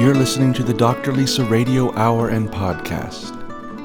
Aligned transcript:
You're 0.00 0.14
listening 0.14 0.54
to 0.54 0.62
the 0.62 0.72
Dr. 0.72 1.12
Lisa 1.12 1.44
Radio 1.44 1.94
Hour 1.94 2.30
and 2.30 2.48
Podcast, 2.48 3.36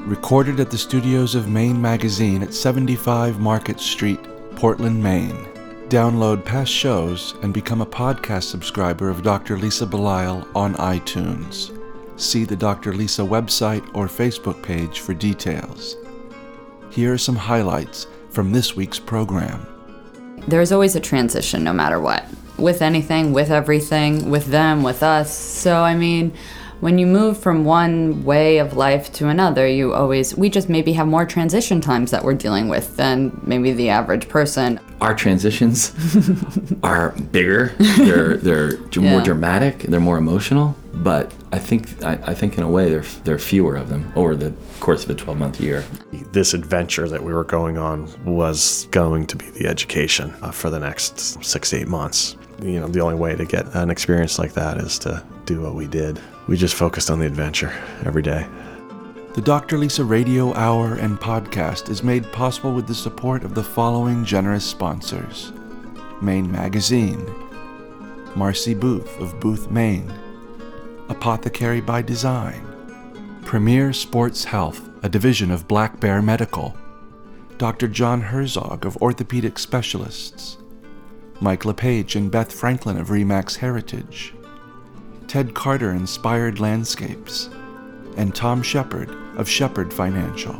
recorded 0.08 0.60
at 0.60 0.70
the 0.70 0.78
studios 0.78 1.34
of 1.34 1.50
Maine 1.50 1.78
Magazine 1.78 2.42
at 2.42 2.54
75 2.54 3.38
Market 3.38 3.78
Street, 3.78 4.20
Portland, 4.56 5.02
Maine. 5.02 5.46
Download 5.90 6.42
past 6.42 6.72
shows 6.72 7.34
and 7.42 7.52
become 7.52 7.82
a 7.82 7.86
podcast 7.86 8.44
subscriber 8.44 9.10
of 9.10 9.22
Dr. 9.22 9.58
Lisa 9.58 9.84
Belisle 9.84 10.48
on 10.56 10.74
iTunes. 10.76 11.78
See 12.18 12.46
the 12.46 12.56
Dr. 12.56 12.94
Lisa 12.94 13.20
website 13.20 13.86
or 13.94 14.06
Facebook 14.06 14.62
page 14.62 15.00
for 15.00 15.12
details. 15.12 15.96
Here 16.88 17.12
are 17.12 17.18
some 17.18 17.36
highlights 17.36 18.06
from 18.30 18.52
this 18.52 18.74
week's 18.74 18.98
program. 18.98 19.66
There's 20.48 20.72
always 20.72 20.96
a 20.96 21.00
transition 21.00 21.62
no 21.62 21.74
matter 21.74 22.00
what. 22.00 22.24
With 22.58 22.80
anything, 22.82 23.32
with 23.32 23.50
everything, 23.50 24.30
with 24.30 24.46
them, 24.46 24.82
with 24.82 25.02
us. 25.02 25.36
So, 25.36 25.82
I 25.82 25.94
mean, 25.94 26.32
when 26.80 26.98
you 26.98 27.06
move 27.06 27.38
from 27.38 27.64
one 27.64 28.22
way 28.24 28.58
of 28.58 28.76
life 28.76 29.10
to 29.14 29.28
another, 29.28 29.66
you 29.66 29.94
always, 29.94 30.36
we 30.36 30.50
just 30.50 30.68
maybe 30.68 30.92
have 30.92 31.06
more 31.06 31.24
transition 31.24 31.80
times 31.80 32.10
that 32.10 32.22
we're 32.22 32.34
dealing 32.34 32.68
with 32.68 32.96
than 32.96 33.40
maybe 33.44 33.72
the 33.72 33.88
average 33.88 34.28
person. 34.28 34.78
Our 35.00 35.14
transitions 35.14 35.92
are 36.82 37.12
bigger, 37.32 37.74
they're, 37.98 38.36
they're 38.36 38.74
Yeah. 38.92 39.10
more 39.10 39.20
dramatic, 39.22 39.78
they're 39.84 40.00
more 40.00 40.18
emotional, 40.18 40.76
but 40.94 41.32
I 41.52 41.58
think, 41.58 42.02
I, 42.04 42.18
I 42.26 42.34
think 42.34 42.58
in 42.58 42.62
a 42.64 42.68
way, 42.70 42.90
there, 42.90 43.04
there 43.24 43.34
are 43.34 43.38
fewer 43.38 43.76
of 43.76 43.88
them 43.88 44.12
over 44.14 44.36
the 44.36 44.52
course 44.80 45.04
of 45.04 45.10
a 45.10 45.14
12 45.14 45.38
month 45.38 45.60
year. 45.60 45.82
This 46.32 46.52
adventure 46.52 47.08
that 47.08 47.22
we 47.22 47.32
were 47.32 47.44
going 47.44 47.78
on 47.78 48.08
was 48.24 48.86
going 48.90 49.26
to 49.28 49.36
be 49.36 49.48
the 49.50 49.66
education 49.66 50.34
uh, 50.42 50.50
for 50.50 50.68
the 50.68 50.78
next 50.78 51.42
six 51.44 51.70
to 51.70 51.78
eight 51.78 51.88
months. 51.88 52.36
You 52.62 52.80
know, 52.80 52.88
the 52.88 53.00
only 53.00 53.16
way 53.16 53.36
to 53.36 53.44
get 53.44 53.74
an 53.74 53.90
experience 53.90 54.38
like 54.38 54.54
that 54.54 54.78
is 54.78 54.98
to 55.00 55.22
do 55.44 55.60
what 55.60 55.74
we 55.74 55.86
did. 55.86 56.20
We 56.48 56.56
just 56.56 56.74
focused 56.74 57.10
on 57.10 57.18
the 57.18 57.26
adventure 57.26 57.72
every 58.04 58.22
day. 58.22 58.46
The 59.34 59.42
Dr. 59.42 59.76
Lisa 59.76 60.02
Radio 60.02 60.54
Hour 60.54 60.94
and 60.94 61.20
Podcast 61.20 61.90
is 61.90 62.02
made 62.02 62.32
possible 62.32 62.72
with 62.72 62.86
the 62.86 62.94
support 62.94 63.44
of 63.44 63.54
the 63.54 63.62
following 63.62 64.24
generous 64.24 64.64
sponsors 64.64 65.52
Maine 66.22 66.50
Magazine, 66.50 67.22
Marcy 68.34 68.72
Booth 68.72 69.20
of 69.20 69.38
Booth, 69.38 69.70
Maine, 69.70 70.10
Apothecary 71.10 71.82
by 71.82 72.00
Design, 72.00 72.66
Premier 73.44 73.92
Sports 73.92 74.44
Health, 74.44 74.88
a 75.02 75.08
division 75.08 75.50
of 75.50 75.68
Black 75.68 76.00
Bear 76.00 76.22
Medical, 76.22 76.74
Dr. 77.58 77.88
John 77.88 78.22
Herzog 78.22 78.86
of 78.86 78.96
Orthopedic 78.96 79.58
Specialists, 79.58 80.56
Mike 81.40 81.64
LePage 81.66 82.16
and 82.16 82.30
Beth 82.30 82.50
Franklin 82.50 82.96
of 82.96 83.08
Remax 83.08 83.56
Heritage, 83.56 84.32
Ted 85.28 85.54
Carter 85.54 85.90
Inspired 85.90 86.60
Landscapes, 86.60 87.50
and 88.16 88.34
Tom 88.34 88.62
Shepard 88.62 89.10
of 89.36 89.48
Shepard 89.48 89.92
Financial. 89.92 90.54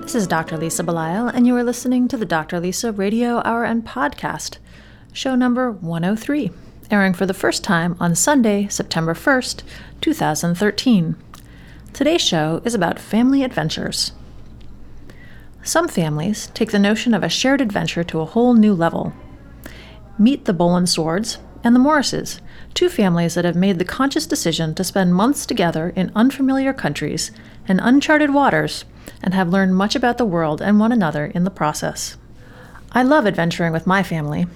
This 0.00 0.14
is 0.14 0.26
Dr. 0.26 0.58
Lisa 0.58 0.82
Belisle, 0.84 1.32
and 1.32 1.46
you 1.46 1.56
are 1.56 1.64
listening 1.64 2.08
to 2.08 2.18
the 2.18 2.26
Dr. 2.26 2.60
Lisa 2.60 2.92
Radio 2.92 3.40
Hour 3.44 3.64
and 3.64 3.86
Podcast, 3.86 4.58
show 5.12 5.34
number 5.34 5.70
103, 5.70 6.50
airing 6.90 7.14
for 7.14 7.24
the 7.24 7.32
first 7.32 7.64
time 7.64 7.96
on 8.00 8.14
Sunday, 8.14 8.68
September 8.68 9.14
1st, 9.14 9.62
2013. 10.02 11.16
Today's 11.94 12.20
show 12.20 12.60
is 12.64 12.74
about 12.74 12.98
family 12.98 13.42
adventures. 13.42 14.12
Some 15.62 15.88
families 15.88 16.48
take 16.54 16.70
the 16.70 16.78
notion 16.78 17.12
of 17.12 17.22
a 17.22 17.28
shared 17.28 17.60
adventure 17.60 18.02
to 18.04 18.20
a 18.20 18.24
whole 18.24 18.54
new 18.54 18.72
level. 18.74 19.12
Meet 20.18 20.46
the 20.46 20.54
Boland 20.54 20.88
Swords 20.88 21.38
and 21.62 21.74
the 21.74 21.80
Morrises, 21.80 22.40
two 22.72 22.88
families 22.88 23.34
that 23.34 23.44
have 23.44 23.56
made 23.56 23.78
the 23.78 23.84
conscious 23.84 24.26
decision 24.26 24.74
to 24.74 24.84
spend 24.84 25.14
months 25.14 25.44
together 25.44 25.92
in 25.94 26.12
unfamiliar 26.14 26.72
countries 26.72 27.30
and 27.68 27.78
uncharted 27.82 28.32
waters 28.32 28.84
and 29.22 29.34
have 29.34 29.50
learned 29.50 29.76
much 29.76 29.94
about 29.94 30.16
the 30.16 30.24
world 30.24 30.62
and 30.62 30.80
one 30.80 30.92
another 30.92 31.26
in 31.26 31.44
the 31.44 31.50
process. 31.50 32.16
I 32.92 33.02
love 33.02 33.26
adventuring 33.26 33.72
with 33.72 33.86
my 33.86 34.02
family. 34.02 34.46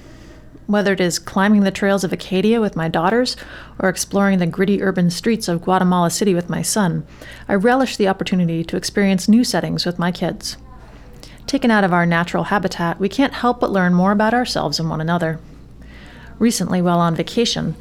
Whether 0.67 0.95
it 0.95 1.01
is 1.01 1.19
climbing 1.19 1.61
the 1.61 1.71
trails 1.71 2.05
of 2.05 2.12
Acadia 2.15 2.62
with 2.62 2.75
my 2.75 2.89
daughters 2.89 3.37
or 3.78 3.91
exploring 3.91 4.39
the 4.39 4.47
gritty 4.47 4.83
urban 4.83 5.11
streets 5.11 5.47
of 5.47 5.61
Guatemala 5.61 6.11
City 6.11 6.34
with 6.34 6.49
my 6.49 6.62
son, 6.62 7.07
I 7.47 7.55
relish 7.55 7.99
the 7.99 8.09
opportunity 8.09 8.65
to 8.65 8.77
experience 8.78 9.28
new 9.28 9.45
settings 9.45 9.84
with 9.84 9.99
my 9.99 10.11
kids. 10.11 10.57
Taken 11.47 11.71
out 11.71 11.84
of 11.84 11.93
our 11.93 12.06
natural 12.06 12.44
habitat, 12.44 12.99
we 12.99 13.09
can't 13.09 13.34
help 13.34 13.60
but 13.60 13.71
learn 13.71 13.94
more 13.94 14.12
about 14.12 14.34
ourselves 14.34 14.81
and 14.81 14.88
one 14.88 15.00
another. 15.00 15.38
Recently, 16.38 16.81
while 16.81 16.99
on 16.99 17.15
vacation, 17.15 17.77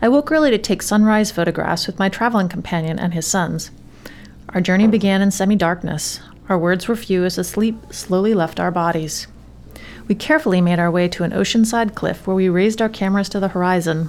I 0.00 0.08
woke 0.08 0.30
early 0.30 0.50
to 0.50 0.58
take 0.58 0.82
sunrise 0.82 1.32
photographs 1.32 1.86
with 1.86 1.98
my 1.98 2.08
traveling 2.08 2.48
companion 2.48 2.98
and 2.98 3.14
his 3.14 3.26
sons. 3.26 3.70
Our 4.50 4.60
journey 4.60 4.86
began 4.86 5.20
in 5.20 5.30
semi 5.30 5.56
darkness. 5.56 6.20
Our 6.48 6.58
words 6.58 6.88
were 6.88 6.96
few 6.96 7.24
as 7.24 7.36
the 7.36 7.44
sleep 7.44 7.92
slowly 7.92 8.32
left 8.32 8.60
our 8.60 8.70
bodies. 8.70 9.26
We 10.06 10.14
carefully 10.14 10.60
made 10.60 10.78
our 10.78 10.90
way 10.90 11.08
to 11.08 11.24
an 11.24 11.32
oceanside 11.32 11.94
cliff 11.94 12.26
where 12.26 12.36
we 12.36 12.48
raised 12.48 12.80
our 12.80 12.88
cameras 12.88 13.28
to 13.30 13.40
the 13.40 13.48
horizon. 13.48 14.08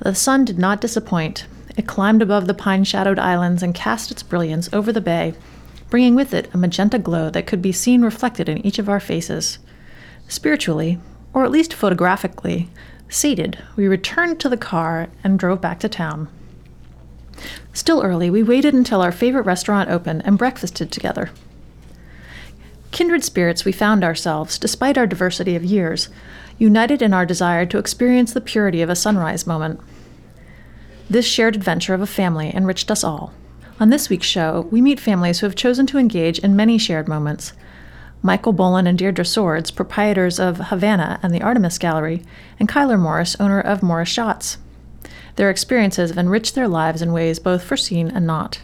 The 0.00 0.14
sun 0.14 0.44
did 0.44 0.58
not 0.58 0.80
disappoint. 0.80 1.46
It 1.76 1.86
climbed 1.86 2.22
above 2.22 2.46
the 2.46 2.54
pine 2.54 2.84
shadowed 2.84 3.18
islands 3.18 3.62
and 3.62 3.74
cast 3.74 4.10
its 4.10 4.22
brilliance 4.22 4.70
over 4.72 4.92
the 4.92 5.00
bay, 5.00 5.34
bringing 5.94 6.16
with 6.16 6.34
it 6.34 6.52
a 6.52 6.58
magenta 6.58 6.98
glow 6.98 7.30
that 7.30 7.46
could 7.46 7.62
be 7.62 7.70
seen 7.70 8.02
reflected 8.02 8.48
in 8.48 8.66
each 8.66 8.80
of 8.80 8.88
our 8.88 8.98
faces. 8.98 9.60
Spiritually, 10.26 10.98
or 11.32 11.44
at 11.44 11.52
least 11.52 11.72
photographically, 11.72 12.68
sated, 13.08 13.56
we 13.76 13.86
returned 13.86 14.40
to 14.40 14.48
the 14.48 14.56
car 14.56 15.06
and 15.22 15.38
drove 15.38 15.60
back 15.60 15.78
to 15.78 15.88
town. 15.88 16.26
Still 17.72 18.02
early, 18.02 18.28
we 18.28 18.42
waited 18.42 18.74
until 18.74 19.00
our 19.00 19.12
favorite 19.12 19.46
restaurant 19.46 19.88
opened 19.88 20.22
and 20.24 20.36
breakfasted 20.36 20.90
together. 20.90 21.30
Kindred 22.90 23.22
spirits, 23.22 23.64
we 23.64 23.70
found 23.70 24.02
ourselves, 24.02 24.58
despite 24.58 24.98
our 24.98 25.06
diversity 25.06 25.54
of 25.54 25.62
years, 25.62 26.08
united 26.58 27.02
in 27.02 27.14
our 27.14 27.24
desire 27.24 27.66
to 27.66 27.78
experience 27.78 28.32
the 28.32 28.40
purity 28.40 28.82
of 28.82 28.90
a 28.90 28.96
sunrise 28.96 29.46
moment. 29.46 29.78
This 31.08 31.24
shared 31.24 31.54
adventure 31.54 31.94
of 31.94 32.00
a 32.00 32.06
family 32.08 32.52
enriched 32.52 32.90
us 32.90 33.04
all. 33.04 33.32
On 33.80 33.90
this 33.90 34.08
week's 34.08 34.26
show, 34.26 34.68
we 34.70 34.80
meet 34.80 35.00
families 35.00 35.40
who 35.40 35.46
have 35.46 35.56
chosen 35.56 35.84
to 35.86 35.98
engage 35.98 36.38
in 36.38 36.54
many 36.54 36.78
shared 36.78 37.08
moments. 37.08 37.54
Michael 38.22 38.52
Boland 38.52 38.86
and 38.86 38.96
Deirdre 38.96 39.24
Swords, 39.24 39.72
proprietors 39.72 40.38
of 40.38 40.58
Havana 40.58 41.18
and 41.24 41.34
the 41.34 41.42
Artemis 41.42 41.76
Gallery, 41.78 42.22
and 42.60 42.68
Cuyler 42.68 43.00
Morris, 43.00 43.34
owner 43.40 43.60
of 43.60 43.82
Morris 43.82 44.16
Yachts. 44.16 44.58
Their 45.34 45.50
experiences 45.50 46.10
have 46.10 46.18
enriched 46.18 46.54
their 46.54 46.68
lives 46.68 47.02
in 47.02 47.12
ways 47.12 47.40
both 47.40 47.64
foreseen 47.64 48.12
and 48.12 48.24
not. 48.24 48.60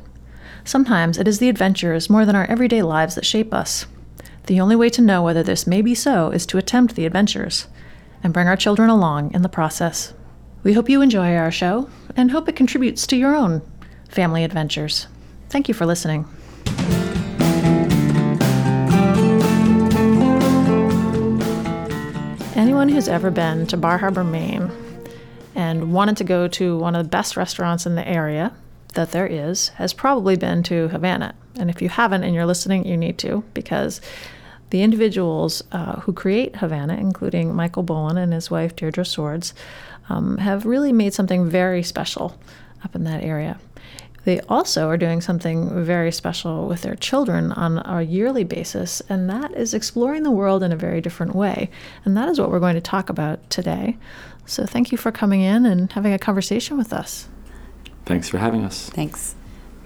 Sometimes 0.63 1.19
it 1.19 1.27
is 1.27 1.41
the 1.41 1.49
adventures 1.49 2.09
more 2.09 2.25
than 2.25 2.37
our 2.37 2.47
everyday 2.47 2.83
lives 2.83 3.17
that 3.17 3.27
shape 3.27 3.53
us. 3.53 3.87
The 4.47 4.61
only 4.61 4.77
way 4.77 4.91
to 4.91 5.03
know 5.03 5.25
whether 5.25 5.43
this 5.43 5.67
may 5.67 5.83
be 5.83 5.95
so 5.95 6.31
is 6.31 6.47
to 6.47 6.59
attempt 6.59 6.95
the 6.95 7.05
adventures 7.05 7.67
and 8.23 8.33
bring 8.33 8.47
our 8.47 8.57
children 8.57 8.89
along 8.89 9.35
in 9.35 9.43
the 9.43 9.49
process. 9.49 10.15
We 10.63 10.75
hope 10.75 10.89
you 10.89 11.03
enjoy 11.03 11.35
our 11.35 11.51
show 11.51 11.91
and 12.17 12.31
hope 12.31 12.49
it 12.49 12.55
contributes 12.55 13.09
to 13.09 13.17
your 13.17 13.35
own 13.35 13.63
family 14.11 14.45
adventures. 14.45 15.07
Thank 15.49 15.69
you 15.69 15.75
for 15.75 15.87
listening. 15.87 16.27
Anyone 22.57 22.89
who's 22.89 23.09
ever 23.09 23.31
been 23.31 23.67
to 23.69 23.77
Bar 23.77 23.99
Harbor, 23.99 24.25
Maine, 24.25 24.71
and 25.55 25.93
wanted 25.93 26.17
to 26.19 26.25
go 26.25 26.49
to 26.49 26.77
one 26.77 26.95
of 26.95 27.05
the 27.05 27.09
best 27.09 27.37
restaurants 27.37 27.87
in 27.87 27.95
the 27.95 28.07
area 28.07 28.53
that 28.95 29.13
there 29.13 29.27
is 29.27 29.69
has 29.71 29.93
probably 29.93 30.37
been 30.37 30.63
to 30.65 30.89
Havana. 30.89 31.35
And 31.57 31.71
if 31.71 31.81
you 31.81 31.89
haven't 31.89 32.25
and 32.25 32.35
you're 32.35 32.47
listening, 32.47 32.87
you 32.87 32.97
need 32.97 33.19
to 33.19 33.45
because 33.55 34.01
the 34.71 34.83
individuals 34.83 35.63
uh, 35.73 36.01
who 36.01 36.13
create 36.13 36.57
Havana, 36.57 36.95
including 36.95 37.55
Michael 37.55 37.83
Boland 37.83 38.19
and 38.19 38.33
his 38.33 38.51
wife 38.51 38.77
Deirdre 38.77 39.05
Swords, 39.05 39.53
um, 40.09 40.39
have 40.39 40.67
really 40.67 40.93
made 40.93 41.15
something 41.15 41.49
very 41.49 41.83
special 41.83 42.39
up 42.85 42.95
in 42.95 43.05
that 43.05 43.23
area. 43.23 43.59
They 44.25 44.41
also 44.43 44.89
are 44.89 44.97
doing 44.97 45.21
something 45.21 45.85
very 45.85 46.13
special 46.13 46.67
with 46.67 46.83
their 46.83 46.95
children 46.95 47.53
on 47.53 47.79
a 47.79 48.03
yearly 48.03 48.45
basis, 48.45 49.01
and 49.09 49.31
that 49.31 49.53
is 49.53 49.73
exploring 49.73 50.25
the 50.25 50.31
world 50.31 50.63
in 50.63 50.73
a 50.73 50.77
very 50.77 51.01
different 51.01 51.35
way. 51.35 51.71
And 52.05 52.17
that 52.17 52.29
is 52.29 52.39
what 52.39 52.51
we're 52.51 52.61
going 52.61 52.75
to 52.75 52.81
talk 52.81 53.09
about 53.09 53.49
today. 53.49 53.97
So 54.45 54.67
thank 54.67 54.93
you 54.93 54.99
for 54.99 55.11
coming 55.11 55.41
in 55.41 55.65
and 55.65 55.91
having 55.93 56.13
a 56.13 56.19
conversation 56.19 56.77
with 56.77 56.93
us. 56.93 57.29
Thanks 58.05 58.29
for 58.29 58.39
having 58.39 58.65
us. 58.65 58.91
Thanks. 58.91 59.35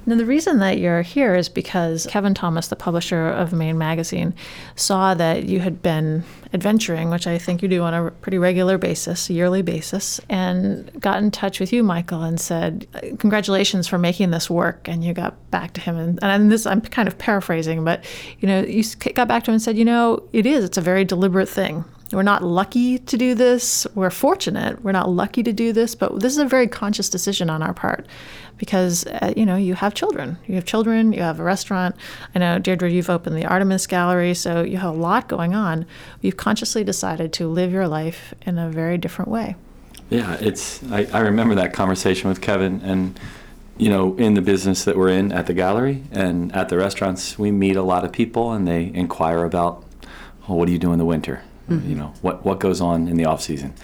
Now, 0.06 0.16
the 0.16 0.26
reason 0.26 0.58
that 0.58 0.78
you're 0.78 1.02
here 1.02 1.34
is 1.34 1.48
because 1.48 2.06
Kevin 2.10 2.34
Thomas, 2.34 2.68
the 2.68 2.76
publisher 2.76 3.28
of 3.28 3.54
Maine 3.54 3.78
Magazine, 3.78 4.34
saw 4.76 5.14
that 5.14 5.44
you 5.44 5.60
had 5.60 5.80
been 5.80 6.24
adventuring, 6.52 7.08
which 7.08 7.26
I 7.26 7.38
think 7.38 7.62
you 7.62 7.68
do 7.68 7.82
on 7.82 7.94
a 7.94 8.10
pretty 8.10 8.36
regular 8.36 8.76
basis, 8.76 9.30
yearly 9.30 9.62
basis, 9.62 10.20
and 10.28 10.90
got 11.00 11.22
in 11.22 11.30
touch 11.30 11.58
with 11.58 11.72
you, 11.72 11.82
Michael, 11.82 12.22
and 12.22 12.38
said, 12.38 12.86
Congratulations 13.18 13.88
for 13.88 13.96
making 13.96 14.30
this 14.30 14.50
work. 14.50 14.88
And 14.88 15.02
you 15.02 15.14
got 15.14 15.50
back 15.50 15.72
to 15.74 15.80
him. 15.80 15.96
And, 15.96 16.18
and 16.22 16.52
this, 16.52 16.66
I'm 16.66 16.82
kind 16.82 17.08
of 17.08 17.16
paraphrasing, 17.16 17.82
but, 17.82 18.04
you 18.40 18.48
know, 18.48 18.62
you 18.62 18.84
got 19.14 19.26
back 19.26 19.44
to 19.44 19.50
him 19.50 19.54
and 19.54 19.62
said, 19.62 19.78
You 19.78 19.86
know, 19.86 20.22
it 20.34 20.44
is, 20.44 20.64
it's 20.64 20.76
a 20.76 20.82
very 20.82 21.04
deliberate 21.04 21.48
thing. 21.48 21.82
we're 22.12 22.22
not 22.22 22.44
lucky 22.44 22.98
to 22.98 23.16
do 23.16 23.34
this. 23.34 23.86
We're 23.94 24.10
fortunate. 24.10 24.84
We're 24.84 24.92
not 24.92 25.08
lucky 25.08 25.42
to 25.42 25.52
do 25.52 25.72
this, 25.72 25.94
but 25.94 26.20
this 26.20 26.32
is 26.32 26.38
a 26.38 26.44
very 26.44 26.68
conscious 26.68 27.08
decision 27.08 27.48
on 27.48 27.62
our 27.62 27.72
part 27.72 28.06
because, 28.64 29.06
uh, 29.06 29.34
you 29.36 29.44
know, 29.44 29.56
you 29.56 29.74
have 29.74 29.92
children. 29.92 30.38
You 30.46 30.54
have 30.54 30.64
children, 30.64 31.12
you 31.12 31.20
have 31.20 31.38
a 31.38 31.42
restaurant. 31.42 31.94
I 32.34 32.38
know, 32.38 32.58
Deirdre, 32.58 32.90
you've 32.90 33.10
opened 33.10 33.36
the 33.36 33.44
Artemis 33.44 33.86
Gallery, 33.86 34.32
so 34.32 34.62
you 34.62 34.78
have 34.78 34.94
a 34.94 34.98
lot 34.98 35.28
going 35.28 35.54
on. 35.54 35.84
You've 36.22 36.38
consciously 36.38 36.82
decided 36.82 37.32
to 37.34 37.46
live 37.46 37.72
your 37.72 37.86
life 37.86 38.32
in 38.46 38.58
a 38.58 38.70
very 38.70 38.96
different 38.96 39.30
way. 39.30 39.56
Yeah, 40.08 40.34
it's. 40.40 40.82
I, 40.84 41.06
I 41.12 41.20
remember 41.20 41.54
that 41.56 41.72
conversation 41.74 42.28
with 42.28 42.40
Kevin, 42.40 42.80
and 42.82 43.18
you 43.76 43.90
know, 43.90 44.16
in 44.16 44.34
the 44.34 44.42
business 44.42 44.84
that 44.84 44.96
we're 44.96 45.10
in 45.10 45.32
at 45.32 45.46
the 45.46 45.54
gallery 45.54 46.02
and 46.10 46.54
at 46.54 46.68
the 46.68 46.78
restaurants, 46.78 47.38
we 47.38 47.50
meet 47.50 47.76
a 47.76 47.82
lot 47.82 48.04
of 48.04 48.12
people, 48.12 48.52
and 48.52 48.66
they 48.66 48.92
inquire 48.94 49.44
about, 49.44 49.84
well, 50.46 50.58
what 50.58 50.66
do 50.66 50.72
you 50.72 50.78
do 50.78 50.92
in 50.92 50.98
the 50.98 51.04
winter? 51.04 51.42
Mm-hmm. 51.68 51.88
You 51.88 51.96
know, 51.96 52.14
what 52.22 52.44
what 52.44 52.60
goes 52.60 52.80
on 52.80 53.08
in 53.08 53.16
the 53.16 53.24
off 53.24 53.42
season? 53.42 53.74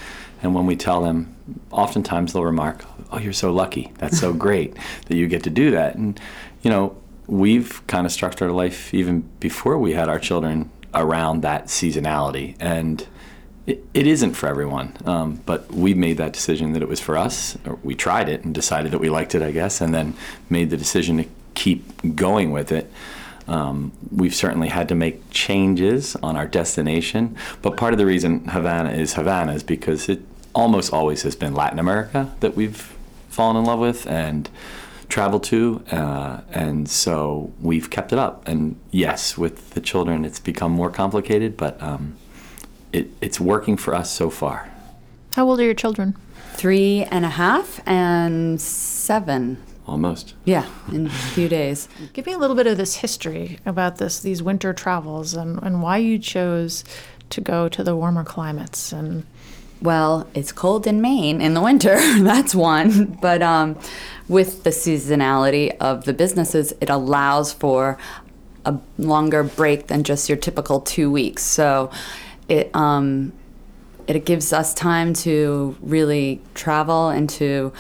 And 0.43 0.55
when 0.55 0.67
we 0.67 0.77
tell 0.77 1.03
them, 1.03 1.35
oftentimes 1.71 2.33
they'll 2.33 2.45
remark, 2.45 2.85
"Oh, 3.11 3.19
you're 3.19 3.33
so 3.33 3.53
lucky. 3.53 3.93
That's 3.99 4.19
so 4.19 4.33
great 4.33 4.77
that 5.07 5.17
you 5.17 5.29
get 5.29 5.43
to 5.45 5.51
do 5.51 5.71
that." 5.73 5.97
And 5.97 6.21
you 6.63 6.71
know, 6.71 6.97
we've 7.27 7.87
kind 7.87 8.07
of 8.07 8.13
structured 8.13 8.49
our 8.49 8.55
life 8.55 8.93
even 8.93 9.29
before 9.41 9.79
we 9.79 9.93
had 9.93 10.09
our 10.09 10.19
children 10.19 10.71
around 10.93 11.43
that 11.43 11.67
seasonality 11.67 12.57
and 12.59 13.07
it, 13.67 13.85
it 13.95 14.07
isn't 14.07 14.35
for 14.35 14.49
everyone, 14.49 14.97
um, 15.05 15.41
but 15.47 15.71
we 15.73 15.95
made 15.95 16.17
that 16.17 16.33
decision 16.33 16.73
that 16.73 16.83
it 16.83 16.89
was 16.89 16.99
for 16.99 17.17
us. 17.17 17.57
we 17.85 17.95
tried 17.95 18.29
it 18.29 18.45
and 18.45 18.55
decided 18.55 18.91
that 18.91 18.99
we 18.99 19.11
liked 19.11 19.35
it, 19.35 19.43
I 19.43 19.53
guess, 19.53 19.81
and 19.81 19.95
then 19.95 20.15
made 20.49 20.71
the 20.71 20.77
decision 20.77 21.19
to 21.19 21.27
keep 21.55 22.17
going 22.17 22.51
with 22.51 22.73
it. 22.73 22.91
Um, 23.47 23.93
we've 24.11 24.35
certainly 24.35 24.69
had 24.69 24.89
to 24.89 24.95
make 24.95 25.31
changes 25.31 26.17
on 26.17 26.37
our 26.37 26.47
destination, 26.47 27.37
but 27.63 27.77
part 27.77 27.93
of 27.93 27.99
the 27.99 28.07
reason 28.07 28.47
Havana 28.49 28.91
is 28.91 29.15
Havana 29.15 29.53
is 29.53 29.63
because 29.63 30.09
it 30.09 30.21
almost 30.55 30.93
always 30.93 31.23
has 31.23 31.37
been 31.37 31.55
Latin 31.55 31.79
America 31.79 32.35
that 32.41 32.57
we've 32.57 32.97
fallen 33.31 33.57
in 33.57 33.65
love 33.65 33.79
with 33.79 34.07
and 34.07 34.51
traveled 35.09 35.43
to, 35.45 35.83
uh, 35.91 36.41
and 36.51 36.89
so 36.89 37.53
we've 37.61 37.91
kept 37.91 38.13
it 38.13 38.19
up. 38.19 38.47
And 38.47 38.79
yes, 38.91 39.37
with 39.39 39.71
the 39.71 39.81
children, 39.81 40.25
it's 40.25 40.39
become 40.39 40.73
more 40.73 40.91
complicated, 40.91 41.57
but 41.57 41.81
um, 41.83 42.17
it, 42.93 43.11
it's 43.21 43.41
working 43.41 43.77
for 43.77 43.95
us 43.95 44.13
so 44.13 44.31
far. 44.31 44.71
How 45.35 45.49
old 45.49 45.61
are 45.61 45.65
your 45.65 45.75
children? 45.75 46.17
Three 46.53 47.05
and 47.05 47.25
a 47.25 47.31
half 47.31 47.81
and 47.87 48.61
seven. 48.61 49.63
Almost. 49.87 50.35
Yeah, 50.45 50.67
in 50.93 51.07
a 51.07 51.11
few 51.11 51.49
days. 51.49 51.89
Give 52.13 52.27
me 52.27 52.33
a 52.33 52.39
little 52.39 52.57
bit 52.57 52.67
of 52.67 52.77
this 52.77 52.97
history 52.97 53.59
about 53.67 53.97
this, 53.97 54.21
these 54.21 54.43
winter 54.43 54.73
travels, 54.73 55.35
and, 55.35 55.61
and 55.63 55.83
why 55.83 55.97
you 55.97 56.19
chose 56.19 56.85
to 57.31 57.41
go 57.41 57.69
to 57.69 57.83
the 57.83 57.97
warmer 57.97 58.25
climates 58.25 58.93
and. 58.93 59.27
Well, 59.83 60.29
it's 60.35 60.53
cold 60.53 60.87
in 60.87 61.01
Maine 61.01 61.41
in 61.41 61.55
the 61.55 61.61
winter. 61.61 61.97
That's 62.21 62.55
one. 62.55 63.19
But 63.21 63.43
um, 63.43 63.79
with 64.29 64.63
the 64.65 64.71
seasonality 64.71 65.77
of 65.79 66.05
the 66.05 66.13
businesses, 66.13 66.73
it 66.81 66.91
allows 66.91 67.53
for 67.53 67.99
a 68.65 68.79
longer 68.99 69.43
break 69.43 69.87
than 69.87 70.05
just 70.05 70.29
your 70.29 70.37
typical 70.37 70.81
two 70.81 71.11
weeks. 71.11 71.43
So 71.43 71.91
it 72.49 72.75
um, 72.75 73.33
it 74.07 74.25
gives 74.25 74.53
us 74.53 74.75
time 74.75 75.15
to 75.15 75.77
really 75.81 76.41
travel 76.55 77.11
into 77.11 77.73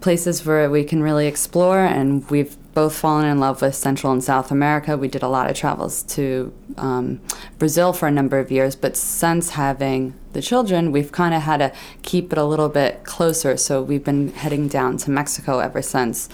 places 0.00 0.44
where 0.44 0.68
we 0.70 0.84
can 0.84 1.02
really 1.02 1.26
explore 1.26 1.80
and 1.80 2.28
we've 2.30 2.56
both 2.78 2.94
fallen 2.94 3.24
in 3.24 3.40
love 3.40 3.60
with 3.60 3.74
Central 3.74 4.12
and 4.12 4.22
South 4.22 4.52
America. 4.52 4.96
We 4.96 5.08
did 5.08 5.24
a 5.24 5.26
lot 5.26 5.50
of 5.50 5.56
travels 5.56 6.04
to 6.14 6.52
um, 6.76 7.20
Brazil 7.58 7.92
for 7.92 8.06
a 8.06 8.10
number 8.12 8.38
of 8.38 8.52
years, 8.52 8.76
but 8.76 8.96
since 8.96 9.50
having 9.50 10.14
the 10.32 10.40
children, 10.40 10.92
we've 10.92 11.10
kind 11.10 11.34
of 11.34 11.42
had 11.42 11.56
to 11.56 11.72
keep 12.02 12.30
it 12.30 12.38
a 12.38 12.44
little 12.44 12.68
bit 12.68 13.02
closer. 13.02 13.56
So 13.56 13.82
we've 13.82 14.04
been 14.04 14.28
heading 14.28 14.68
down 14.68 14.96
to 14.98 15.10
Mexico 15.10 15.58
ever 15.58 15.82
since 15.82 16.28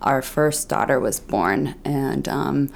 our 0.00 0.22
first 0.22 0.70
daughter 0.70 0.98
was 0.98 1.20
born. 1.20 1.74
And 1.84 2.26
um, 2.30 2.70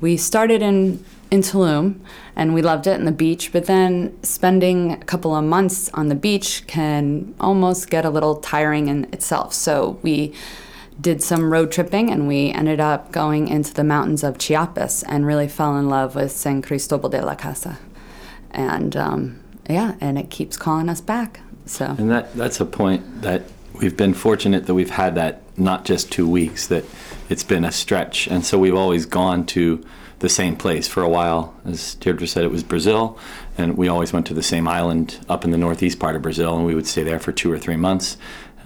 we 0.00 0.16
started 0.16 0.62
in 0.62 1.04
in 1.30 1.42
Tulum 1.42 2.00
and 2.36 2.54
we 2.54 2.62
loved 2.62 2.86
it 2.86 2.96
and 2.98 3.06
the 3.06 3.12
beach. 3.26 3.52
But 3.52 3.66
then 3.66 4.16
spending 4.22 4.92
a 4.92 5.04
couple 5.04 5.36
of 5.36 5.44
months 5.44 5.90
on 5.92 6.08
the 6.08 6.14
beach 6.14 6.66
can 6.66 7.34
almost 7.38 7.90
get 7.90 8.06
a 8.06 8.10
little 8.10 8.36
tiring 8.36 8.88
in 8.88 9.04
itself. 9.12 9.52
So 9.52 9.98
we 10.02 10.32
did 11.00 11.22
some 11.22 11.52
road 11.52 11.70
tripping 11.70 12.10
and 12.10 12.26
we 12.26 12.50
ended 12.50 12.80
up 12.80 13.12
going 13.12 13.48
into 13.48 13.72
the 13.74 13.84
mountains 13.84 14.24
of 14.24 14.38
Chiapas 14.38 15.02
and 15.04 15.26
really 15.26 15.48
fell 15.48 15.76
in 15.76 15.88
love 15.88 16.14
with 16.14 16.32
San 16.32 16.62
Cristobal 16.62 17.08
de 17.08 17.24
la 17.24 17.34
Casa. 17.34 17.78
And 18.50 18.96
um, 18.96 19.40
yeah, 19.68 19.96
and 20.00 20.18
it 20.18 20.30
keeps 20.30 20.56
calling 20.56 20.88
us 20.88 21.00
back. 21.00 21.40
So 21.66 21.94
and 21.98 22.10
that 22.10 22.34
that's 22.34 22.60
a 22.60 22.64
point 22.64 23.22
that 23.22 23.42
we've 23.74 23.96
been 23.96 24.14
fortunate 24.14 24.66
that 24.66 24.74
we've 24.74 24.90
had 24.90 25.14
that 25.16 25.42
not 25.58 25.84
just 25.84 26.10
two 26.12 26.28
weeks 26.28 26.68
that 26.68 26.84
it's 27.28 27.42
been 27.42 27.64
a 27.64 27.72
stretch, 27.72 28.28
and 28.28 28.44
so 28.44 28.58
we've 28.58 28.74
always 28.74 29.04
gone 29.04 29.44
to 29.46 29.84
the 30.20 30.28
same 30.28 30.56
place 30.56 30.88
for 30.88 31.02
a 31.02 31.08
while. 31.08 31.54
As 31.64 31.94
Deirdre 31.96 32.26
said, 32.26 32.44
it 32.44 32.50
was 32.50 32.62
Brazil, 32.62 33.18
and 33.58 33.76
we 33.76 33.88
always 33.88 34.12
went 34.12 34.26
to 34.28 34.34
the 34.34 34.42
same 34.42 34.66
island 34.68 35.18
up 35.28 35.44
in 35.44 35.50
the 35.50 35.58
northeast 35.58 35.98
part 35.98 36.16
of 36.16 36.22
Brazil, 36.22 36.56
and 36.56 36.64
we 36.64 36.74
would 36.74 36.86
stay 36.86 37.02
there 37.02 37.18
for 37.18 37.32
two 37.32 37.52
or 37.52 37.58
three 37.58 37.76
months. 37.76 38.16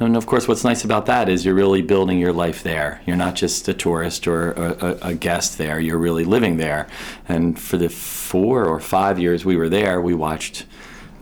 And 0.00 0.16
of 0.16 0.24
course, 0.24 0.48
what's 0.48 0.64
nice 0.64 0.82
about 0.82 1.04
that 1.06 1.28
is 1.28 1.44
you're 1.44 1.54
really 1.54 1.82
building 1.82 2.18
your 2.18 2.32
life 2.32 2.62
there. 2.62 3.02
You're 3.06 3.18
not 3.18 3.34
just 3.34 3.68
a 3.68 3.74
tourist 3.74 4.26
or 4.26 4.52
a, 4.52 4.98
a, 5.02 5.14
guest 5.14 5.58
there, 5.58 5.78
you're 5.78 5.98
really 5.98 6.24
living 6.24 6.56
there. 6.56 6.88
And 7.28 7.60
for 7.60 7.76
the 7.76 7.90
four 7.90 8.64
or 8.64 8.80
five 8.80 9.18
years 9.18 9.44
we 9.44 9.56
were 9.56 9.68
there, 9.68 10.00
we 10.00 10.14
watched 10.14 10.64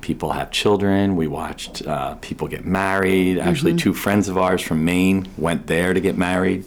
people 0.08 0.32
have 0.32 0.50
children, 0.50 1.16
we 1.16 1.26
watched 1.26 1.86
uh, 1.86 2.14
people 2.22 2.48
get 2.48 2.64
married. 2.64 3.38
Actually, 3.38 3.72
mm-hmm. 3.72 3.90
two 3.90 3.92
friends 3.92 4.26
of 4.26 4.38
ours 4.38 4.62
from 4.62 4.82
Maine 4.82 5.28
went 5.36 5.66
there 5.66 5.92
to 5.92 6.00
get 6.00 6.16
married. 6.16 6.64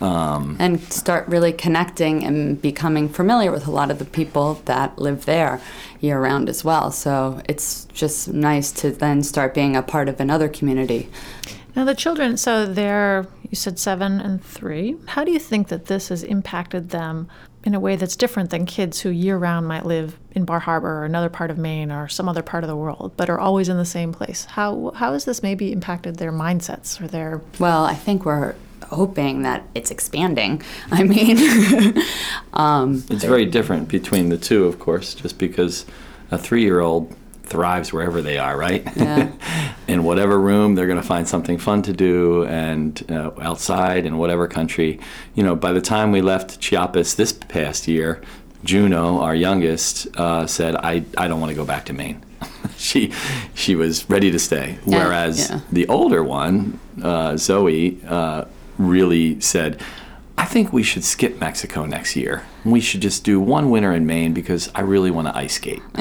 Um, 0.00 0.56
and 0.58 0.80
start 0.92 1.28
really 1.28 1.52
connecting 1.52 2.24
and 2.24 2.60
becoming 2.60 3.08
familiar 3.08 3.52
with 3.52 3.68
a 3.68 3.70
lot 3.70 3.92
of 3.92 4.00
the 4.00 4.04
people 4.04 4.60
that 4.64 4.98
live 4.98 5.26
there 5.26 5.60
year 6.00 6.20
round 6.20 6.48
as 6.48 6.64
well. 6.64 6.90
So 6.90 7.40
it's 7.48 7.84
just 7.94 8.26
nice 8.26 8.72
to 8.80 8.90
then 8.90 9.22
start 9.22 9.54
being 9.54 9.76
a 9.76 9.82
part 9.82 10.08
of 10.08 10.18
another 10.18 10.48
community. 10.48 11.08
Now, 11.76 11.84
the 11.84 11.94
children, 11.94 12.36
so 12.36 12.66
they're, 12.66 13.28
you 13.48 13.54
said 13.54 13.78
seven 13.78 14.20
and 14.20 14.44
three. 14.44 14.96
How 15.06 15.22
do 15.22 15.30
you 15.30 15.38
think 15.38 15.68
that 15.68 15.86
this 15.86 16.08
has 16.08 16.24
impacted 16.24 16.90
them 16.90 17.28
in 17.64 17.74
a 17.74 17.80
way 17.80 17.96
that's 17.96 18.16
different 18.16 18.50
than 18.50 18.66
kids 18.66 19.00
who 19.00 19.10
year 19.10 19.36
round 19.36 19.68
might 19.68 19.86
live 19.86 20.18
in 20.32 20.44
Bar 20.44 20.60
Harbor 20.60 21.00
or 21.00 21.04
another 21.04 21.28
part 21.28 21.50
of 21.50 21.58
Maine 21.58 21.92
or 21.92 22.08
some 22.08 22.28
other 22.28 22.42
part 22.42 22.64
of 22.64 22.68
the 22.68 22.76
world, 22.76 23.12
but 23.16 23.30
are 23.30 23.38
always 23.38 23.68
in 23.68 23.76
the 23.76 23.84
same 23.84 24.12
place? 24.12 24.44
How, 24.46 24.92
how 24.96 25.12
has 25.12 25.24
this 25.24 25.42
maybe 25.42 25.72
impacted 25.72 26.16
their 26.16 26.32
mindsets 26.32 27.00
or 27.00 27.06
their. 27.06 27.40
Well, 27.58 27.84
I 27.84 27.94
think 27.94 28.24
we're 28.24 28.54
hoping 28.88 29.42
that 29.42 29.64
it's 29.74 29.90
expanding. 29.90 30.62
I 30.90 31.04
mean, 31.04 31.38
um, 32.52 33.04
it's 33.10 33.24
very 33.24 33.46
different 33.46 33.88
between 33.88 34.28
the 34.28 34.38
two, 34.38 34.64
of 34.64 34.78
course, 34.78 35.14
just 35.14 35.38
because 35.38 35.86
a 36.30 36.38
three 36.38 36.62
year 36.62 36.80
old 36.80 37.14
thrives 37.52 37.92
wherever 37.92 38.22
they 38.22 38.38
are, 38.38 38.56
right? 38.56 38.84
Yeah. 38.96 39.30
in 39.88 40.02
whatever 40.04 40.40
room, 40.40 40.74
they're 40.74 40.86
going 40.86 41.00
to 41.00 41.06
find 41.06 41.28
something 41.28 41.58
fun 41.58 41.82
to 41.82 41.92
do, 41.92 42.44
and 42.46 43.04
uh, 43.10 43.30
outside 43.40 44.06
in 44.06 44.16
whatever 44.16 44.48
country. 44.48 44.98
You 45.34 45.44
know, 45.44 45.54
by 45.54 45.72
the 45.72 45.80
time 45.80 46.10
we 46.10 46.22
left 46.22 46.60
Chiapas 46.60 47.14
this 47.14 47.32
past 47.32 47.86
year, 47.86 48.22
Juno, 48.64 49.20
our 49.20 49.34
youngest, 49.34 50.08
uh, 50.16 50.46
said, 50.46 50.76
I, 50.76 51.04
I 51.18 51.28
don't 51.28 51.40
want 51.40 51.50
to 51.50 51.56
go 51.56 51.64
back 51.64 51.84
to 51.86 51.92
Maine. 51.92 52.24
she 52.76 53.12
she 53.54 53.76
was 53.76 54.08
ready 54.08 54.30
to 54.30 54.38
stay. 54.38 54.78
Whereas 54.84 55.50
yeah. 55.50 55.60
the 55.70 55.86
older 55.88 56.24
one, 56.24 56.80
uh, 57.02 57.36
Zoe, 57.36 58.00
uh, 58.06 58.46
really 58.78 59.40
said, 59.40 59.80
I 60.38 60.44
think 60.44 60.72
we 60.72 60.82
should 60.82 61.04
skip 61.04 61.40
Mexico 61.40 61.84
next 61.84 62.16
year. 62.16 62.44
We 62.64 62.80
should 62.80 63.00
just 63.00 63.24
do 63.24 63.40
one 63.40 63.70
winter 63.70 63.92
in 63.92 64.06
Maine 64.06 64.32
because 64.32 64.70
I 64.74 64.80
really 64.80 65.10
want 65.10 65.28
to 65.28 65.36
ice 65.36 65.54
skate. 65.54 65.82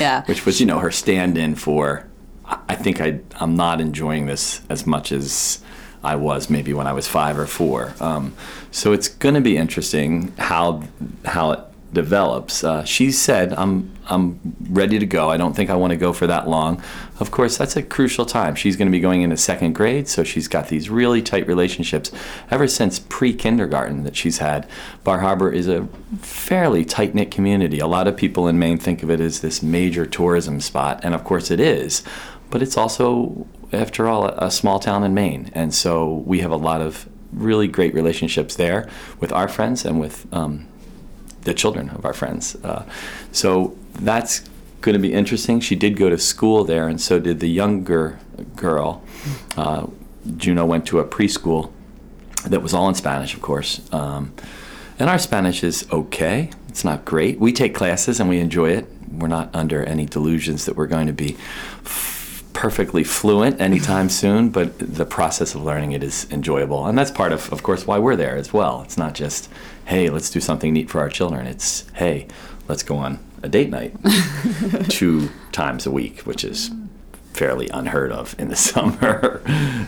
yeah. 0.00 0.24
Which 0.24 0.46
was, 0.46 0.60
you 0.60 0.66
know, 0.66 0.78
her 0.78 0.90
stand 0.90 1.36
in 1.36 1.54
for, 1.54 2.06
I 2.44 2.74
think 2.74 3.00
I, 3.00 3.20
I'm 3.36 3.54
not 3.54 3.80
enjoying 3.80 4.26
this 4.26 4.62
as 4.68 4.86
much 4.86 5.12
as 5.12 5.62
I 6.02 6.16
was 6.16 6.50
maybe 6.50 6.72
when 6.72 6.86
I 6.86 6.92
was 6.92 7.06
five 7.06 7.38
or 7.38 7.46
four. 7.46 7.94
Um, 8.00 8.34
so 8.70 8.92
it's 8.92 9.08
going 9.08 9.34
to 9.34 9.40
be 9.40 9.56
interesting 9.56 10.32
how, 10.38 10.82
how 11.24 11.52
it 11.52 11.60
develops. 11.92 12.64
Uh, 12.64 12.84
she 12.84 13.12
said, 13.12 13.52
I'm, 13.52 13.92
I'm 14.08 14.56
ready 14.70 14.98
to 14.98 15.06
go. 15.06 15.30
I 15.30 15.36
don't 15.36 15.54
think 15.54 15.68
I 15.68 15.74
want 15.74 15.92
to 15.92 15.96
go 15.96 16.12
for 16.12 16.26
that 16.26 16.48
long. 16.48 16.82
Of 17.20 17.30
course, 17.30 17.58
that's 17.58 17.76
a 17.76 17.82
crucial 17.82 18.24
time. 18.24 18.54
She's 18.54 18.76
going 18.76 18.88
to 18.88 18.92
be 18.92 19.00
going 19.00 19.22
into 19.22 19.36
second 19.36 19.74
grade, 19.74 20.08
so 20.08 20.24
she's 20.24 20.48
got 20.48 20.68
these 20.68 20.88
really 20.88 21.22
tight 21.22 21.46
relationships 21.46 22.10
ever 22.50 22.66
since 22.66 22.98
pre 22.98 23.34
kindergarten 23.34 24.04
that 24.04 24.16
she's 24.16 24.38
had. 24.38 24.66
Bar 25.04 25.20
Harbor 25.20 25.50
is 25.50 25.68
a 25.68 25.86
fairly 26.20 26.84
tight 26.84 27.14
knit 27.14 27.30
community. 27.30 27.78
A 27.78 27.86
lot 27.86 28.08
of 28.08 28.16
people 28.16 28.48
in 28.48 28.58
Maine 28.58 28.78
think 28.78 29.02
of 29.02 29.10
it 29.10 29.20
as 29.20 29.40
this 29.40 29.62
major 29.62 30.06
tourism 30.06 30.60
spot, 30.60 31.00
and 31.02 31.14
of 31.14 31.24
course 31.24 31.50
it 31.50 31.60
is, 31.60 32.02
but 32.50 32.62
it's 32.62 32.76
also, 32.76 33.46
after 33.72 34.08
all, 34.08 34.26
a, 34.26 34.34
a 34.38 34.50
small 34.50 34.78
town 34.78 35.04
in 35.04 35.14
Maine. 35.14 35.50
And 35.54 35.74
so 35.74 36.22
we 36.26 36.40
have 36.40 36.50
a 36.50 36.56
lot 36.56 36.80
of 36.80 37.08
really 37.32 37.66
great 37.66 37.94
relationships 37.94 38.56
there 38.56 38.88
with 39.20 39.32
our 39.32 39.48
friends 39.48 39.84
and 39.84 39.98
with 39.98 40.26
um, 40.32 40.68
the 41.42 41.54
children 41.54 41.90
of 41.90 42.04
our 42.04 42.12
friends. 42.12 42.56
Uh, 42.64 42.84
so 43.32 43.76
that's 43.94 44.48
going 44.80 44.94
to 44.94 44.98
be 44.98 45.12
interesting. 45.12 45.60
She 45.60 45.76
did 45.76 45.96
go 45.96 46.10
to 46.10 46.18
school 46.18 46.64
there, 46.64 46.88
and 46.88 47.00
so 47.00 47.18
did 47.18 47.40
the 47.40 47.48
younger 47.48 48.18
girl. 48.56 49.02
Uh, 49.56 49.86
Juno 50.36 50.64
went 50.64 50.86
to 50.86 50.98
a 50.98 51.04
preschool 51.04 51.70
that 52.44 52.62
was 52.62 52.74
all 52.74 52.88
in 52.88 52.94
Spanish, 52.94 53.34
of 53.34 53.42
course. 53.42 53.80
Um, 53.92 54.34
and 54.98 55.08
our 55.08 55.18
Spanish 55.18 55.64
is 55.64 55.86
okay. 55.92 56.50
It's 56.68 56.84
not 56.84 57.04
great. 57.04 57.38
We 57.38 57.52
take 57.52 57.74
classes 57.74 58.20
and 58.20 58.28
we 58.28 58.38
enjoy 58.40 58.70
it. 58.70 58.86
We're 59.10 59.28
not 59.28 59.54
under 59.54 59.84
any 59.84 60.06
delusions 60.06 60.64
that 60.66 60.76
we're 60.76 60.86
going 60.86 61.06
to 61.06 61.12
be 61.12 61.36
f- 61.84 62.44
perfectly 62.52 63.04
fluent 63.04 63.60
anytime 63.60 64.08
soon, 64.22 64.50
but 64.50 64.78
the 64.78 65.04
process 65.04 65.54
of 65.54 65.62
learning 65.62 65.92
it 65.92 66.02
is 66.02 66.26
enjoyable. 66.30 66.86
And 66.86 66.96
that's 66.96 67.10
part 67.10 67.32
of, 67.32 67.52
of 67.52 67.62
course, 67.62 67.86
why 67.86 67.98
we're 67.98 68.16
there 68.16 68.36
as 68.36 68.52
well. 68.52 68.82
It's 68.82 68.96
not 68.96 69.14
just, 69.14 69.48
hey, 69.86 70.10
let's 70.10 70.30
do 70.30 70.40
something 70.40 70.72
neat 70.72 70.90
for 70.90 71.00
our 71.00 71.08
children. 71.08 71.46
It's, 71.46 71.88
hey, 71.94 72.26
let's 72.68 72.82
go 72.82 72.96
on 72.96 73.18
a 73.42 73.48
date 73.48 73.70
night 73.70 73.94
two 74.88 75.30
times 75.50 75.86
a 75.86 75.90
week, 75.90 76.20
which 76.20 76.44
is 76.44 76.70
fairly 77.32 77.68
unheard 77.68 78.12
of 78.12 78.34
in 78.38 78.48
the 78.48 78.56
summer. 78.70 79.42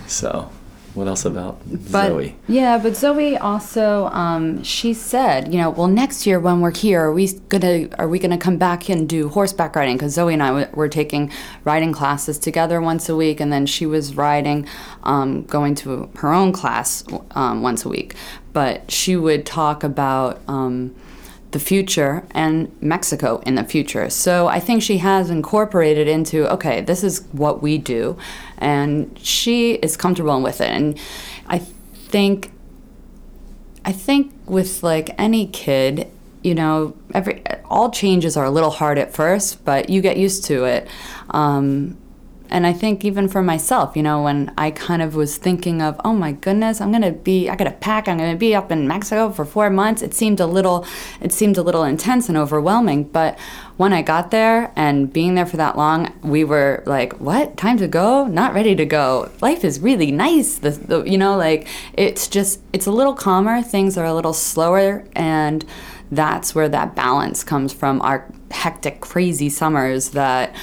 so 0.07 0.51
what 0.95 1.09
else 1.09 1.25
about 1.25 1.59
but, 1.91 2.07
Zoe? 2.07 2.37
Yeah, 2.47 2.77
but 2.77 2.95
Zoe 2.95 3.35
also 3.37 4.05
um, 4.07 4.63
she 4.63 4.93
said, 4.93 5.53
you 5.53 5.59
know, 5.59 5.69
well, 5.69 5.89
next 5.89 6.25
year 6.25 6.39
when 6.39 6.61
we're 6.61 6.71
here, 6.71 7.01
are 7.01 7.13
we 7.13 7.33
gonna 7.49 7.89
are 7.99 8.07
we 8.07 8.17
gonna 8.17 8.37
come 8.37 8.57
back 8.57 8.89
and 8.89 9.07
do 9.07 9.27
horseback 9.27 9.75
riding? 9.75 9.97
Because 9.97 10.13
Zoe 10.13 10.33
and 10.33 10.41
I 10.41 10.47
w- 10.47 10.67
were 10.73 10.87
taking 10.87 11.33
riding 11.65 11.91
classes 11.91 12.39
together 12.39 12.79
once 12.79 13.09
a 13.09 13.15
week, 13.15 13.41
and 13.41 13.51
then 13.51 13.65
she 13.65 13.85
was 13.85 14.15
riding, 14.15 14.65
um, 15.03 15.43
going 15.43 15.75
to 15.75 16.09
her 16.15 16.31
own 16.31 16.53
class 16.53 17.03
um, 17.31 17.61
once 17.61 17.83
a 17.83 17.89
week. 17.89 18.15
But 18.55 18.89
she 18.89 19.15
would 19.15 19.45
talk 19.45 19.83
about. 19.83 20.41
Um, 20.47 20.95
the 21.55 21.59
future 21.59 22.27
and 22.31 22.69
Mexico 22.81 23.41
in 23.45 23.55
the 23.55 23.63
future. 23.63 24.09
So 24.09 24.47
I 24.47 24.59
think 24.59 24.83
she 24.83 24.97
has 24.97 25.29
incorporated 25.29 26.05
into 26.05 26.51
okay, 26.51 26.81
this 26.81 27.01
is 27.01 27.25
what 27.31 27.61
we 27.61 27.77
do, 27.77 28.17
and 28.57 29.17
she 29.17 29.75
is 29.75 29.95
comfortable 29.95 30.41
with 30.41 30.59
it. 30.59 30.69
And 30.69 30.99
I 31.47 31.59
think, 31.59 32.51
I 33.85 33.93
think 33.93 34.33
with 34.45 34.83
like 34.83 35.15
any 35.17 35.47
kid, 35.47 36.11
you 36.43 36.53
know, 36.53 36.93
every 37.13 37.41
all 37.69 37.89
changes 37.89 38.35
are 38.35 38.45
a 38.45 38.51
little 38.51 38.71
hard 38.71 38.97
at 38.97 39.13
first, 39.13 39.63
but 39.63 39.89
you 39.89 40.01
get 40.01 40.17
used 40.17 40.43
to 40.45 40.65
it. 40.65 40.89
Um, 41.29 41.97
and 42.49 42.65
I 42.65 42.73
think 42.73 43.03
even 43.03 43.27
for 43.27 43.41
myself, 43.41 43.95
you 43.95 44.03
know, 44.03 44.23
when 44.23 44.53
I 44.57 44.71
kind 44.71 45.01
of 45.01 45.15
was 45.15 45.37
thinking 45.37 45.81
of, 45.81 45.99
oh 46.05 46.13
my 46.13 46.31
goodness, 46.31 46.81
I'm 46.81 46.91
gonna 46.91 47.11
be, 47.11 47.49
I 47.49 47.55
gotta 47.55 47.71
pack, 47.71 48.07
I'm 48.07 48.17
gonna 48.17 48.35
be 48.35 48.55
up 48.55 48.71
in 48.71 48.87
Mexico 48.87 49.31
for 49.31 49.45
four 49.45 49.69
months. 49.69 50.01
It 50.01 50.13
seemed 50.13 50.39
a 50.39 50.45
little, 50.45 50.85
it 51.21 51.31
seemed 51.31 51.57
a 51.57 51.61
little 51.61 51.83
intense 51.83 52.29
and 52.29 52.37
overwhelming. 52.37 53.03
But 53.05 53.37
when 53.77 53.91
I 53.91 54.01
got 54.01 54.31
there 54.31 54.71
and 54.75 55.11
being 55.11 55.35
there 55.35 55.45
for 55.45 55.57
that 55.57 55.77
long, 55.77 56.13
we 56.23 56.43
were 56.43 56.83
like, 56.85 57.13
what? 57.19 57.57
Time 57.57 57.77
to 57.77 57.87
go? 57.87 58.25
Not 58.25 58.53
ready 58.53 58.75
to 58.75 58.85
go. 58.85 59.31
Life 59.41 59.63
is 59.63 59.79
really 59.79 60.11
nice. 60.11 60.57
The, 60.57 60.71
the 60.71 61.03
you 61.03 61.17
know, 61.17 61.35
like 61.35 61.67
it's 61.93 62.27
just, 62.27 62.61
it's 62.73 62.85
a 62.85 62.91
little 62.91 63.13
calmer. 63.13 63.61
Things 63.61 63.97
are 63.97 64.05
a 64.05 64.13
little 64.13 64.33
slower, 64.33 65.05
and 65.15 65.65
that's 66.11 66.55
where 66.55 66.69
that 66.69 66.95
balance 66.95 67.43
comes 67.43 67.73
from. 67.73 68.01
Our 68.01 68.31
hectic, 68.51 69.01
crazy 69.01 69.49
summers 69.49 70.11
that 70.11 70.55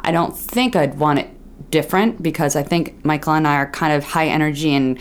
I 0.00 0.12
don't 0.12 0.36
think 0.36 0.76
I'd 0.76 0.98
want 0.98 1.18
it 1.20 1.70
different 1.70 2.22
because 2.22 2.56
I 2.56 2.62
think 2.62 3.04
Michael 3.04 3.34
and 3.34 3.46
I 3.46 3.56
are 3.56 3.70
kind 3.70 3.92
of 3.92 4.04
high 4.04 4.26
energy 4.26 4.74
and 4.74 4.98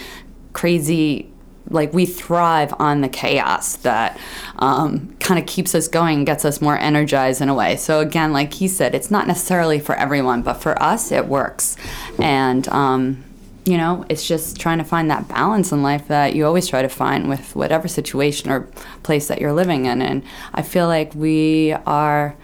crazy. 0.54 1.32
Like 1.70 1.94
we 1.94 2.06
thrive 2.06 2.74
on 2.80 3.02
the 3.02 3.10
chaos 3.10 3.78
that 3.78 4.20
um, 4.58 5.16
kind 5.20 5.40
of 5.40 5.46
keeps 5.46 5.76
us 5.76 5.88
going 5.88 6.26
gets 6.26 6.44
us 6.44 6.62
more 6.62 6.78
energized 6.78 7.42
in 7.42 7.50
a 7.50 7.54
way. 7.54 7.76
So 7.76 8.00
again, 8.00 8.34
like 8.34 8.54
he 8.54 8.68
said, 8.68 8.96
it's 8.96 9.12
not 9.12 9.28
necessarily 9.28 9.80
for 9.80 9.96
everyone, 9.96 10.42
but 10.42 10.56
for 10.56 10.82
us, 10.82 11.12
it 11.12 11.28
works. 11.28 11.78
And 12.18 12.68
um, 12.70 13.24
you 13.66 13.78
know, 13.78 14.04
it's 14.10 14.28
just 14.28 14.60
trying 14.60 14.80
to 14.80 14.84
find 14.84 15.12
that 15.12 15.28
balance 15.28 15.72
in 15.72 15.84
life 15.84 16.08
that 16.08 16.36
you 16.36 16.46
always 16.46 16.68
try 16.68 16.82
to 16.82 16.90
find 16.90 17.30
with 17.30 17.56
whatever 17.56 17.88
situation 17.88 18.50
or 18.50 18.62
place 19.04 19.28
that 19.28 19.40
you're 19.40 19.54
living 19.54 19.86
in. 19.86 20.02
And 20.02 20.24
I 20.56 20.64
feel 20.64 20.88
like 20.88 21.14
we 21.14 21.74
are 21.86 22.36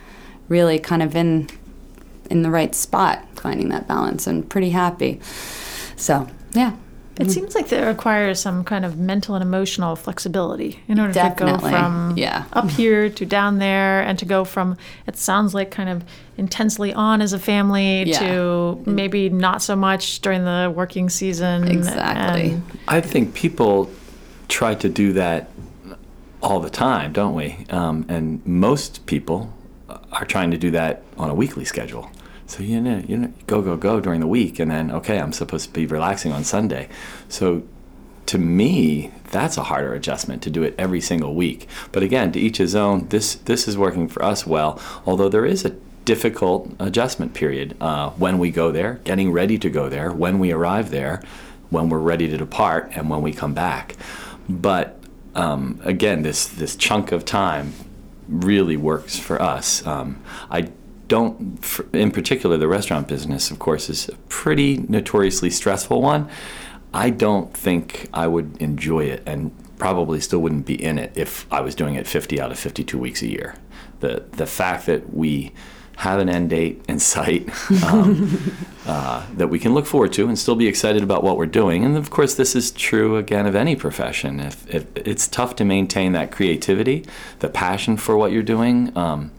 really 0.50 0.78
kind 0.78 1.02
of 1.02 1.16
in 1.16 1.50
in 2.30 2.42
the 2.42 2.50
right 2.52 2.74
spot, 2.76 3.26
finding 3.36 3.70
that 3.70 3.88
balance, 3.88 4.28
and 4.28 4.48
pretty 4.50 4.70
happy. 4.72 5.20
So, 5.96 6.28
yeah. 6.54 6.74
It 7.18 7.32
seems 7.32 7.56
like 7.56 7.72
it 7.72 7.82
requires 7.86 8.42
some 8.42 8.66
kind 8.66 8.84
of 8.84 8.98
mental 8.98 9.36
and 9.36 9.42
emotional 9.42 9.96
flexibility 9.96 10.82
in 10.90 11.00
order 11.00 11.14
Definitely. 11.14 11.54
to 11.54 11.60
go 11.62 11.70
from 11.70 12.14
Yeah. 12.18 12.44
up 12.52 12.70
here 12.70 13.10
to 13.10 13.26
down 13.26 13.60
there 13.60 14.02
and 14.02 14.20
to 14.20 14.26
go 14.26 14.44
from 14.44 14.76
it 15.08 15.16
sounds 15.16 15.54
like 15.54 15.72
kind 15.72 15.88
of 15.88 16.04
intensely 16.38 16.94
on 16.94 17.22
as 17.22 17.32
a 17.32 17.40
family 17.40 18.04
Yeah. 18.04 18.20
to 18.20 18.84
maybe 18.86 19.30
not 19.30 19.62
so 19.62 19.78
much 19.78 20.20
during 20.20 20.44
the 20.44 20.70
working 20.76 21.10
season. 21.10 21.70
Exactly. 21.70 22.52
and- 22.52 22.64
I 22.90 23.00
think 23.00 23.34
people 23.34 23.90
try 24.50 24.76
to 24.76 24.90
do 24.90 25.14
that 25.14 25.50
all 26.44 26.60
the 26.60 26.70
time, 26.70 27.14
don't 27.14 27.34
we? 27.34 27.66
Um, 27.70 28.04
and 28.10 28.42
most 28.46 29.06
people 29.06 29.54
are 30.12 30.26
trying 30.26 30.52
to 30.52 30.58
do 30.58 30.70
that 30.72 31.02
on 31.18 31.30
a 31.30 31.34
weekly 31.34 31.64
schedule. 31.64 32.10
So 32.48 32.64
you 32.64 32.80
know, 32.80 33.04
you 33.08 33.18
know, 33.18 33.34
go 33.48 33.62
go 33.62 33.76
go 33.76 34.00
during 34.00 34.20
the 34.20 34.28
week, 34.28 34.60
and 34.60 34.70
then 34.70 34.92
okay, 34.92 35.20
I'm 35.20 35.34
supposed 35.34 35.68
to 35.68 35.74
be 35.74 35.86
relaxing 35.86 36.32
on 36.32 36.44
Sunday. 36.44 36.90
So 37.28 37.64
to 38.28 38.38
me, 38.38 39.12
that's 39.32 39.58
a 39.58 39.64
harder 39.64 39.94
adjustment 39.94 40.42
to 40.44 40.50
do 40.50 40.64
it 40.64 40.76
every 40.78 41.02
single 41.02 41.36
week. 41.36 41.68
But 41.92 42.04
again, 42.04 42.32
to 42.32 42.40
each 42.40 42.58
his 42.58 42.76
own. 42.76 43.08
This 43.10 43.36
this 43.36 43.68
is 43.68 43.78
working 43.78 44.08
for 44.08 44.24
us 44.24 44.46
well. 44.46 44.82
Although 45.06 45.30
there 45.30 45.46
is 45.46 45.66
a 45.66 45.76
difficult 46.06 46.72
adjustment 46.80 47.34
period 47.34 47.76
uh, 47.82 48.12
when 48.12 48.38
we 48.38 48.52
go 48.52 48.72
there, 48.72 49.00
getting 49.04 49.32
ready 49.32 49.58
to 49.58 49.70
go 49.70 49.90
there, 49.90 50.12
when 50.12 50.38
we 50.38 50.52
arrive 50.52 50.92
there, 50.92 51.22
when 51.70 51.90
we're 51.90 52.00
ready 52.00 52.28
to 52.28 52.38
depart, 52.38 52.92
and 52.96 53.10
when 53.10 53.22
we 53.22 53.34
come 53.34 53.54
back. 53.54 53.96
But 54.48 55.00
um, 55.34 55.82
again, 55.84 56.22
this 56.22 56.48
this 56.48 56.76
chunk 56.76 57.12
of 57.12 57.26
time 57.26 57.74
really 58.28 58.78
works 58.78 59.20
for 59.20 59.42
us. 59.42 59.86
Um, 59.86 60.22
I 60.50 60.70
don't, 61.08 61.60
in 61.94 62.12
particular, 62.12 62.58
the 62.58 62.68
restaurant 62.68 63.08
business, 63.08 63.52
of 63.52 63.60
course, 63.60 63.90
is 63.90 64.10
a 64.10 64.16
pretty 64.30 64.78
notoriously 64.78 65.50
stressful 65.50 66.02
one. 66.02 66.30
I 66.94 67.10
don't 67.10 67.56
think 67.56 68.08
I 68.14 68.28
would 68.28 68.58
enjoy 68.62 69.06
it 69.06 69.24
and 69.26 69.52
probably 69.78 70.22
still 70.22 70.40
wouldn't 70.40 70.66
be 70.66 70.82
in 70.82 70.98
it 70.98 71.12
if 71.16 71.46
I 71.52 71.62
was 71.62 71.76
doing 71.76 71.96
it 71.96 72.08
50 72.08 72.40
out 72.40 72.52
of 72.52 72.60
52 72.60 72.98
weeks 72.98 73.22
a 73.22 73.28
year. 73.28 73.56
The, 74.00 74.24
the 74.32 74.46
fact 74.46 74.86
that 74.86 75.14
we 75.14 75.52
have 75.98 76.20
an 76.20 76.30
end 76.30 76.50
date 76.50 76.84
in 76.88 77.00
sight 77.00 77.50
um, 77.84 78.42
uh, 78.86 79.26
that 79.36 79.48
we 79.48 79.60
can 79.60 79.74
look 79.74 79.86
forward 79.86 80.12
to 80.14 80.28
and 80.28 80.38
still 80.38 80.56
be 80.56 80.68
excited 80.68 81.04
about 81.04 81.24
what 81.24 81.38
we're 81.38 81.46
doing. 81.46 81.86
And 81.86 81.98
of 81.98 82.10
course, 82.10 82.36
this 82.36 82.56
is 82.56 82.72
true 82.72 83.18
again 83.18 83.46
of 83.46 83.56
any 83.56 83.76
profession. 83.76 84.40
If, 84.40 84.68
if 84.74 84.86
it's 84.96 85.28
tough 85.28 85.56
to 85.58 85.66
maintain 85.66 86.12
that 86.14 86.32
creativity, 86.32 87.06
the 87.40 87.50
passion 87.50 87.98
for 87.98 88.18
what 88.18 88.32
you're 88.32 88.44
doing, 88.44 88.96
um, 88.98 89.32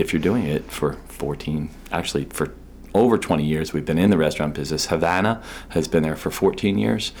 if 0.00 0.12
you're 0.12 0.22
doing 0.22 0.44
it 0.44 0.70
for 0.70 0.94
14, 1.08 1.70
actually 1.92 2.24
for 2.24 2.54
over 2.94 3.18
20 3.18 3.44
years, 3.44 3.72
we've 3.72 3.84
been 3.84 3.98
in 3.98 4.10
the 4.10 4.16
restaurant 4.16 4.54
business. 4.54 4.86
Havana 4.86 5.42
has 5.70 5.86
been 5.86 6.02
there 6.02 6.16
for 6.16 6.30
14 6.30 6.78
years, 6.78 7.12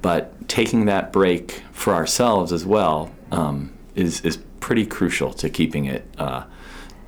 but 0.00 0.48
taking 0.48 0.86
that 0.86 1.12
break 1.12 1.62
for 1.72 1.94
ourselves 1.94 2.52
as 2.52 2.66
well 2.66 3.14
um, 3.30 3.72
is 3.94 4.20
is 4.22 4.38
pretty 4.58 4.86
crucial 4.86 5.32
to 5.34 5.48
keeping 5.48 5.84
it 5.84 6.04
uh, 6.18 6.44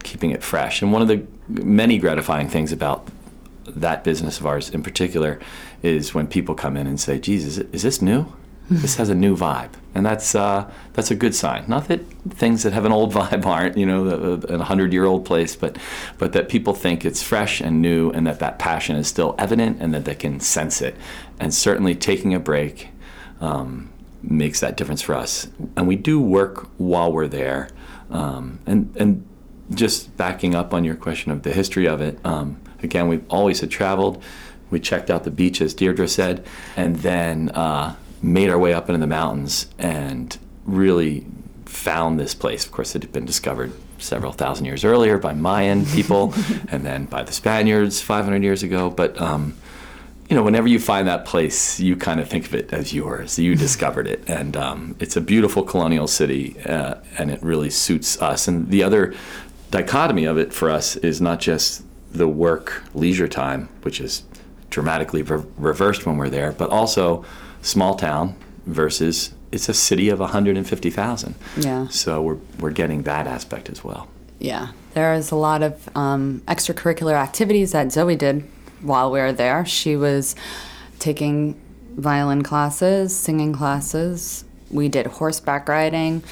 keeping 0.02 0.30
it 0.30 0.42
fresh. 0.42 0.82
And 0.82 0.92
one 0.92 1.02
of 1.02 1.08
the 1.08 1.26
many 1.48 1.98
gratifying 1.98 2.48
things 2.48 2.70
about 2.70 3.08
that 3.66 4.04
business 4.04 4.38
of 4.38 4.46
ours 4.46 4.70
in 4.70 4.82
particular 4.82 5.40
is 5.82 6.14
when 6.14 6.26
people 6.26 6.54
come 6.54 6.76
in 6.76 6.86
and 6.86 7.00
say, 7.00 7.18
"Jesus, 7.18 7.58
is, 7.58 7.82
this 7.82 8.00
new? 8.00 8.26
this 8.70 8.96
has 8.96 9.08
a 9.08 9.14
new 9.14 9.36
vibe," 9.36 9.72
and 9.94 10.04
that's 10.04 10.34
uh, 10.34 10.70
that's 10.92 11.10
a 11.10 11.14
good 11.14 11.34
sign. 11.34 11.64
Not 11.68 11.88
that 11.88 12.04
things 12.30 12.62
that 12.64 12.72
have 12.72 12.84
an 12.84 12.92
old 12.92 13.12
vibe 13.14 13.46
aren't, 13.46 13.76
you 13.76 13.86
know, 13.86 14.08
a, 14.08 14.54
a 14.54 14.64
hundred-year-old 14.64 15.24
place, 15.24 15.56
but 15.56 15.76
but 16.18 16.32
that 16.32 16.48
people 16.48 16.74
think 16.74 17.04
it's 17.04 17.22
fresh 17.22 17.60
and 17.60 17.80
new, 17.80 18.10
and 18.10 18.26
that 18.26 18.40
that 18.40 18.58
passion 18.58 18.96
is 18.96 19.06
still 19.08 19.34
evident, 19.38 19.80
and 19.80 19.94
that 19.94 20.04
they 20.04 20.14
can 20.14 20.40
sense 20.40 20.82
it. 20.82 20.96
And 21.38 21.54
certainly, 21.54 21.94
taking 21.94 22.34
a 22.34 22.40
break 22.40 22.88
um, 23.40 23.90
makes 24.22 24.60
that 24.60 24.76
difference 24.76 25.02
for 25.02 25.14
us. 25.14 25.48
And 25.76 25.86
we 25.86 25.96
do 25.96 26.20
work 26.20 26.68
while 26.78 27.12
we're 27.12 27.28
there, 27.28 27.70
um, 28.10 28.58
and 28.66 28.94
and 28.96 29.26
just 29.72 30.16
backing 30.16 30.54
up 30.54 30.74
on 30.74 30.84
your 30.84 30.94
question 30.94 31.32
of 31.32 31.42
the 31.42 31.52
history 31.52 31.86
of 31.86 32.00
it, 32.00 32.18
um, 32.24 32.60
again, 32.82 33.08
we've 33.08 33.24
always 33.30 33.60
had 33.60 33.70
traveled. 33.70 34.22
We 34.70 34.80
checked 34.80 35.10
out 35.10 35.24
the 35.24 35.30
beaches, 35.30 35.74
Deirdre 35.74 36.08
said, 36.08 36.44
and 36.76 36.96
then 36.96 37.50
uh, 37.50 37.94
made 38.24 38.48
our 38.48 38.58
way 38.58 38.72
up 38.72 38.88
into 38.88 39.00
the 39.00 39.06
mountains 39.06 39.66
and 39.78 40.36
really 40.64 41.26
found 41.66 42.18
this 42.18 42.34
place. 42.34 42.64
Of 42.64 42.72
course, 42.72 42.96
it 42.96 43.02
had 43.02 43.12
been 43.12 43.26
discovered 43.26 43.72
several 43.98 44.32
thousand 44.32 44.64
years 44.66 44.84
earlier 44.84 45.18
by 45.18 45.34
Mayan 45.34 45.84
people 45.96 46.34
and 46.68 46.84
then 46.84 47.04
by 47.04 47.22
the 47.22 47.32
Spaniards 47.32 48.00
500 48.00 48.42
years 48.42 48.62
ago. 48.62 48.90
But 48.90 49.20
um, 49.20 49.56
you 50.28 50.36
know, 50.36 50.42
whenever 50.42 50.66
you 50.66 50.78
find 50.78 51.06
that 51.06 51.26
place, 51.26 51.78
you 51.78 51.96
kind 51.96 52.18
of 52.18 52.28
think 52.28 52.46
of 52.46 52.54
it 52.54 52.72
as 52.72 52.94
yours. 52.94 53.38
You 53.38 53.54
discovered 53.66 54.06
it, 54.06 54.24
and 54.26 54.56
um, 54.56 54.96
it's 54.98 55.16
a 55.16 55.20
beautiful 55.20 55.62
colonial 55.62 56.06
city, 56.06 56.58
uh, 56.60 56.94
and 57.18 57.30
it 57.30 57.42
really 57.42 57.70
suits 57.70 58.20
us. 58.22 58.48
And 58.48 58.70
the 58.70 58.82
other 58.82 59.14
dichotomy 59.70 60.24
of 60.24 60.38
it 60.38 60.52
for 60.52 60.70
us 60.70 60.96
is 60.96 61.20
not 61.20 61.40
just 61.40 61.84
the 62.10 62.28
work 62.28 62.84
leisure 62.94 63.28
time, 63.28 63.68
which 63.82 64.00
is 64.00 64.22
dramatically 64.70 65.22
re- 65.22 65.44
reversed 65.58 66.06
when 66.06 66.16
we're 66.16 66.30
there, 66.30 66.52
but 66.52 66.70
also 66.70 67.24
small 67.64 67.94
town 67.96 68.36
versus 68.66 69.34
it's 69.50 69.68
a 69.68 69.74
city 69.74 70.08
of 70.08 70.20
150,000. 70.20 71.34
Yeah. 71.56 71.88
So 71.88 72.22
we're 72.22 72.38
we're 72.58 72.70
getting 72.70 73.02
that 73.02 73.26
aspect 73.26 73.68
as 73.68 73.82
well. 73.82 74.08
Yeah, 74.38 74.72
there 74.94 75.14
is 75.14 75.30
a 75.30 75.36
lot 75.36 75.62
of 75.62 75.88
um, 75.96 76.42
extracurricular 76.46 77.14
activities 77.14 77.72
that 77.72 77.92
Zoe 77.92 78.16
did 78.16 78.44
while 78.82 79.10
we 79.10 79.20
were 79.20 79.32
there. 79.32 79.64
She 79.64 79.96
was 79.96 80.34
taking 80.98 81.60
violin 81.96 82.42
classes, 82.42 83.16
singing 83.16 83.52
classes. 83.52 84.44
We 84.70 84.88
did 84.88 85.06
horseback 85.06 85.68
riding. 85.68 86.22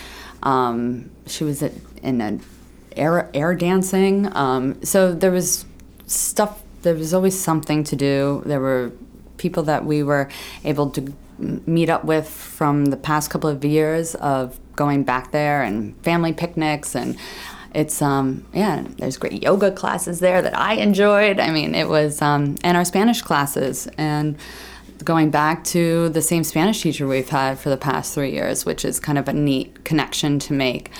Um, 0.42 1.10
she 1.26 1.44
was 1.44 1.62
at, 1.62 1.72
in 2.02 2.20
a 2.20 2.38
air 2.96 3.30
air 3.32 3.54
dancing. 3.54 4.34
Um, 4.36 4.82
so 4.82 5.14
there 5.14 5.30
was 5.30 5.64
stuff. 6.06 6.62
There 6.82 6.94
was 6.94 7.14
always 7.14 7.38
something 7.38 7.84
to 7.84 7.96
do. 7.96 8.42
There 8.44 8.60
were 8.60 8.90
people 9.36 9.62
that 9.64 9.84
we 9.84 10.02
were 10.02 10.28
able 10.64 10.90
to 10.90 11.12
meet 11.42 11.88
up 11.88 12.04
with 12.04 12.28
from 12.28 12.86
the 12.86 12.96
past 12.96 13.30
couple 13.30 13.50
of 13.50 13.64
years 13.64 14.14
of 14.16 14.58
going 14.76 15.04
back 15.04 15.32
there 15.32 15.62
and 15.62 15.96
family 16.02 16.32
picnics 16.32 16.94
and 16.94 17.16
it's 17.74 18.02
um 18.02 18.44
yeah 18.52 18.84
there's 18.98 19.16
great 19.16 19.42
yoga 19.42 19.70
classes 19.70 20.20
there 20.20 20.42
that 20.42 20.56
i 20.56 20.74
enjoyed. 20.74 21.38
I 21.40 21.50
mean 21.50 21.74
it 21.74 21.88
was 21.88 22.22
um 22.22 22.56
and 22.62 22.76
our 22.76 22.84
spanish 22.84 23.22
classes 23.22 23.88
and 23.98 24.36
going 25.04 25.30
back 25.30 25.64
to 25.64 26.08
the 26.10 26.22
same 26.22 26.44
spanish 26.44 26.82
teacher 26.82 27.06
we've 27.06 27.28
had 27.28 27.58
for 27.58 27.70
the 27.70 27.76
past 27.76 28.14
three 28.14 28.32
years 28.32 28.64
which 28.64 28.84
is 28.84 29.00
kind 29.00 29.18
of 29.18 29.28
a 29.28 29.32
neat 29.32 29.84
connection 29.84 30.38
to 30.38 30.52
make. 30.52 30.90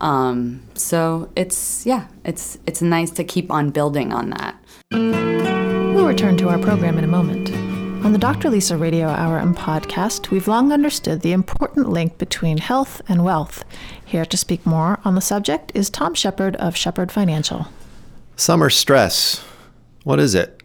Um, 0.00 0.62
so 0.74 1.30
it's 1.36 1.84
yeah 1.84 2.06
it's 2.24 2.58
it's 2.66 2.80
nice 2.80 3.10
to 3.12 3.24
keep 3.24 3.50
on 3.50 3.70
building 3.70 4.12
on 4.12 4.30
that. 4.30 4.56
We'll 4.92 6.06
return 6.06 6.36
to 6.38 6.48
our 6.48 6.58
program 6.58 6.98
in 6.98 7.04
a 7.04 7.08
moment. 7.08 7.69
On 8.02 8.12
the 8.12 8.18
Dr. 8.18 8.48
Lisa 8.48 8.78
Radio 8.78 9.08
Hour 9.08 9.36
and 9.36 9.54
podcast, 9.54 10.30
we've 10.30 10.48
long 10.48 10.72
understood 10.72 11.20
the 11.20 11.32
important 11.32 11.90
link 11.90 12.16
between 12.16 12.56
health 12.56 13.02
and 13.08 13.22
wealth. 13.22 13.62
Here 14.06 14.24
to 14.24 14.38
speak 14.38 14.64
more 14.64 14.98
on 15.04 15.16
the 15.16 15.20
subject 15.20 15.70
is 15.74 15.90
Tom 15.90 16.14
Shepard 16.14 16.56
of 16.56 16.74
Shepard 16.74 17.12
Financial. 17.12 17.68
Summer 18.36 18.70
stress. 18.70 19.44
What 20.02 20.18
is 20.18 20.34
it? 20.34 20.62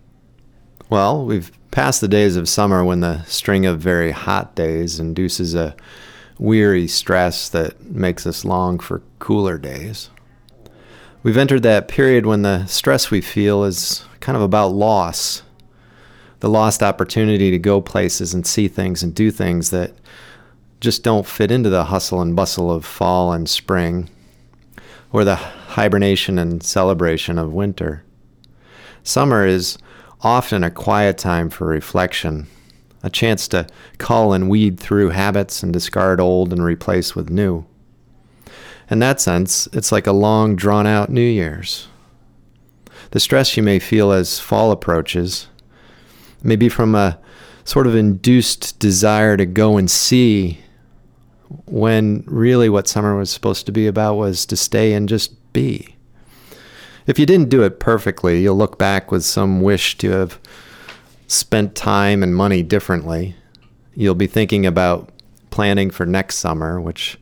Well, 0.89 1.25
we've 1.25 1.51
passed 1.72 2.00
the 2.00 2.08
days 2.08 2.38
of 2.38 2.48
summer 2.48 2.86
when 2.86 3.01
the 3.01 3.24
string 3.24 3.65
of 3.65 3.82
very 3.82 4.12
hot 4.12 4.56
days 4.56 4.98
induces 4.98 5.54
a 5.54 5.75
weary 6.39 6.88
stress 6.88 7.50
that 7.50 7.82
makes 7.84 8.25
us 8.25 8.46
long 8.46 8.80
for 8.80 9.01
cooler 9.20 9.58
days. 9.58 10.10
We've 11.22 11.38
entered 11.38 11.63
that 11.63 11.89
period 11.89 12.25
when 12.25 12.44
the 12.44 12.65
stress 12.68 13.12
we 13.12 13.20
feel 13.20 13.65
is 13.65 14.06
kind 14.22 14.38
of 14.38 14.42
about 14.42 14.70
loss 14.70 15.42
the 16.45 16.49
lost 16.49 16.83
opportunity 16.83 17.49
to 17.49 17.57
go 17.57 17.81
places 17.81 18.31
and 18.31 18.45
see 18.45 18.67
things 18.67 19.01
and 19.01 19.15
do 19.15 19.31
things 19.31 19.71
that 19.71 19.91
just 20.79 21.01
don't 21.01 21.25
fit 21.25 21.49
into 21.49 21.71
the 21.71 21.85
hustle 21.85 22.21
and 22.21 22.35
bustle 22.35 22.71
of 22.71 22.85
fall 22.85 23.33
and 23.33 23.49
spring 23.49 24.07
or 25.11 25.23
the 25.23 25.37
hibernation 25.37 26.37
and 26.37 26.61
celebration 26.61 27.39
of 27.39 27.51
winter. 27.51 28.03
Summer 29.01 29.47
is 29.47 29.79
often 30.21 30.63
a 30.63 30.69
quiet 30.69 31.17
time 31.17 31.49
for 31.49 31.65
reflection, 31.65 32.45
a 33.01 33.09
chance 33.09 33.47
to 33.47 33.65
cull 33.97 34.31
and 34.31 34.47
weed 34.47 34.79
through 34.79 35.09
habits 35.09 35.63
and 35.63 35.73
discard 35.73 36.21
old 36.21 36.53
and 36.53 36.63
replace 36.63 37.15
with 37.15 37.31
new. 37.31 37.65
In 38.91 38.99
that 38.99 39.19
sense, 39.19 39.67
it's 39.73 39.91
like 39.91 40.05
a 40.05 40.11
long, 40.11 40.55
drawn 40.55 40.85
out 40.85 41.09
New 41.09 41.21
Year's. 41.21 41.87
The 43.09 43.19
stress 43.19 43.57
you 43.57 43.63
may 43.63 43.79
feel 43.79 44.11
as 44.11 44.39
fall 44.39 44.69
approaches 44.69 45.47
may 46.45 46.55
be 46.55 46.69
from 46.69 46.95
a 46.95 47.19
sort 47.63 47.87
of 47.87 47.95
induced 47.95 48.77
desire 48.79 49.35
to 49.37 49.45
go 49.45 49.77
and 49.77 49.89
see 49.89 50.60
when 51.65 52.23
really 52.27 52.69
what 52.69 52.88
summer 52.88 53.15
was 53.15 53.29
supposed 53.29 53.65
to 53.65 53.71
be 53.71 53.88
about 53.88 54.15
was 54.15 54.45
to 54.45 54.55
stay 54.55 54.93
and 54.93 55.10
just 55.10 55.34
be. 55.53 55.95
If 57.08 57.19
you 57.19 57.25
didn't 57.25 57.49
do 57.49 57.63
it 57.63 57.79
perfectly, 57.79 58.41
you'll 58.41 58.58
look 58.58 58.77
back 58.77 59.12
with 59.12 59.23
some 59.23 59.62
wish 59.62 59.97
to 59.99 60.10
have 60.12 60.39
spent 61.27 61.75
time 61.75 62.23
and 62.23 62.36
money 62.36 62.63
differently. 62.63 63.36
You'll 63.95 64.15
be 64.15 64.27
thinking 64.27 64.65
about 64.65 65.10
planning 65.49 65.89
for 65.89 66.05
next 66.05 66.36
summer, 66.36 66.81
which 66.81 67.17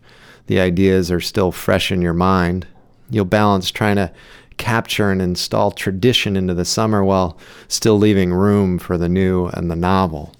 the 0.47 0.59
ideas 0.59 1.11
are 1.11 1.21
still 1.21 1.51
fresh 1.51 1.91
in 1.91 2.01
your 2.01 2.13
mind. 2.13 2.65
You'll 3.09 3.25
balance 3.25 3.71
trying 3.71 3.97
to 3.97 4.11
capture 4.57 5.11
and 5.11 5.21
install 5.21 5.71
tradition 5.71 6.35
into 6.35 6.53
the 6.53 6.65
summer 6.65 7.03
while 7.03 7.37
still 7.67 7.97
leaving 7.97 8.33
room 8.33 8.79
for 8.79 8.97
the 8.97 9.09
new 9.09 9.47
and 9.47 9.69
the 9.69 9.75
novel. 9.75 10.33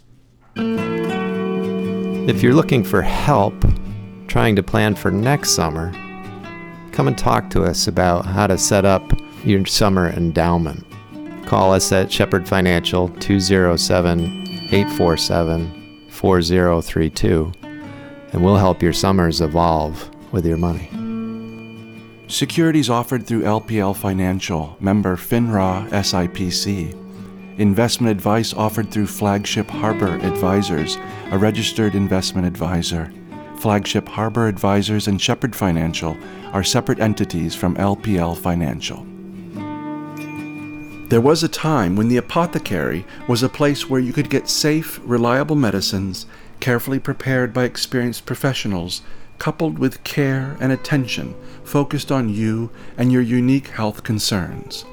If 2.26 2.41
you're 2.41 2.54
looking 2.54 2.84
for 2.84 3.02
help 3.02 3.54
trying 4.28 4.56
to 4.56 4.63
plan 4.63 4.95
for 4.95 5.12
next 5.12 5.52
summer, 5.52 5.91
come 6.91 7.08
and 7.08 7.17
talk 7.17 7.49
to 7.52 7.63
us 7.63 7.88
about 7.88 8.26
how 8.26 8.47
to 8.47 8.58
set 8.58 8.86
up 8.86 9.04
your 9.43 9.65
summer 9.65 10.10
endowment. 10.10 10.86
Call 11.45 11.73
us 11.73 11.91
at 11.91 12.12
Shepherd 12.12 12.47
Financial 12.47 13.10
207 13.10 14.43
847 14.71 16.10
4032 16.10 17.52
and 18.34 18.43
we'll 18.43 18.58
help 18.58 18.82
your 18.82 18.93
summers 18.93 19.41
evolve 19.41 20.10
with 20.32 20.45
your 20.45 20.58
money. 20.58 20.89
Securities 22.28 22.90
offered 22.90 23.28
through 23.28 23.42
LPL 23.42 23.96
Financial, 23.96 24.78
member 24.80 25.18
FINRA 25.18 25.90
SIPC. 25.90 26.98
Investment 27.60 28.12
advice 28.12 28.54
offered 28.54 28.90
through 28.90 29.08
Flagship 29.08 29.70
Harbor 29.70 30.16
Advisors, 30.16 30.98
a 31.32 31.38
registered 31.38 31.96
investment 31.96 32.48
advisor. 32.48 33.12
Flagship 33.58 34.08
Harbor 34.08 34.48
Advisors 34.48 35.08
and 35.08 35.22
Shepherd 35.22 35.54
Financial 35.56 36.18
are 36.54 36.64
separate 36.64 37.00
entities 37.00 37.56
from 37.56 37.76
LPL 37.76 38.38
Financial. 38.38 39.06
There 41.10 41.22
was 41.22 41.44
a 41.44 41.50
time 41.50 41.96
when 41.96 42.08
the 42.08 42.18
apothecary 42.18 43.06
was 43.28 43.44
a 43.44 43.50
place 43.50 43.90
where 43.90 44.00
you 44.00 44.14
could 44.14 44.30
get 44.30 44.50
safe, 44.50 45.00
reliable 45.04 45.58
medicines, 45.58 46.26
carefully 46.62 47.00
prepared 47.00 47.54
by 47.54 47.66
experienced 47.66 48.26
professionals, 48.26 49.02
coupled 49.39 49.80
with 49.80 50.04
care 50.04 50.58
and 50.60 50.72
attention 50.72 51.36
focused 51.63 52.12
on 52.12 52.30
you 52.30 52.69
and 52.98 53.12
your 53.12 53.22
unique 53.22 53.69
health 53.69 54.04
concerns. 54.04 54.86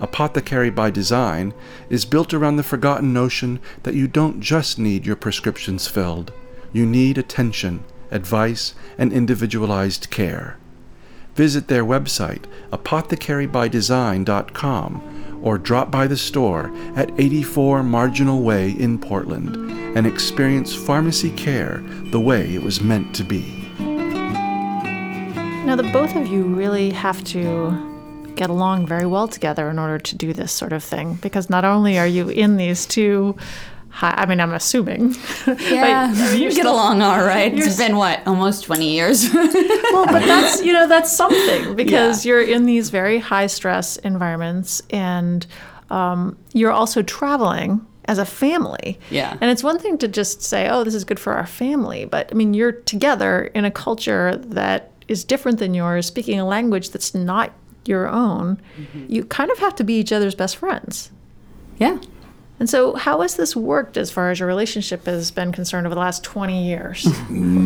Apothecary 0.00 0.70
by 0.70 0.90
Design 0.90 1.52
is 1.90 2.04
built 2.04 2.32
around 2.32 2.56
the 2.56 2.62
forgotten 2.62 3.12
notion 3.12 3.60
that 3.82 3.94
you 3.94 4.08
don't 4.08 4.40
just 4.40 4.78
need 4.78 5.04
your 5.04 5.16
prescriptions 5.16 5.86
filled, 5.86 6.32
you 6.72 6.86
need 6.86 7.18
attention, 7.18 7.84
advice, 8.10 8.74
and 8.96 9.12
individualized 9.12 10.08
care. 10.10 10.56
Visit 11.34 11.68
their 11.68 11.84
website, 11.84 12.44
apothecarybydesign.com, 12.72 15.40
or 15.42 15.58
drop 15.58 15.90
by 15.90 16.06
the 16.06 16.16
store 16.16 16.72
at 16.94 17.10
84 17.18 17.82
Marginal 17.82 18.42
Way 18.42 18.70
in 18.70 18.98
Portland 18.98 19.56
and 19.96 20.06
experience 20.06 20.74
pharmacy 20.74 21.30
care 21.30 21.82
the 22.10 22.20
way 22.20 22.54
it 22.54 22.62
was 22.62 22.80
meant 22.80 23.14
to 23.16 23.24
be. 23.24 23.59
Now, 25.70 25.76
the 25.76 25.84
both 25.84 26.16
of 26.16 26.26
you 26.26 26.42
really 26.42 26.90
have 26.90 27.22
to 27.26 28.32
get 28.34 28.50
along 28.50 28.88
very 28.88 29.06
well 29.06 29.28
together 29.28 29.70
in 29.70 29.78
order 29.78 30.00
to 30.00 30.16
do 30.16 30.32
this 30.32 30.50
sort 30.50 30.72
of 30.72 30.82
thing 30.82 31.14
because 31.22 31.48
not 31.48 31.64
only 31.64 31.96
are 31.96 32.08
you 32.08 32.28
in 32.28 32.56
these 32.56 32.86
two 32.86 33.36
high, 33.88 34.12
I 34.16 34.26
mean, 34.26 34.40
I'm 34.40 34.52
assuming. 34.52 35.14
yeah 35.60 36.10
you 36.34 36.48
get 36.48 36.54
still- 36.54 36.74
along 36.74 37.02
all 37.02 37.20
right 37.20 37.56
it's 37.56 37.76
been 37.76 37.94
what 37.94 38.20
almost 38.26 38.64
20 38.64 38.92
years 38.92 39.30
well, 39.32 40.06
but 40.06 40.26
that's 40.26 40.60
you 40.60 40.72
know 40.72 40.88
that's 40.88 41.12
something 41.12 41.76
because 41.76 42.26
you're 42.26 42.42
in 42.42 42.66
these 42.66 42.90
very 42.90 43.20
high 43.20 43.46
stress 43.46 43.96
environments 43.98 44.82
and 44.90 45.46
um, 45.90 46.36
you're 46.52 46.72
also 46.72 47.00
traveling 47.00 47.86
as 48.06 48.18
a 48.18 48.24
family. 48.24 48.98
Yeah. 49.08 49.38
And 49.40 49.52
it's 49.52 49.62
one 49.62 49.78
thing 49.78 49.98
to 49.98 50.08
just 50.08 50.42
say, 50.42 50.68
"Oh, 50.68 50.82
this 50.82 50.96
is 50.96 51.04
good 51.04 51.20
for 51.20 51.34
our 51.34 51.46
family," 51.46 52.06
but 52.06 52.28
I 52.32 52.34
mean, 52.34 52.54
you're 52.54 52.72
together 52.72 53.44
in 53.54 53.64
a 53.64 53.70
culture 53.70 54.34
that 54.36 54.90
is 55.10 55.24
different 55.24 55.58
than 55.58 55.74
yours, 55.74 56.06
speaking 56.06 56.38
a 56.38 56.46
language 56.46 56.90
that's 56.90 57.14
not 57.14 57.52
your 57.84 58.06
own. 58.08 58.60
Mm-hmm. 58.78 59.06
You 59.08 59.24
kind 59.24 59.50
of 59.50 59.58
have 59.58 59.74
to 59.76 59.84
be 59.84 59.98
each 59.98 60.12
other's 60.12 60.36
best 60.36 60.56
friends. 60.56 61.10
Yeah. 61.78 61.98
And 62.60 62.68
so, 62.68 62.94
how 62.94 63.22
has 63.22 63.36
this 63.36 63.56
worked 63.56 63.96
as 63.96 64.10
far 64.10 64.30
as 64.30 64.38
your 64.38 64.46
relationship 64.46 65.06
has 65.06 65.30
been 65.30 65.50
concerned 65.50 65.86
over 65.86 65.94
the 65.94 66.00
last 66.00 66.22
20 66.22 66.62
years? 66.66 67.06
What 67.06 67.16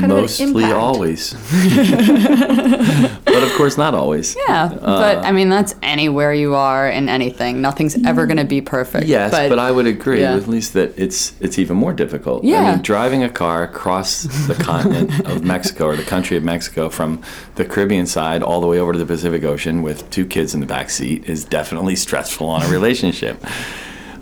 kind 0.00 0.04
of 0.04 0.18
an 0.18 0.24
Mostly 0.24 0.64
always. 0.64 1.32
but 3.24 3.42
of 3.42 3.52
course, 3.54 3.76
not 3.76 3.92
always. 3.92 4.36
Yeah, 4.46 4.68
but 4.68 5.18
uh, 5.18 5.22
I 5.24 5.32
mean 5.32 5.48
that's 5.48 5.74
anywhere 5.82 6.32
you 6.32 6.54
are 6.54 6.88
in 6.88 7.08
anything. 7.08 7.60
Nothing's 7.60 7.96
ever 8.06 8.26
going 8.26 8.36
to 8.36 8.44
be 8.44 8.60
perfect. 8.60 9.06
Yes, 9.06 9.32
but, 9.32 9.58
I 9.58 9.72
would 9.72 9.86
agree 9.86 10.20
yeah. 10.20 10.36
at 10.36 10.46
least 10.46 10.74
that 10.74 10.96
it's 10.96 11.34
it's 11.40 11.58
even 11.58 11.76
more 11.76 11.92
difficult. 11.92 12.44
I 12.44 12.48
Yeah. 12.48 12.72
mean, 12.74 12.82
driving 12.82 13.24
a 13.24 13.28
car 13.28 13.64
across 13.64 14.22
the 14.46 14.54
continent 14.54 15.26
of 15.26 15.42
Mexico 15.42 15.86
or 15.86 15.96
the 15.96 16.04
country 16.04 16.36
of 16.36 16.44
Mexico 16.44 16.88
from 16.88 17.20
the 17.56 17.64
Caribbean 17.64 18.06
side 18.06 18.44
all 18.44 18.60
the 18.60 18.68
way 18.68 18.78
over 18.78 18.92
to 18.92 18.98
the 18.98 19.06
Pacific 19.06 19.42
Ocean 19.42 19.82
with 19.82 20.08
two 20.10 20.24
kids 20.24 20.54
in 20.54 20.60
the 20.60 20.66
back 20.66 20.88
seat 20.88 21.24
is 21.28 21.44
definitely 21.44 21.96
stressful 21.96 22.46
on 22.46 22.62
a 22.62 22.68
relationship. 22.68 23.42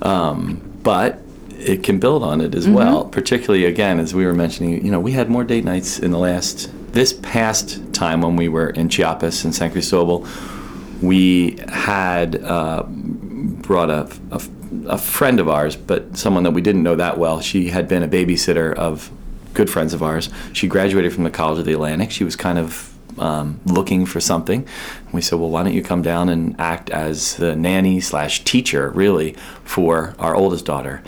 Um, 0.02 0.60
but 0.82 1.20
it 1.58 1.82
can 1.84 1.98
build 2.00 2.22
on 2.22 2.40
it 2.40 2.54
as 2.54 2.64
Mm-hmm. 2.66 2.74
well. 2.74 3.04
Particularly 3.06 3.64
again, 3.64 4.00
as 4.00 4.14
we 4.14 4.26
were 4.26 4.34
mentioning, 4.34 4.84
you 4.84 4.90
know, 4.90 5.00
we 5.00 5.12
had 5.12 5.30
more 5.30 5.44
date 5.44 5.64
nights 5.64 5.98
in 5.98 6.10
the 6.10 6.18
last 6.18 6.70
this 6.92 7.12
past 7.14 7.94
time 7.94 8.20
when 8.20 8.36
we 8.36 8.48
were 8.48 8.68
in 8.70 8.88
Chiapas 8.88 9.44
and 9.44 9.54
San 9.54 9.70
Cristobal. 9.70 10.26
We 11.00 11.56
had 11.68 12.42
uh, 12.44 12.82
brought 12.86 13.90
a, 13.90 14.08
a, 14.30 14.42
a 14.88 14.98
friend 14.98 15.40
of 15.40 15.48
ours, 15.48 15.74
but 15.74 16.16
someone 16.16 16.42
that 16.44 16.50
we 16.52 16.60
didn't 16.60 16.82
know 16.82 16.96
that 16.96 17.16
well. 17.18 17.40
She 17.40 17.68
had 17.68 17.88
been 17.88 18.02
a 18.02 18.08
babysitter 18.08 18.74
of 18.74 19.10
good 19.54 19.70
friends 19.70 19.94
of 19.94 20.02
ours. 20.02 20.28
She 20.52 20.66
graduated 20.68 21.12
from 21.12 21.24
the 21.24 21.30
College 21.30 21.58
of 21.60 21.64
the 21.64 21.72
Atlantic. 21.72 22.10
She 22.10 22.24
was 22.24 22.36
kind 22.36 22.58
of 22.58 22.91
um, 23.18 23.60
looking 23.64 24.06
for 24.06 24.20
something. 24.20 24.66
We 25.12 25.20
said, 25.20 25.38
well, 25.38 25.50
why 25.50 25.62
don't 25.62 25.74
you 25.74 25.82
come 25.82 26.02
down 26.02 26.28
and 26.28 26.58
act 26.58 26.90
as 26.90 27.36
the 27.36 27.54
nanny 27.56 28.00
slash 28.00 28.44
teacher, 28.44 28.90
really, 28.90 29.32
for 29.64 30.14
our 30.18 30.34
oldest 30.34 30.64
daughter? 30.64 31.02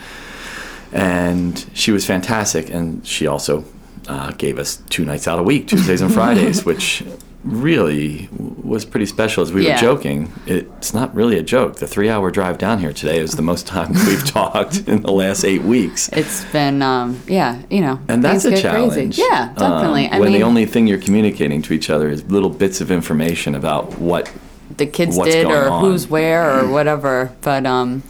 And 0.92 1.64
she 1.74 1.90
was 1.90 2.06
fantastic. 2.06 2.70
And 2.70 3.06
she 3.06 3.26
also 3.26 3.64
uh, 4.08 4.32
gave 4.32 4.58
us 4.58 4.76
two 4.90 5.04
nights 5.04 5.26
out 5.26 5.38
a 5.38 5.42
week, 5.42 5.68
Tuesdays 5.68 6.00
and 6.00 6.12
Fridays, 6.14 6.64
which 6.64 7.04
really 7.44 8.28
was 8.62 8.84
pretty 8.84 9.06
special. 9.06 9.42
As 9.42 9.52
we 9.52 9.66
Yeah. 9.66 9.74
were 9.74 9.80
joking, 9.80 10.32
it's 10.46 10.94
not 10.94 11.14
really 11.14 11.38
a 11.38 11.42
joke. 11.42 11.76
The 11.76 11.86
three 11.86 12.08
hour 12.08 12.30
drive 12.30 12.58
down 12.58 12.78
here 12.80 12.92
today 12.92 13.18
is 13.18 13.32
the 13.32 13.42
most 13.42 13.66
time 13.74 13.92
we've 14.06 14.26
talked 14.26 14.88
in 14.88 15.02
the 15.02 15.12
last 15.12 15.44
eight 15.44 15.62
weeks. 15.62 16.08
It's 16.12 16.44
been, 16.46 16.80
um, 16.82 17.20
yeah, 17.26 17.58
you 17.70 17.80
know, 17.80 18.00
And 18.08 18.24
that's 18.24 18.44
a 18.46 18.56
challenge. 18.56 18.94
Crazy. 18.94 19.22
Yeah, 19.30 19.52
definitely. 19.56 20.06
Um, 20.08 20.20
when 20.20 20.30
mean, 20.32 20.40
the 20.40 20.44
only 20.46 20.64
thing 20.66 20.86
you're 20.86 20.98
communicating 20.98 21.60
to 21.62 21.74
each 21.74 21.90
other 21.90 22.08
is 22.08 22.24
little 22.24 22.50
bits 22.50 22.80
of 22.80 22.90
information 22.90 23.54
about 23.54 23.98
what 23.98 24.30
the 24.76 24.86
kids 24.86 25.18
did 25.18 25.46
or 25.46 25.68
on. 25.68 25.84
who's 25.84 26.08
where 26.08 26.58
or 26.60 26.68
whatever. 26.68 27.32
But 27.42 27.66
um, 27.66 28.02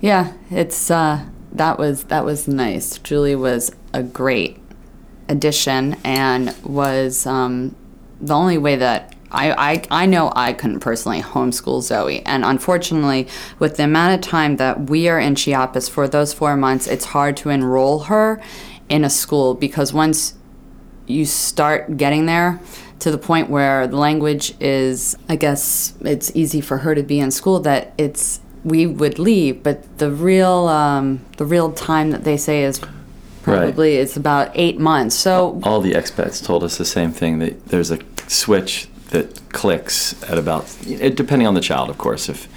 yeah, 0.00 0.32
it's 0.50 0.90
uh, 0.90 1.24
that 1.52 1.78
was 1.78 2.04
that 2.04 2.24
was 2.24 2.48
nice. 2.48 2.96
Julie 2.98 3.36
was 3.36 3.70
a 3.92 4.02
great 4.02 4.56
addition 5.28 5.96
and 6.04 6.54
was 6.64 7.26
um, 7.26 7.76
the 8.20 8.34
only 8.34 8.58
way 8.58 8.76
that 8.76 9.14
I, 9.30 9.52
I 9.52 10.02
I 10.02 10.06
know 10.06 10.32
I 10.34 10.52
couldn't 10.52 10.80
personally 10.80 11.20
homeschool 11.20 11.82
Zoe, 11.82 12.24
and 12.26 12.44
unfortunately, 12.44 13.28
with 13.58 13.76
the 13.76 13.84
amount 13.84 14.14
of 14.14 14.28
time 14.28 14.56
that 14.56 14.90
we 14.90 15.08
are 15.08 15.20
in 15.20 15.34
Chiapas 15.34 15.88
for 15.88 16.08
those 16.08 16.32
four 16.32 16.56
months, 16.56 16.86
it's 16.86 17.06
hard 17.06 17.36
to 17.38 17.50
enroll 17.50 18.00
her 18.00 18.40
in 18.88 19.04
a 19.04 19.10
school 19.10 19.54
because 19.54 19.92
once 19.92 20.34
you 21.06 21.24
start 21.24 21.96
getting 21.96 22.26
there 22.26 22.60
to 22.98 23.10
the 23.10 23.18
point 23.18 23.48
where 23.48 23.86
the 23.86 23.96
language 23.96 24.54
is 24.60 25.16
i 25.28 25.34
guess 25.34 25.94
it's 26.02 26.30
easy 26.36 26.60
for 26.60 26.78
her 26.78 26.94
to 26.94 27.02
be 27.02 27.18
in 27.18 27.30
school 27.30 27.58
that 27.58 27.92
it's 27.98 28.40
we 28.64 28.86
would 28.86 29.18
leave. 29.18 29.62
But 29.62 29.98
the 29.98 30.10
real 30.10 30.68
um, 30.68 31.24
the 31.36 31.44
real 31.44 31.72
time 31.72 32.10
that 32.10 32.24
they 32.24 32.36
say 32.36 32.62
is 32.64 32.80
probably 33.42 33.96
it's 33.96 34.16
about 34.16 34.50
eight 34.54 34.78
months. 34.78 35.14
So 35.14 35.60
all 35.62 35.80
the 35.80 35.92
expats 35.92 36.44
told 36.44 36.64
us 36.64 36.78
the 36.78 36.84
same 36.84 37.12
thing 37.12 37.38
that 37.38 37.66
there's 37.66 37.90
a 37.90 37.98
switch 38.28 38.88
that 39.10 39.48
clicks 39.50 40.20
at 40.30 40.38
about 40.38 40.74
it, 40.86 41.16
depending 41.16 41.46
on 41.46 41.54
the 41.54 41.60
child 41.60 41.90
of 41.90 41.98
course 41.98 42.28
if 42.28 42.48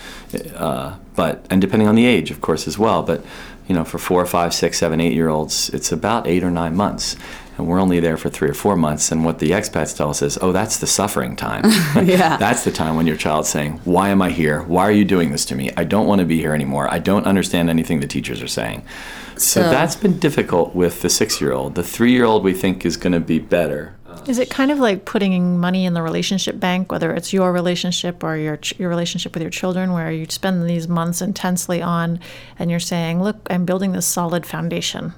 uh, 0.56 0.96
but 1.16 1.46
and 1.50 1.62
depending 1.62 1.88
on 1.88 1.96
the 1.96 2.06
age 2.06 2.32
of 2.32 2.42
course 2.42 2.68
as 2.68 2.78
well. 2.78 3.04
But 3.04 3.24
you 3.68 3.76
know 3.76 3.84
for 3.84 3.98
four 3.98 4.26
five 4.26 4.54
six 4.54 4.78
seven 4.78 5.00
eight 5.00 5.14
year 5.14 5.30
olds 5.30 5.70
it's 5.70 5.92
about 5.92 6.28
eight 6.28 6.44
or 6.44 6.52
nine 6.52 6.76
months. 6.76 7.16
And 7.56 7.68
we're 7.68 7.80
only 7.80 8.00
there 8.00 8.18
for 8.18 8.30
three 8.30 8.50
or 8.50 8.56
four 8.56 8.76
months. 8.76 9.12
And 9.12 9.24
what 9.24 9.38
the 9.38 9.52
expats 9.52 9.96
tell 9.96 10.10
us 10.10 10.24
is 10.24 10.40
oh 10.42 10.52
that's 10.52 10.78
the 10.78 10.88
suffering 10.88 11.36
time. 11.36 11.64
Yeah. 12.04 12.38
that's 12.46 12.64
the 12.64 12.72
time 12.72 12.96
when 12.96 13.08
your 13.08 13.16
child's 13.16 13.50
saying 13.50 13.80
why 13.84 14.10
am 14.10 14.22
i 14.22 14.30
here? 14.30 14.64
Why 14.64 14.84
are 14.84 14.92
you 14.92 15.06
doing 15.06 15.32
this 15.32 15.46
to 15.46 15.56
me? 15.56 15.72
I 15.78 15.84
don't 15.84 16.08
want 16.08 16.20
to 16.20 16.26
be 16.26 16.38
here 16.38 16.54
anymore. 16.54 16.92
I 16.92 17.00
don't 17.00 17.26
understand 17.26 17.70
anything 17.70 18.00
the 18.00 18.08
teachers 18.08 18.42
are 18.42 18.48
saying 18.48 18.84
so, 19.38 19.62
So- 19.64 19.70
that's 19.70 19.96
been 19.96 20.20
difficult 20.20 20.76
with 20.76 21.02
the 21.02 21.10
six 21.10 21.42
year 21.42 21.52
old 21.54 21.76
the 21.76 21.84
three 21.84 22.12
year 22.12 22.26
old 22.26 22.44
we 22.44 22.54
think 22.54 22.86
is 22.86 22.98
going 22.98 23.14
to 23.14 23.20
be 23.20 23.40
better 23.40 23.96
Is 24.28 24.38
it 24.40 24.50
kind 24.50 24.72
of 24.72 24.80
like 24.80 25.06
putting 25.06 25.60
money 25.60 25.86
in 25.86 25.94
the 25.96 26.02
relationship 26.02 26.60
bank, 26.60 26.92
whether 26.92 27.12
it's 27.14 27.34
your 27.34 27.52
relationship 27.52 28.24
or 28.24 28.38
your 28.38 28.58
ch- 28.58 28.78
your 28.80 28.88
relationship 28.90 29.34
with 29.34 29.42
your 29.42 29.50
children, 29.50 29.92
where 29.92 30.12
you 30.12 30.26
spend 30.30 30.70
these 30.70 30.88
months 30.88 31.20
intensely 31.22 31.82
on, 31.82 32.20
and 32.60 32.70
you're 32.72 32.80
saying, 32.80 33.22
"Look, 33.22 33.48
I'm 33.50 33.66
building 33.66 33.92
this 33.92 34.06
solid 34.06 34.46
foundation," 34.46 35.14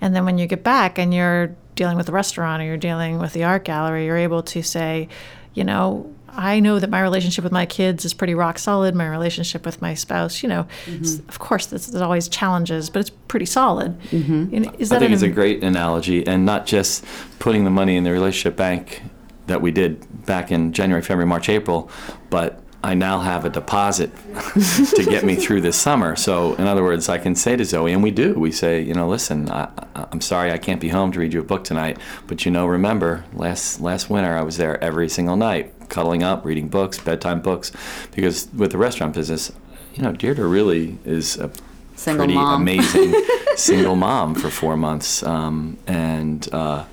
and 0.00 0.14
then 0.14 0.24
when 0.26 0.36
you 0.36 0.46
get 0.46 0.62
back 0.64 0.98
and 0.98 1.14
you're 1.14 1.54
dealing 1.76 1.96
with 1.96 2.06
the 2.06 2.12
restaurant 2.12 2.60
or 2.60 2.66
you're 2.66 2.76
dealing 2.76 3.18
with 3.18 3.32
the 3.32 3.44
art 3.44 3.64
gallery, 3.64 4.04
you're 4.04 4.18
able 4.18 4.42
to 4.42 4.62
say, 4.62 5.08
you 5.54 5.64
know. 5.64 6.10
I 6.32 6.60
know 6.60 6.78
that 6.78 6.90
my 6.90 7.00
relationship 7.00 7.42
with 7.44 7.52
my 7.52 7.66
kids 7.66 8.04
is 8.04 8.14
pretty 8.14 8.34
rock 8.34 8.58
solid. 8.58 8.94
My 8.94 9.08
relationship 9.08 9.64
with 9.66 9.80
my 9.82 9.94
spouse, 9.94 10.42
you 10.42 10.48
know, 10.48 10.66
s- 11.00 11.20
of 11.28 11.38
course, 11.38 11.66
there's, 11.66 11.86
there's 11.88 12.02
always 12.02 12.28
challenges, 12.28 12.90
but 12.90 13.00
it's 13.00 13.10
pretty 13.28 13.46
solid. 13.46 13.98
Mm-hmm. 14.10 14.74
Is 14.80 14.88
that 14.90 14.96
I 14.96 14.98
think 15.00 15.08
an 15.10 15.14
it's 15.14 15.22
a 15.22 15.28
great 15.28 15.62
analogy, 15.64 16.26
and 16.26 16.46
not 16.46 16.66
just 16.66 17.04
putting 17.38 17.64
the 17.64 17.70
money 17.70 17.96
in 17.96 18.04
the 18.04 18.12
relationship 18.12 18.56
bank 18.56 19.02
that 19.46 19.60
we 19.60 19.70
did 19.70 20.06
back 20.26 20.50
in 20.52 20.72
January, 20.72 21.02
February, 21.02 21.26
March, 21.26 21.48
April, 21.48 21.90
but 22.30 22.62
I 22.82 22.94
now 22.94 23.18
have 23.18 23.44
a 23.44 23.50
deposit 23.50 24.10
to 24.94 25.04
get 25.04 25.22
me 25.24 25.34
through 25.36 25.60
this 25.60 25.76
summer. 25.76 26.16
So, 26.16 26.54
in 26.54 26.66
other 26.66 26.82
words, 26.82 27.08
I 27.10 27.18
can 27.18 27.34
say 27.34 27.54
to 27.56 27.64
Zoe, 27.64 27.92
and 27.92 28.02
we 28.02 28.10
do, 28.10 28.32
we 28.34 28.52
say, 28.52 28.80
you 28.80 28.94
know, 28.94 29.06
listen, 29.08 29.50
I, 29.50 29.68
I- 29.94 30.06
I'm 30.12 30.20
sorry 30.22 30.50
I 30.50 30.56
can't 30.58 30.80
be 30.80 30.88
home 30.88 31.12
to 31.12 31.20
read 31.20 31.34
you 31.34 31.40
a 31.40 31.44
book 31.44 31.62
tonight, 31.64 31.98
but 32.26 32.46
you 32.46 32.50
know, 32.50 32.66
remember, 32.66 33.24
last 33.34 33.80
last 33.80 34.08
winter 34.08 34.34
I 34.34 34.42
was 34.42 34.56
there 34.56 34.82
every 34.82 35.08
single 35.10 35.36
night, 35.36 35.74
cuddling 35.90 36.22
up, 36.22 36.44
reading 36.44 36.68
books, 36.68 36.98
bedtime 36.98 37.40
books, 37.42 37.72
because 38.14 38.48
with 38.54 38.72
the 38.72 38.78
restaurant 38.78 39.14
business, 39.14 39.52
you 39.94 40.02
know, 40.02 40.12
Deirdre 40.12 40.46
really 40.46 40.98
is 41.04 41.36
a 41.36 41.50
Single 41.96 42.24
pretty 42.24 42.34
mom. 42.34 42.62
amazing 42.62 43.14
single 43.56 43.96
mom 43.96 44.34
for 44.34 44.48
four 44.48 44.76
months, 44.76 45.22
um, 45.22 45.76
and 45.86 46.48
uh, 46.52 46.86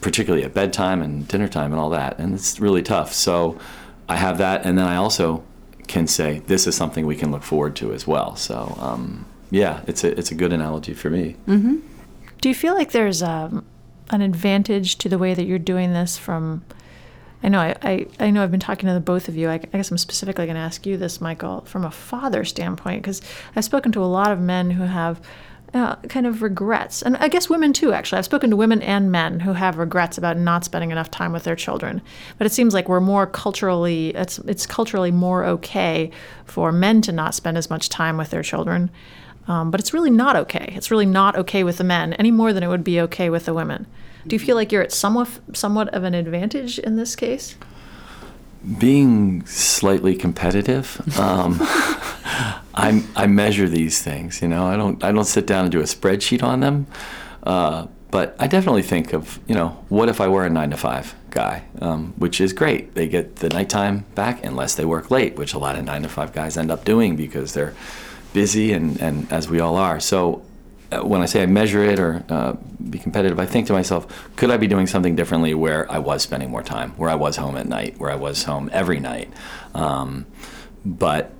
particularly 0.00 0.44
at 0.44 0.54
bedtime 0.54 1.02
and 1.02 1.26
dinner 1.26 1.48
time 1.48 1.72
and 1.72 1.80
all 1.80 1.90
that, 1.90 2.18
and 2.20 2.34
it's 2.34 2.60
really 2.60 2.82
tough. 2.82 3.12
So 3.12 3.58
I 4.08 4.14
have 4.16 4.38
that, 4.38 4.64
and 4.64 4.78
then 4.78 4.86
I 4.86 4.94
also 4.96 5.42
can 5.88 6.06
say 6.06 6.38
this 6.46 6.66
is 6.68 6.76
something 6.76 7.04
we 7.04 7.16
can 7.16 7.32
look 7.32 7.42
forward 7.42 7.74
to 7.76 7.92
as 7.92 8.06
well. 8.06 8.36
So 8.36 8.76
um, 8.78 9.24
yeah, 9.50 9.80
it's 9.88 10.04
a 10.04 10.16
it's 10.16 10.30
a 10.30 10.34
good 10.36 10.52
analogy 10.52 10.94
for 10.94 11.10
me. 11.10 11.34
Do 11.48 12.48
you 12.48 12.54
feel 12.54 12.74
like 12.74 12.92
there's 12.92 13.22
um, 13.22 13.64
an 14.10 14.20
advantage 14.20 14.98
to 14.98 15.08
the 15.08 15.18
way 15.18 15.34
that 15.34 15.46
you're 15.46 15.58
doing 15.58 15.94
this 15.94 16.16
from? 16.16 16.62
I 17.44 17.48
know 17.48 17.60
I, 17.60 17.76
I, 17.82 18.06
I 18.18 18.30
know 18.30 18.42
I've 18.42 18.50
been 18.50 18.58
talking 18.58 18.86
to 18.88 18.94
the 18.94 19.00
both 19.00 19.28
of 19.28 19.36
you. 19.36 19.50
I, 19.50 19.54
I 19.54 19.58
guess 19.58 19.90
I'm 19.90 19.98
specifically 19.98 20.46
going 20.46 20.56
to 20.56 20.62
ask 20.62 20.86
you 20.86 20.96
this, 20.96 21.20
Michael, 21.20 21.60
from 21.66 21.84
a 21.84 21.90
father 21.90 22.44
standpoint, 22.44 23.02
because 23.02 23.20
I've 23.54 23.64
spoken 23.64 23.92
to 23.92 24.02
a 24.02 24.06
lot 24.06 24.32
of 24.32 24.40
men 24.40 24.70
who 24.70 24.84
have 24.84 25.20
uh, 25.74 25.96
kind 26.08 26.26
of 26.26 26.40
regrets, 26.40 27.02
and 27.02 27.16
I 27.16 27.28
guess 27.28 27.50
women 27.50 27.72
too. 27.72 27.92
Actually, 27.92 28.18
I've 28.18 28.24
spoken 28.24 28.48
to 28.50 28.56
women 28.56 28.80
and 28.80 29.10
men 29.10 29.40
who 29.40 29.54
have 29.54 29.76
regrets 29.76 30.16
about 30.16 30.38
not 30.38 30.64
spending 30.64 30.92
enough 30.92 31.10
time 31.10 31.32
with 31.32 31.44
their 31.44 31.56
children. 31.56 32.00
But 32.38 32.46
it 32.46 32.52
seems 32.52 32.72
like 32.74 32.88
we're 32.88 33.00
more 33.00 33.26
culturally 33.26 34.10
it's 34.10 34.38
it's 34.38 34.66
culturally 34.66 35.10
more 35.10 35.44
okay 35.44 36.12
for 36.44 36.70
men 36.70 37.02
to 37.02 37.12
not 37.12 37.34
spend 37.34 37.58
as 37.58 37.68
much 37.70 37.88
time 37.88 38.16
with 38.16 38.30
their 38.30 38.42
children. 38.42 38.90
Um, 39.48 39.70
but 39.70 39.80
it's 39.80 39.92
really 39.92 40.10
not 40.10 40.36
okay. 40.36 40.72
It's 40.76 40.90
really 40.90 41.06
not 41.06 41.36
okay 41.36 41.64
with 41.64 41.76
the 41.76 41.84
men 41.84 42.14
any 42.14 42.30
more 42.30 42.52
than 42.52 42.62
it 42.62 42.68
would 42.68 42.84
be 42.84 43.00
okay 43.00 43.28
with 43.28 43.44
the 43.44 43.52
women. 43.52 43.86
Do 44.26 44.36
you 44.36 44.40
feel 44.40 44.56
like 44.56 44.72
you're 44.72 44.82
at 44.82 44.92
somewhat 44.92 45.28
somewhat 45.52 45.88
of 45.94 46.04
an 46.04 46.14
advantage 46.14 46.78
in 46.78 46.96
this 46.96 47.14
case? 47.16 47.56
being 48.78 49.44
slightly 49.46 50.14
competitive, 50.16 51.00
um, 51.18 51.58
I 52.74 53.04
I 53.14 53.26
measure 53.26 53.68
these 53.68 54.02
things. 54.02 54.40
You 54.40 54.48
know, 54.48 54.66
I 54.66 54.76
don't 54.76 55.02
I 55.04 55.12
don't 55.12 55.24
sit 55.24 55.46
down 55.46 55.64
and 55.64 55.72
do 55.72 55.80
a 55.80 55.84
spreadsheet 55.84 56.42
on 56.42 56.60
them, 56.60 56.86
uh, 57.42 57.86
but 58.10 58.34
I 58.38 58.46
definitely 58.46 58.82
think 58.82 59.12
of 59.12 59.38
you 59.46 59.54
know 59.54 59.84
what 59.88 60.08
if 60.08 60.20
I 60.20 60.28
were 60.28 60.46
a 60.46 60.50
nine 60.50 60.70
to 60.70 60.76
five 60.76 61.14
guy, 61.30 61.64
um, 61.80 62.14
which 62.16 62.40
is 62.40 62.52
great. 62.52 62.94
They 62.94 63.08
get 63.08 63.36
the 63.36 63.50
nighttime 63.50 64.06
back 64.14 64.44
unless 64.44 64.74
they 64.76 64.84
work 64.84 65.10
late, 65.10 65.36
which 65.36 65.52
a 65.52 65.58
lot 65.58 65.76
of 65.76 65.84
nine 65.84 66.02
to 66.02 66.08
five 66.08 66.32
guys 66.32 66.56
end 66.56 66.70
up 66.70 66.84
doing 66.84 67.16
because 67.16 67.52
they're 67.52 67.74
busy 68.32 68.72
and 68.72 69.00
and 69.00 69.30
as 69.30 69.48
we 69.48 69.60
all 69.60 69.76
are. 69.76 70.00
So 70.00 70.42
when 71.02 71.20
I 71.22 71.26
say 71.26 71.42
I 71.42 71.46
measure 71.46 71.82
it 71.82 71.98
or 71.98 72.24
uh, 72.28 72.52
be 72.90 72.98
competitive, 72.98 73.38
I 73.38 73.46
think 73.46 73.66
to 73.68 73.72
myself, 73.72 74.06
could 74.36 74.50
I 74.50 74.56
be 74.56 74.66
doing 74.66 74.86
something 74.86 75.16
differently 75.16 75.54
where 75.54 75.90
I 75.90 75.98
was 75.98 76.22
spending 76.22 76.50
more 76.50 76.62
time, 76.62 76.90
where 76.92 77.10
I 77.10 77.14
was 77.14 77.36
home 77.36 77.56
at 77.56 77.66
night, 77.66 77.98
where 77.98 78.10
I 78.10 78.16
was 78.16 78.44
home 78.44 78.70
every 78.72 79.00
night? 79.00 79.32
Um, 79.74 80.26
but 80.84 81.32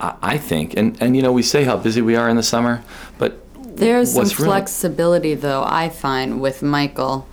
I, 0.00 0.14
I 0.22 0.38
think, 0.38 0.76
and 0.76 1.00
and 1.00 1.16
you 1.16 1.22
know, 1.22 1.32
we 1.32 1.42
say 1.42 1.64
how 1.64 1.76
busy 1.76 2.00
we 2.02 2.16
are 2.16 2.28
in 2.28 2.36
the 2.36 2.42
summer, 2.42 2.82
but 3.18 3.40
There's 3.76 4.12
some 4.12 4.24
really- 4.24 4.34
flexibility, 4.34 5.34
though, 5.34 5.64
I 5.66 5.88
find 5.88 6.40
with 6.40 6.62
Michael 6.62 7.26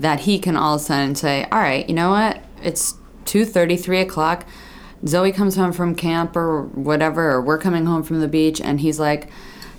that 0.00 0.20
he 0.20 0.38
can 0.40 0.56
all 0.56 0.74
of 0.74 0.80
a 0.80 0.84
sudden 0.84 1.14
say, 1.14 1.46
all 1.52 1.60
right, 1.60 1.88
you 1.88 1.94
know 1.94 2.10
what? 2.10 2.42
It's 2.62 2.94
2.30, 3.26 3.80
3 3.80 4.00
o'clock. 4.00 4.44
Zoe 5.06 5.30
comes 5.32 5.54
home 5.54 5.72
from 5.72 5.94
camp 5.94 6.34
or 6.34 6.62
whatever, 6.62 7.30
or 7.32 7.40
we're 7.42 7.58
coming 7.58 7.86
home 7.86 8.02
from 8.02 8.20
the 8.20 8.26
beach, 8.28 8.60
and 8.60 8.80
he's 8.80 8.98
like, 8.98 9.28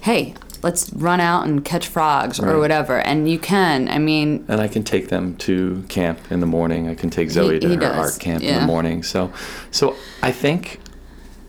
hey, 0.01 0.36
let's 0.63 0.91
run 0.94 1.20
out 1.20 1.46
and 1.46 1.63
catch 1.63 1.88
frogs 1.88 2.39
or 2.39 2.60
whatever. 2.60 3.00
And 3.00 3.30
you 3.30 3.39
can. 3.39 3.89
I 3.89 4.00
mean, 4.00 4.46
and 4.48 4.62
I 4.62 4.68
can 4.68 4.84
take 4.84 5.10
them 5.10 5.36
to 5.38 5.84
camp 5.89 6.20
in 6.32 6.39
the 6.39 6.46
morning. 6.46 6.89
I 6.89 6.96
can 6.96 7.10
take 7.10 7.30
Zoe 7.30 7.60
to 7.60 7.68
he 7.68 7.76
her 7.76 7.80
does, 7.80 8.13
art 8.13 8.20
camp 8.20 8.44
in 8.44 8.56
the 8.56 8.65
morning. 8.65 9.04
So, 9.04 9.32
so 9.72 9.96
I 10.22 10.32
think 10.32 10.80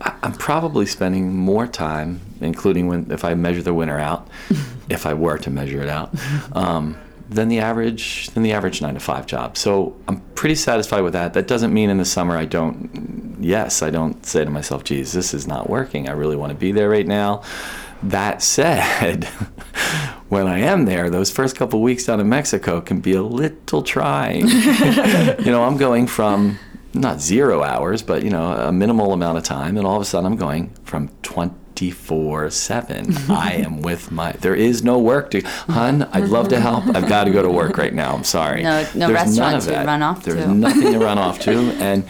I'm 0.01 0.35
probably 0.35 0.87
spending 0.87 1.35
more 1.35 1.67
time, 1.67 2.21
including 2.41 2.87
when 2.87 3.11
if 3.11 3.25
I 3.25 3.35
measure 3.35 3.63
the 3.63 3.75
winter 3.75 3.99
out, 3.99 4.29
if 4.89 5.07
I 5.07 5.15
were 5.15 5.39
to 5.39 5.51
measure 5.51 5.83
it 5.83 5.89
out, 5.89 6.15
um, 6.53 6.99
than 7.29 7.49
the 7.49 7.59
average 7.59 8.29
than 8.29 8.43
the 8.43 8.53
average 8.53 8.83
nine 8.83 8.95
to 8.95 9.01
five 9.01 9.27
job. 9.27 9.57
So 9.57 9.97
I'm 10.07 10.21
pretty 10.35 10.55
satisfied 10.55 11.01
with 11.01 11.15
that. 11.15 11.33
That 11.33 11.49
doesn't 11.49 11.73
mean 11.73 11.91
in 11.91 11.99
the 11.99 12.05
summer 12.05 12.37
I 12.37 12.45
don't. 12.45 13.37
Yes, 13.41 13.83
I 13.83 13.91
don't 13.91 14.25
say 14.25 14.45
to 14.45 14.51
myself, 14.51 14.85
"Geez, 14.85 15.13
this 15.13 15.33
is 15.33 15.47
not 15.47 15.71
working. 15.71 16.09
I 16.09 16.13
really 16.13 16.37
want 16.37 16.51
to 16.51 16.59
be 16.59 16.73
there 16.73 16.91
right 16.91 17.07
now." 17.07 17.43
That 18.03 18.43
said, 18.43 19.25
when 20.29 20.47
I 20.47 20.59
am 20.61 20.85
there, 20.85 21.11
those 21.11 21.31
first 21.31 21.57
couple 21.57 21.81
weeks 21.83 22.05
down 22.05 22.21
in 22.21 22.29
Mexico 22.29 22.81
can 22.81 23.01
be 23.01 23.13
a 23.15 23.23
little 23.23 23.83
trying. 23.83 24.49
you 24.49 25.51
know, 25.51 25.65
I'm 25.65 25.77
going 25.77 26.07
from 26.07 26.59
not 26.95 27.21
zero 27.21 27.63
hours, 27.63 28.03
but 28.03 28.23
you 28.23 28.31
know, 28.31 28.53
a 28.53 28.73
minimal 28.73 29.13
amount 29.13 29.39
of 29.39 29.45
time, 29.45 29.77
and 29.77 29.87
all 29.87 29.97
of 29.97 30.03
a 30.03 30.05
sudden 30.05 30.27
I'm 30.31 30.37
going 30.37 30.71
from 30.85 31.09
24 31.23 32.51
7. 32.51 33.17
I 33.31 33.53
am 33.55 33.83
with 33.83 34.11
my, 34.11 34.33
there 34.33 34.55
is 34.55 34.83
no 34.83 34.99
work 34.99 35.31
to, 35.33 35.43
hun, 35.43 36.05
I'd 36.13 36.29
love 36.29 36.49
to 36.49 36.61
help. 36.61 36.87
I've 36.95 37.09
got 37.09 37.25
to 37.25 37.31
go 37.31 37.43
to 37.43 37.51
work 37.51 37.77
right 37.77 37.93
now. 37.95 38.15
I'm 38.15 38.25
sorry. 38.25 38.63
No- 38.63 38.87
no 38.95 39.09
There's 39.09 39.39
restaurant 39.39 39.63
to 39.65 39.73
run 39.85 40.03
off 40.03 40.23
There's 40.23 40.37
to. 40.37 40.43
There's 40.43 40.57
nothing 40.59 40.93
to 40.93 40.99
run 40.99 41.19
off 41.19 41.39
to. 41.41 41.53
And 41.81 42.05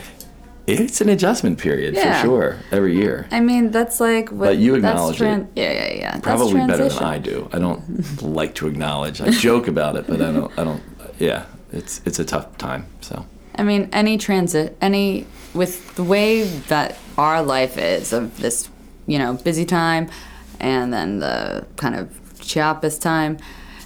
it's 0.66 1.00
an 1.00 1.08
adjustment 1.08 1.58
period 1.58 1.94
Yeah. 1.94 2.20
for 2.20 2.26
sure 2.26 2.58
every 2.72 2.96
year. 2.96 3.26
I 3.30 3.40
mean, 3.40 3.70
that's 3.70 4.00
like 4.00 4.30
what. 4.30 4.46
But 4.46 4.58
you 4.58 4.80
that's 4.80 4.92
acknowledge 4.92 5.18
tran- 5.18 5.42
it. 5.42 5.48
Yeah, 5.56 5.72
yeah, 5.72 5.92
yeah. 5.94 6.10
That's 6.12 6.24
Probably 6.24 6.66
better 6.66 6.88
than. 6.88 7.02
I 7.04 7.18
do. 7.18 7.48
I 7.52 7.58
don't 7.58 8.22
like 8.22 8.54
to 8.56 8.66
acknowledge. 8.66 9.20
I 9.20 9.30
joke 9.30 9.68
about 9.68 9.96
it, 9.96 10.06
but 10.06 10.20
I 10.20 10.32
don't. 10.32 10.52
I 10.58 10.64
don't. 10.64 10.82
Yeah, 11.18 11.46
it's 11.72 12.00
it's 12.04 12.18
a 12.18 12.24
tough 12.24 12.56
time. 12.58 12.86
So 13.00 13.24
I 13.54 13.62
mean, 13.62 13.88
any 13.92 14.18
transit, 14.18 14.76
any 14.80 15.26
with 15.54 15.94
the 15.94 16.04
way 16.04 16.42
that 16.68 16.96
our 17.16 17.42
life 17.42 17.78
is 17.78 18.12
of 18.12 18.38
this, 18.40 18.68
you 19.06 19.18
know, 19.18 19.34
busy 19.34 19.64
time, 19.64 20.10
and 20.60 20.92
then 20.92 21.20
the 21.20 21.66
kind 21.76 21.94
of 21.94 22.10
Chiapas 22.40 22.98
time, 22.98 23.38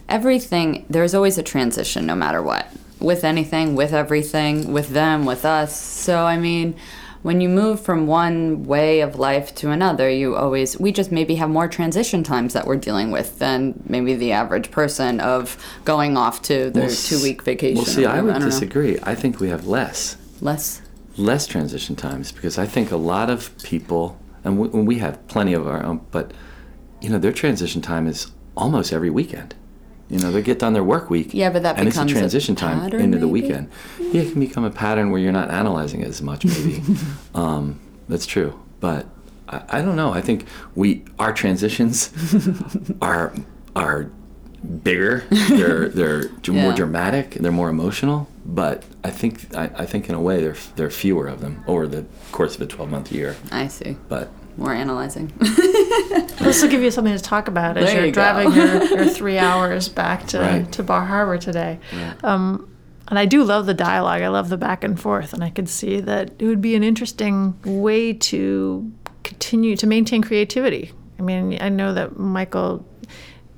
everything. 0.09 0.85
There's 0.91 1.15
always 1.15 1.39
a 1.39 1.43
transition, 1.43 2.07
no 2.07 2.15
matter 2.15 2.43
what. 2.43 2.67
With 3.01 3.25
anything, 3.25 3.75
with 3.77 3.93
everything, 3.93 4.73
with 4.73 4.89
them, 4.91 5.25
with 5.25 5.45
us. 5.45 5.75
So 5.81 6.25
I 6.27 6.37
mean, 6.37 6.77
when 7.23 7.41
you 7.41 7.49
move 7.49 7.81
from 7.81 8.07
one 8.07 8.65
way 8.65 9.01
of 9.01 9.19
life 9.19 9.55
to 9.57 9.71
another, 9.71 10.09
you 10.11 10.37
always 10.37 10.79
we 10.79 10.93
just 10.93 11.11
maybe 11.13 11.35
have 11.37 11.51
more 11.51 11.69
transition 11.69 12.23
times 12.23 12.53
that 12.55 12.67
we're 12.67 12.77
dealing 12.77 13.11
with 13.11 13.39
than 13.39 13.83
maybe 13.87 14.15
the 14.15 14.33
average 14.33 14.71
person 14.71 15.21
of 15.21 15.57
going 15.85 16.17
off 16.17 16.43
to 16.43 16.71
their 16.71 16.87
Well, 16.87 16.95
two 16.97 17.23
week 17.23 17.43
vacation. 17.43 17.77
Well, 17.77 17.85
see, 17.87 18.07
I 18.07 18.21
would 18.21 18.35
know. 18.39 18.45
disagree. 18.47 18.99
I 19.03 19.15
think 19.15 19.41
we 19.41 19.49
have 19.49 19.67
less 19.67 20.17
Less. 20.41 20.81
less 21.17 21.47
transition 21.47 21.97
times 21.97 22.33
because 22.33 22.59
I 22.59 22.67
think 22.67 22.91
a 22.91 22.97
lot 22.97 23.29
of 23.31 23.57
people, 23.63 24.19
and 24.45 24.59
we, 24.59 24.69
and 24.69 24.87
we 24.87 24.99
have 24.99 25.27
plenty 25.29 25.53
of 25.53 25.67
our 25.67 25.83
own, 25.85 26.01
but 26.11 26.33
you 27.03 27.09
know, 27.11 27.19
their 27.19 27.33
transition 27.33 27.81
time 27.83 28.07
is 28.07 28.31
almost 28.57 28.93
every 28.93 29.11
weekend. 29.11 29.55
You 30.11 30.19
know, 30.19 30.33
they 30.33 30.43
get 30.43 30.59
done 30.59 30.73
their 30.73 30.85
work 30.85 31.09
week. 31.09 31.33
Yeah, 31.33 31.51
but 31.51 31.63
that 31.63 31.79
and 31.79 31.87
it's 31.87 31.97
a 31.97 32.01
becomes 32.01 32.13
a 32.13 32.15
transition 32.17 32.57
time 32.57 32.93
into 32.95 33.19
the 33.19 33.29
weekend. 33.29 33.71
Yeah, 33.99 34.23
it 34.23 34.33
can 34.33 34.41
become 34.41 34.65
a 34.65 34.71
pattern 34.71 35.11
where 35.11 35.21
you're 35.21 35.33
not 35.33 35.51
analyzing 35.51 36.01
it 36.01 36.09
as 36.09 36.21
much. 36.21 36.45
Maybe 36.45 36.83
um, 37.35 37.79
that's 38.09 38.27
true, 38.27 38.61
but 38.81 39.07
I, 39.49 39.63
I 39.69 39.83
don't 39.83 39.95
know. 39.97 40.13
I 40.13 40.21
think 40.21 40.47
we 40.75 41.05
our 41.21 41.33
transitions 41.33 42.13
are 43.01 43.33
are 43.77 44.11
bigger. 44.83 45.25
They're 45.31 45.89
they're 45.89 46.25
d- 46.43 46.53
more 46.53 46.73
dramatic. 46.73 47.35
They're 47.35 47.53
more 47.53 47.69
emotional. 47.69 48.29
But 48.45 48.83
I 49.05 49.11
think 49.11 49.55
I, 49.57 49.71
I 49.77 49.87
think 49.87 50.09
in 50.09 50.17
a 50.17 50.21
way 50.21 50.41
there 50.41 50.57
there 50.75 50.87
are 50.87 50.91
fewer 50.91 51.29
of 51.29 51.41
them 51.41 51.63
over 51.69 51.87
the 51.87 52.05
course 52.33 52.57
of 52.57 52.63
a 52.63 52.67
12 52.67 52.91
month 52.91 53.13
year. 53.13 53.37
I 53.53 53.69
see. 53.69 53.97
But 54.09 54.31
More 54.57 54.73
analyzing. 54.75 55.33
This 56.41 56.63
will 56.63 56.71
give 56.71 56.83
you 56.83 56.91
something 56.91 57.15
to 57.15 57.23
talk 57.23 57.49
about 57.49 57.77
as 57.77 57.85
There 57.85 57.97
you're 57.97 58.07
you 58.07 58.13
driving 58.13 58.53
your, 58.53 58.83
your 58.85 59.05
three 59.19 59.37
hours 59.39 59.89
back 59.89 60.27
to, 60.29 60.41
Right. 60.41 60.73
to 60.73 60.83
Bar 60.83 61.05
Harbor 61.05 61.37
today. 61.37 61.79
Um, 62.25 62.69
and 63.09 63.19
I 63.19 63.27
do 63.27 63.45
love 63.45 63.67
the 63.67 63.75
dialogue. 63.75 64.23
I 64.23 64.29
love 64.29 64.49
the 64.49 64.57
back 64.57 64.83
and 64.83 64.99
forth, 64.99 65.33
and 65.35 65.45
I 65.45 65.51
could 65.51 65.69
see 65.69 66.01
that 66.01 66.33
it 66.39 66.47
would 66.47 66.63
be 66.63 66.75
an 66.75 66.83
interesting 66.83 67.55
way 67.65 68.15
to 68.15 68.91
continue 69.23 69.77
to 69.77 69.87
maintain 69.87 70.23
creativity. 70.23 70.93
I 71.19 71.23
mean, 71.23 71.59
I 71.61 71.69
know 71.69 71.93
that 71.93 72.19
Michael, 72.19 72.87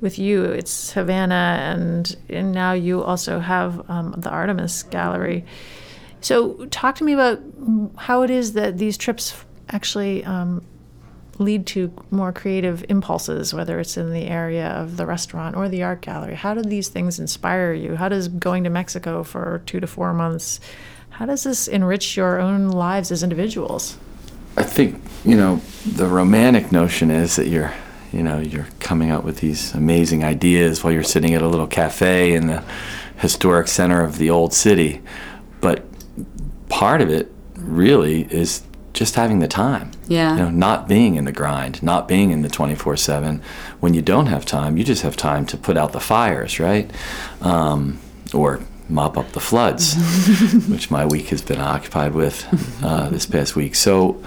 with 0.01 0.19
you, 0.19 0.45
it's 0.45 0.93
Havana, 0.93 1.59
and 1.75 2.17
and 2.29 2.53
now 2.53 2.73
you 2.73 3.03
also 3.03 3.39
have 3.39 3.89
um, 3.89 4.15
the 4.19 4.31
Artemis 4.31 4.83
Gallery. 4.83 5.45
So, 6.21 6.67
talk 6.67 6.97
to 6.97 7.05
me 7.05 7.13
about 7.13 7.41
how 7.97 8.23
it 8.23 8.31
is 8.31 8.55
that 8.55 8.79
these 8.79 8.97
trips 8.99 9.45
actually 9.71 10.25
um, 10.25 10.63
lead 11.39 11.67
to 11.67 11.93
more 12.11 12.33
creative 12.33 12.85
impulses, 12.89 13.55
whether 13.55 13.81
it's 13.81 13.97
in 13.97 14.13
the 14.13 14.27
area 14.27 14.69
of 14.69 14.97
the 14.97 15.07
restaurant 15.07 15.57
or 15.57 15.69
the 15.69 15.83
art 15.83 16.01
gallery? 16.01 16.35
How 16.35 16.55
do 16.55 16.63
these 16.63 16.89
things 16.89 17.19
inspire 17.19 17.73
you? 17.73 17.97
How 17.97 18.09
does 18.09 18.29
going 18.29 18.65
to 18.65 18.71
Mexico 18.71 19.23
for 19.23 19.63
two 19.67 19.81
to 19.81 19.87
four 19.87 20.13
months, 20.13 20.61
how 21.13 21.27
does 21.27 21.45
this 21.45 21.69
enrich 21.69 22.17
your 22.17 22.41
own 22.41 22.69
lives 22.69 23.13
as 23.13 23.23
individuals? 23.23 23.99
I 24.57 24.63
think 24.63 25.01
you 25.25 25.37
know 25.37 25.61
the 25.87 26.07
romantic 26.07 26.73
notion 26.73 27.11
is 27.11 27.37
that 27.37 27.49
you're 27.49 27.73
you 28.13 28.23
know 28.23 28.39
you're 28.39 28.69
coming 28.81 29.11
up 29.11 29.25
with 29.25 29.39
these 29.39 29.75
amazing 29.75 30.25
ideas 30.25 30.83
while 30.83 30.93
you're 30.93 31.03
sitting 31.03 31.35
at 31.35 31.43
a 31.43 31.49
little 31.49 31.67
cafe 31.67 32.35
in 32.35 32.47
the 32.47 32.65
historic 33.17 33.69
center 33.69 34.03
of 34.03 34.19
the 34.19 34.31
old 34.31 34.53
city, 34.53 35.01
but 35.61 35.85
part 36.69 37.01
of 37.01 37.11
it 37.11 37.31
really 37.57 38.23
is 38.33 38.63
just 38.93 39.15
having 39.15 39.39
the 39.39 39.49
time. 39.49 39.91
Yeah. 40.09 40.33
You 40.33 40.39
know, 40.45 40.51
not 40.51 40.87
being 40.89 41.15
in 41.17 41.25
the 41.25 41.33
grind, 41.33 41.83
not 41.83 42.07
being 42.09 42.31
in 42.31 42.43
the 42.43 42.49
24 42.49 42.97
7. 42.97 43.43
When 43.81 43.95
you 43.95 44.03
don't 44.03 44.27
have 44.27 44.45
time, 44.45 44.77
you 44.77 44.85
just 44.85 45.03
have 45.03 45.17
time 45.17 45.47
to 45.47 45.57
put 45.57 45.77
out 45.77 45.93
the 45.93 46.01
fires, 46.01 46.61
right? 46.61 46.91
Um, 47.41 47.99
or 48.35 48.61
mop 48.89 49.17
up 49.17 49.33
the 49.33 49.41
floods, 49.41 49.95
which 50.69 50.91
my 50.91 51.07
week 51.07 51.29
has 51.29 51.41
been 51.43 51.61
occupied 51.61 52.13
with 52.15 52.47
uh, 52.83 53.09
this 53.09 53.25
past 53.27 53.57
week. 53.57 53.75
So 53.75 54.23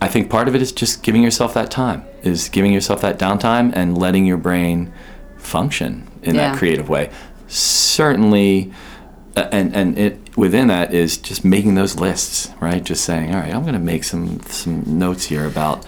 I 0.00 0.08
think 0.08 0.28
part 0.30 0.48
of 0.48 0.54
it 0.56 0.62
is 0.62 0.72
just 0.72 1.02
giving 1.04 1.22
yourself 1.22 1.54
that 1.54 1.70
time, 1.70 2.04
is 2.22 2.48
giving 2.48 2.72
yourself 2.72 3.00
that 3.02 3.18
downtime 3.18 3.72
and 3.74 3.96
letting 3.96 4.26
your 4.26 4.38
brain 4.38 4.92
function 5.38 6.08
in 6.22 6.34
Yeah. 6.34 6.50
that 6.50 6.58
creative 6.58 6.88
way. 6.88 7.10
Certainly, 7.46 8.72
and 9.36 9.74
and 9.76 9.98
it 9.98 10.21
within 10.36 10.68
that 10.68 10.94
is 10.94 11.16
just 11.16 11.44
making 11.44 11.74
those 11.74 11.96
lists, 11.96 12.50
right? 12.60 12.82
Just 12.82 13.04
saying, 13.04 13.34
all 13.34 13.40
right, 13.40 13.54
I'm 13.54 13.62
going 13.62 13.74
to 13.74 13.80
make 13.80 14.04
some 14.04 14.40
some 14.42 14.98
notes 14.98 15.24
here 15.24 15.46
about 15.46 15.84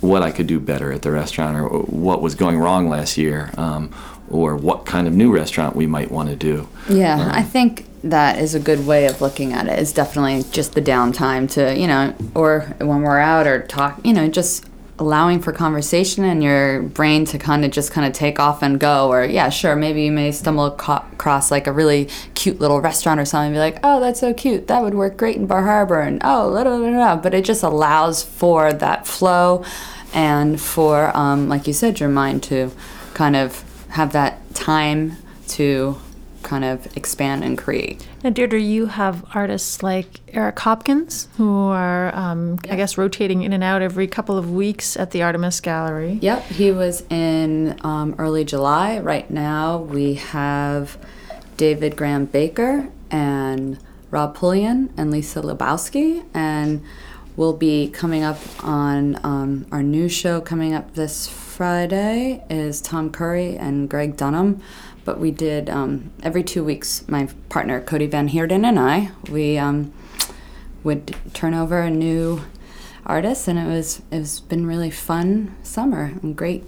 what 0.00 0.22
I 0.22 0.30
could 0.30 0.46
do 0.46 0.60
better 0.60 0.92
at 0.92 1.02
the 1.02 1.10
restaurant, 1.10 1.56
or 1.56 1.68
what 1.80 2.20
was 2.20 2.34
going 2.34 2.58
wrong 2.58 2.88
last 2.88 3.16
year, 3.16 3.50
um, 3.56 3.92
or 4.28 4.56
what 4.56 4.86
kind 4.86 5.06
of 5.06 5.14
new 5.14 5.34
restaurant 5.34 5.74
we 5.74 5.86
might 5.86 6.10
want 6.10 6.28
to 6.28 6.36
do. 6.36 6.68
Yeah, 6.88 7.30
I 7.32 7.42
think 7.42 7.86
that 8.04 8.38
is 8.38 8.54
a 8.54 8.60
good 8.60 8.86
way 8.86 9.06
of 9.06 9.20
looking 9.20 9.52
at 9.52 9.66
it. 9.66 9.72
it. 9.72 9.78
Is 9.78 9.92
definitely 9.92 10.44
just 10.50 10.74
the 10.74 10.82
downtime 10.82 11.50
to 11.52 11.76
you 11.76 11.86
know, 11.86 12.14
or 12.34 12.60
when 12.78 13.02
we're 13.02 13.18
out 13.18 13.46
or 13.46 13.66
talk, 13.66 14.00
you 14.04 14.12
know, 14.12 14.28
just 14.28 14.66
allowing 14.98 15.40
for 15.40 15.52
conversation 15.52 16.24
and 16.24 16.42
your 16.42 16.82
brain 16.82 17.24
to 17.26 17.38
kind 17.38 17.64
of 17.64 17.70
just 17.70 17.92
kind 17.92 18.06
of 18.06 18.12
take 18.12 18.40
off 18.40 18.62
and 18.62 18.80
go. 18.80 19.08
Or 19.08 19.24
yeah, 19.24 19.50
sure, 19.50 19.76
maybe 19.76 20.02
you 20.02 20.12
may 20.12 20.32
stumble 20.32 20.66
across 20.66 21.50
like 21.50 21.66
a 21.66 21.72
really 21.72 22.08
cute 22.34 22.60
little 22.60 22.80
restaurant 22.80 23.20
or 23.20 23.24
something, 23.24 23.48
and 23.48 23.54
be 23.54 23.58
like, 23.58 23.78
oh, 23.82 24.00
that's 24.00 24.20
so 24.20 24.32
cute, 24.32 24.68
that 24.68 24.82
would 24.82 24.94
work 24.94 25.16
great 25.16 25.36
in 25.36 25.46
Bar 25.46 25.64
Harbor, 25.64 26.00
and 26.00 26.20
oh, 26.24 26.48
la 26.48 26.64
da 26.64 26.78
da 26.78 26.90
da. 26.90 27.16
But 27.16 27.34
it 27.34 27.44
just 27.44 27.62
allows 27.62 28.22
for 28.22 28.72
that 28.72 29.06
flow, 29.06 29.64
and 30.14 30.60
for 30.60 31.14
um, 31.16 31.48
like 31.48 31.66
you 31.66 31.72
said, 31.72 32.00
your 32.00 32.08
mind 32.08 32.42
to 32.44 32.70
kind 33.14 33.36
of 33.36 33.64
have 33.90 34.12
that 34.12 34.54
time 34.54 35.16
to 35.48 35.96
kind 36.42 36.64
of 36.64 36.96
expand 36.96 37.44
and 37.44 37.58
create. 37.58 38.06
Now, 38.26 38.32
Deirdre, 38.32 38.58
you 38.58 38.86
have 38.86 39.24
artists 39.36 39.84
like 39.84 40.18
Eric 40.32 40.58
Hopkins, 40.58 41.28
who 41.36 41.68
are, 41.68 42.12
um, 42.12 42.58
I 42.68 42.74
guess, 42.74 42.98
rotating 42.98 43.42
in 43.42 43.52
and 43.52 43.62
out 43.62 43.82
every 43.82 44.08
couple 44.08 44.36
of 44.36 44.50
weeks 44.50 44.96
at 44.96 45.12
the 45.12 45.22
Artemis 45.22 45.60
Gallery. 45.60 46.18
Yep, 46.20 46.42
he 46.46 46.72
was 46.72 47.04
in 47.08 47.78
um, 47.84 48.16
early 48.18 48.44
July. 48.44 48.98
Right 48.98 49.30
now, 49.30 49.78
we 49.78 50.14
have 50.14 50.98
David 51.56 51.94
Graham 51.94 52.24
Baker 52.24 52.88
and 53.12 53.78
Rob 54.10 54.34
Pullian 54.34 54.92
and 54.96 55.12
Lisa 55.12 55.40
Lebowski. 55.40 56.24
And 56.34 56.82
we'll 57.36 57.56
be 57.56 57.88
coming 57.90 58.24
up 58.24 58.40
on 58.64 59.20
um, 59.24 59.66
our 59.70 59.84
new 59.84 60.08
show 60.08 60.40
coming 60.40 60.74
up 60.74 60.94
this 60.94 61.28
Friday 61.28 62.44
is 62.50 62.80
Tom 62.80 63.10
Curry 63.10 63.56
and 63.56 63.88
Greg 63.88 64.16
Dunham. 64.16 64.60
But 65.06 65.20
we 65.20 65.30
did 65.30 65.70
um, 65.70 66.10
every 66.22 66.42
two 66.42 66.62
weeks. 66.64 67.06
My 67.08 67.28
partner 67.48 67.80
Cody 67.80 68.06
Van 68.06 68.28
Heerden 68.28 68.64
and 68.64 68.78
I 68.78 69.12
we 69.30 69.56
um, 69.56 69.94
would 70.82 71.16
turn 71.32 71.54
over 71.54 71.80
a 71.80 71.90
new 71.90 72.42
artist, 73.06 73.46
and 73.46 73.56
it 73.58 73.66
was 73.66 74.02
it's 74.10 74.40
been 74.40 74.66
really 74.66 74.90
fun 74.90 75.54
summer 75.62 76.12
and 76.22 76.36
great. 76.36 76.64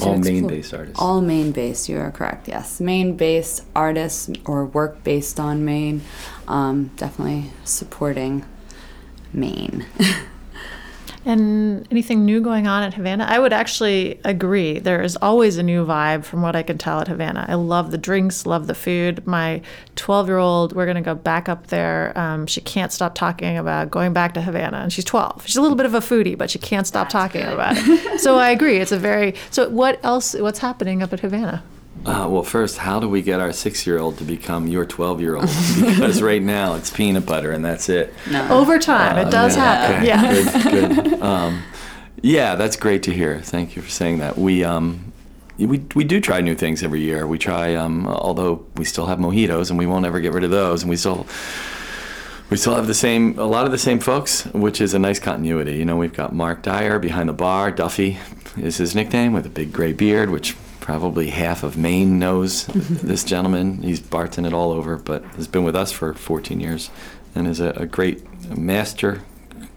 All 0.00 0.18
main 0.18 0.46
Maine-based 0.46 0.74
artists. 0.74 1.00
All 1.00 1.20
main 1.20 1.52
based. 1.52 1.88
You 1.88 1.98
are 1.98 2.10
correct. 2.10 2.48
Yes, 2.48 2.80
main 2.80 3.16
based 3.16 3.64
artists 3.74 4.30
or 4.44 4.64
work 4.64 5.04
based 5.04 5.38
on 5.38 5.64
Maine. 5.64 6.02
Um, 6.48 6.90
definitely 6.96 7.50
supporting 7.64 8.44
Maine. 9.32 9.86
And 11.26 11.88
anything 11.90 12.24
new 12.24 12.40
going 12.40 12.68
on 12.68 12.84
at 12.84 12.94
Havana? 12.94 13.26
I 13.28 13.40
would 13.40 13.52
actually 13.52 14.20
agree. 14.24 14.78
There 14.78 15.02
is 15.02 15.16
always 15.16 15.58
a 15.58 15.62
new 15.62 15.84
vibe 15.84 16.24
from 16.24 16.40
what 16.40 16.54
I 16.54 16.62
can 16.62 16.78
tell 16.78 17.00
at 17.00 17.08
Havana. 17.08 17.44
I 17.48 17.54
love 17.54 17.90
the 17.90 17.98
drinks, 17.98 18.46
love 18.46 18.68
the 18.68 18.76
food. 18.76 19.26
My 19.26 19.60
12 19.96 20.28
year 20.28 20.38
old, 20.38 20.72
we're 20.72 20.84
going 20.86 20.94
to 20.94 21.00
go 21.00 21.16
back 21.16 21.48
up 21.48 21.66
there. 21.66 22.16
Um, 22.16 22.46
she 22.46 22.60
can't 22.60 22.92
stop 22.92 23.16
talking 23.16 23.58
about 23.58 23.90
going 23.90 24.12
back 24.12 24.34
to 24.34 24.40
Havana, 24.40 24.76
and 24.76 24.92
she's 24.92 25.04
12. 25.04 25.48
She's 25.48 25.56
a 25.56 25.62
little 25.62 25.76
bit 25.76 25.86
of 25.86 25.94
a 25.94 26.00
foodie, 26.00 26.38
but 26.38 26.48
she 26.48 26.60
can't 26.60 26.86
stop 26.86 27.08
talking 27.08 27.42
about 27.42 27.74
it. 27.76 28.20
so 28.20 28.36
I 28.36 28.50
agree. 28.50 28.76
It's 28.76 28.92
a 28.92 28.98
very. 28.98 29.34
So 29.50 29.68
what 29.68 29.98
else? 30.04 30.32
What's 30.34 30.60
happening 30.60 31.02
up 31.02 31.12
at 31.12 31.18
Havana? 31.18 31.64
Uh, 32.06 32.28
well, 32.28 32.42
first, 32.44 32.78
how 32.78 33.00
do 33.00 33.08
we 33.08 33.20
get 33.20 33.40
our 33.40 33.52
six-year-old 33.52 34.16
to 34.18 34.24
become 34.24 34.68
your 34.68 34.84
twelve-year-old? 34.86 35.48
Because 35.76 36.22
right 36.22 36.42
now 36.42 36.74
it's 36.74 36.88
peanut 36.90 37.26
butter 37.26 37.50
and 37.52 37.64
that's 37.64 37.88
it. 37.88 38.14
Over 38.48 38.78
time, 38.78 39.18
it 39.18 39.30
does 39.30 39.56
happen. 39.56 39.96
Okay, 39.96 40.06
Yeah. 40.06 40.70
Good. 40.70 41.10
good. 41.10 41.20
Um, 41.22 41.62
yeah, 42.22 42.54
that's 42.54 42.76
great 42.76 43.02
to 43.04 43.12
hear. 43.12 43.40
Thank 43.40 43.76
you 43.76 43.82
for 43.82 43.90
saying 43.90 44.18
that. 44.18 44.38
We 44.38 44.62
um, 44.64 45.12
we 45.58 45.78
we 45.94 46.04
do 46.04 46.20
try 46.20 46.40
new 46.40 46.54
things 46.54 46.82
every 46.82 47.00
year. 47.00 47.26
We 47.26 47.38
try, 47.38 47.74
um, 47.74 48.06
although 48.06 48.64
we 48.76 48.84
still 48.84 49.06
have 49.06 49.18
mojitos 49.18 49.70
and 49.70 49.78
we 49.78 49.86
won't 49.86 50.06
ever 50.06 50.20
get 50.20 50.32
rid 50.32 50.44
of 50.44 50.50
those, 50.50 50.82
and 50.82 50.90
we 50.90 50.96
still. 50.96 51.26
We 52.48 52.56
still 52.56 52.76
have 52.76 52.86
the 52.86 52.94
same, 52.94 53.36
a 53.40 53.44
lot 53.44 53.66
of 53.66 53.72
the 53.72 53.78
same 53.78 53.98
folks, 53.98 54.44
which 54.54 54.80
is 54.80 54.94
a 54.94 55.00
nice 55.00 55.18
continuity. 55.18 55.74
You 55.78 55.84
know, 55.84 55.96
we've 55.96 56.12
got 56.12 56.32
Mark 56.32 56.62
Dyer 56.62 57.00
behind 57.00 57.28
the 57.28 57.32
bar. 57.32 57.72
Duffy 57.72 58.18
is 58.56 58.76
his 58.76 58.94
nickname 58.94 59.32
with 59.32 59.46
a 59.46 59.48
big 59.48 59.72
gray 59.72 59.92
beard, 59.92 60.30
which 60.30 60.54
probably 60.86 61.30
half 61.30 61.64
of 61.64 61.76
Maine 61.76 62.16
knows 62.20 62.66
this 62.66 63.24
gentleman. 63.24 63.82
He's 63.82 63.98
bartended 63.98 64.52
all 64.52 64.70
over, 64.70 64.96
but 64.96 65.24
has 65.34 65.48
been 65.48 65.64
with 65.64 65.74
us 65.74 65.90
for 65.90 66.14
14 66.14 66.60
years 66.60 66.90
and 67.34 67.48
is 67.48 67.58
a, 67.58 67.70
a 67.70 67.86
great 67.86 68.24
master 68.56 69.22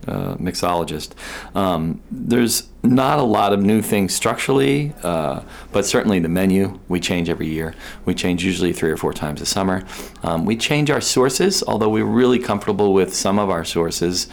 uh, 0.07 0.35
mixologist. 0.35 1.13
Um, 1.55 1.99
there's 2.11 2.69
not 2.83 3.17
a 3.17 3.23
lot 3.23 3.53
of 3.53 3.59
new 3.59 3.81
things 3.81 4.13
structurally, 4.13 4.93
uh, 5.01 5.41
but 5.71 5.83
certainly 5.83 6.19
the 6.19 6.29
menu 6.29 6.79
we 6.87 6.99
change 6.99 7.27
every 7.27 7.47
year. 7.47 7.73
We 8.05 8.13
change 8.13 8.43
usually 8.43 8.71
three 8.71 8.91
or 8.91 8.97
four 8.97 9.11
times 9.11 9.41
a 9.41 9.47
summer. 9.47 9.85
Um, 10.21 10.45
we 10.45 10.55
change 10.55 10.91
our 10.91 11.01
sources, 11.01 11.63
although 11.67 11.89
we're 11.89 12.05
really 12.05 12.39
comfortable 12.39 12.93
with 12.93 13.15
some 13.15 13.39
of 13.39 13.49
our 13.49 13.65
sources. 13.65 14.27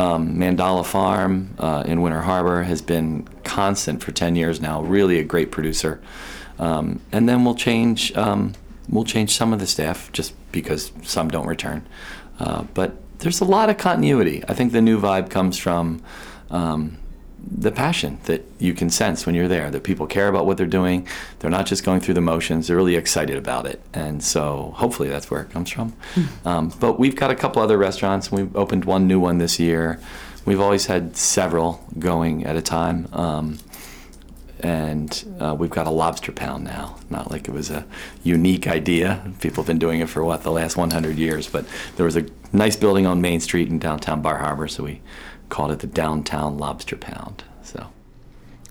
Um, 0.00 0.36
Mandala 0.36 0.86
Farm 0.86 1.54
uh, 1.58 1.84
in 1.86 2.00
Winter 2.00 2.22
Harbor 2.22 2.62
has 2.62 2.80
been 2.80 3.28
constant 3.44 4.02
for 4.02 4.12
10 4.12 4.34
years 4.34 4.58
now, 4.58 4.80
really 4.80 5.18
a 5.18 5.22
great 5.24 5.52
producer. 5.52 6.00
Um, 6.58 7.00
and 7.12 7.28
then 7.28 7.44
we'll 7.44 7.54
change 7.54 8.16
um, 8.16 8.54
we'll 8.88 9.04
change 9.04 9.36
some 9.36 9.52
of 9.52 9.60
the 9.60 9.66
staff 9.66 10.10
just 10.12 10.32
because 10.52 10.90
some 11.02 11.28
don't 11.28 11.46
return. 11.46 11.86
Uh, 12.38 12.62
but 12.72 12.96
there's 13.18 13.42
a 13.42 13.44
lot 13.44 13.68
of 13.68 13.76
continuity. 13.76 14.42
I 14.48 14.54
think 14.54 14.72
the 14.72 14.80
new 14.80 14.98
vibe 14.98 15.28
comes 15.28 15.58
from 15.58 16.02
um, 16.50 16.96
the 17.42 17.72
passion 17.72 18.18
that 18.24 18.44
you 18.58 18.74
can 18.74 18.90
sense 18.90 19.26
when 19.26 19.34
you're 19.34 19.48
there. 19.48 19.70
That 19.70 19.82
people 19.82 20.06
care 20.06 20.28
about 20.28 20.46
what 20.46 20.56
they're 20.56 20.66
doing. 20.66 21.06
They're 21.38 21.50
not 21.50 21.66
just 21.66 21.84
going 21.84 22.00
through 22.00 22.14
the 22.14 22.20
motions. 22.20 22.68
They're 22.68 22.76
really 22.76 22.96
excited 22.96 23.36
about 23.36 23.66
it. 23.66 23.80
And 23.92 24.22
so 24.22 24.72
hopefully 24.76 25.08
that's 25.08 25.30
where 25.30 25.42
it 25.42 25.50
comes 25.50 25.70
from. 25.70 25.94
Um, 26.44 26.72
but 26.80 26.98
we've 26.98 27.16
got 27.16 27.30
a 27.30 27.34
couple 27.34 27.62
other 27.62 27.78
restaurants. 27.78 28.32
We've 28.32 28.54
opened 28.56 28.84
one 28.84 29.06
new 29.06 29.20
one 29.20 29.38
this 29.38 29.58
year. 29.58 30.00
We've 30.44 30.60
always 30.60 30.86
had 30.86 31.16
several 31.16 31.84
going 31.98 32.44
at 32.44 32.56
a 32.56 32.62
time. 32.62 33.08
Um, 33.12 33.58
and 34.60 35.24
uh, 35.40 35.54
we've 35.58 35.70
got 35.70 35.86
a 35.86 35.90
lobster 35.90 36.32
pound 36.32 36.64
now. 36.64 36.96
Not 37.08 37.30
like 37.30 37.48
it 37.48 37.52
was 37.52 37.70
a 37.70 37.86
unique 38.22 38.66
idea. 38.66 39.22
People 39.40 39.62
have 39.62 39.66
been 39.66 39.78
doing 39.78 40.00
it 40.00 40.08
for 40.08 40.22
what 40.24 40.42
the 40.42 40.50
last 40.50 40.76
100 40.76 41.16
years. 41.16 41.48
But 41.48 41.64
there 41.96 42.04
was 42.04 42.16
a 42.16 42.26
nice 42.52 42.76
building 42.76 43.06
on 43.06 43.20
Main 43.20 43.40
Street 43.40 43.68
in 43.68 43.78
downtown 43.78 44.22
Bar 44.22 44.38
Harbor, 44.38 44.68
so 44.68 44.84
we 44.84 45.00
called 45.50 45.70
it 45.72 45.80
the 45.80 45.86
Downtown 45.86 46.56
Lobster 46.56 46.96
Pound. 46.96 47.44
So 47.62 47.86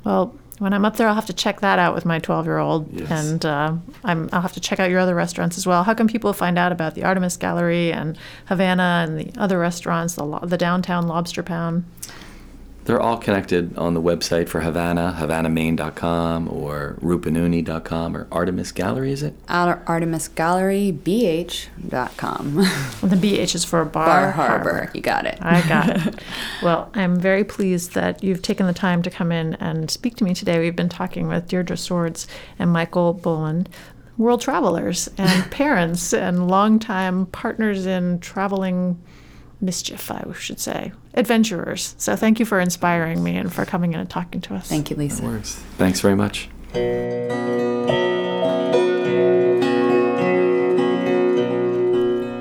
Well, 0.04 0.34
when 0.58 0.74
I'm 0.74 0.84
up 0.84 0.98
there, 0.98 1.08
I'll 1.08 1.15
have 1.15 1.26
to 1.28 1.34
check 1.34 1.62
that 1.62 1.80
out 1.80 1.94
with 1.96 2.06
my 2.06 2.20
12 2.20 2.46
year 2.46 2.58
old. 2.58 2.92
Yes. 2.92 3.10
And 3.12 3.46
uh, 3.46 3.74
I'm, 4.04 4.30
I'll 4.34 4.42
have 4.42 4.54
to 4.54 4.60
check 4.60 4.80
out 4.80 4.89
your 4.89 5.00
other 5.00 5.15
restaurants 5.15 5.58
as 5.58 5.65
well. 5.65 5.84
How 5.84 5.94
can 5.94 6.08
people 6.08 6.34
find 6.34 6.58
out 6.58 6.72
about 6.72 6.96
the 6.96 7.04
Artemis 7.04 7.38
Gallery 7.38 7.94
and 7.94 8.18
Havana 8.48 9.06
and 9.08 9.20
the 9.20 9.39
other 9.39 9.58
restaurants, 9.60 10.15
the, 10.15 10.26
lo- 10.26 10.39
the 10.44 10.58
downtown 10.58 11.08
Lobster 11.08 11.44
Pound? 11.44 11.86
They're 12.89 12.99
all 12.99 13.17
connected 13.17 13.78
on 13.78 13.93
the 13.93 14.02
website 14.02 14.49
for 14.49 14.62
Havana, 14.62 15.15
HavanaMaine.com 15.19 16.49
or 16.52 16.97
Rupununi.com 17.02 18.17
or 18.17 18.28
Artemis 18.32 18.71
Gallery, 18.71 19.12
is 19.12 19.21
it? 19.21 19.36
Ar- 19.47 19.84
Artemis 19.86 20.28
Gallery, 20.28 20.91
BH.com. 20.91 22.56
The 22.56 23.15
BH 23.15 23.54
is 23.54 23.63
for 23.63 23.86
Bar, 23.86 24.08
Bar 24.08 24.32
Harbor. 24.32 24.91
You 24.95 25.02
got 25.02 25.28
it. 25.28 25.38
I 25.39 25.62
got 25.69 26.08
it. 26.08 26.23
Well, 26.63 26.89
I'm 26.95 27.19
very 27.19 27.43
pleased 27.43 27.93
that 27.93 28.23
you've 28.23 28.41
taken 28.41 28.65
the 28.65 28.73
time 28.73 29.04
to 29.04 29.12
come 29.12 29.32
in 29.32 29.54
and 29.60 29.91
speak 29.91 30.15
to 30.15 30.23
me 30.23 30.34
today. 30.34 30.58
We've 30.58 30.75
been 30.75 30.89
talking 30.89 31.28
with 31.28 31.47
Deirdre 31.47 31.78
Swords 31.78 32.25
and 32.58 32.73
Michael 32.73 33.13
Boland, 33.13 33.69
world 34.17 34.41
travelers 34.41 35.08
and 35.15 35.52
parents 35.52 36.12
and 36.12 36.47
longtime 36.47 37.28
partners 37.28 37.86
in 37.86 38.19
traveling 38.19 38.99
mischief, 39.62 40.10
I 40.12 40.26
should 40.34 40.60
say, 40.60 40.91
adventurers. 41.13 41.95
So 41.98 42.15
thank 42.15 42.39
you 42.39 42.45
for 42.45 42.60
inspiring 42.60 43.24
me 43.24 43.36
and 43.36 43.54
for 43.54 43.65
coming 43.65 43.93
in 43.93 44.00
and 44.00 44.10
talking 44.10 44.41
to 44.41 44.56
us. 44.56 44.67
Thank 44.67 44.89
you, 44.89 44.95
Lisa. 44.95 45.24
Works. 45.24 45.56
Thanks 45.78 46.00
very 46.00 46.15
much. 46.15 46.50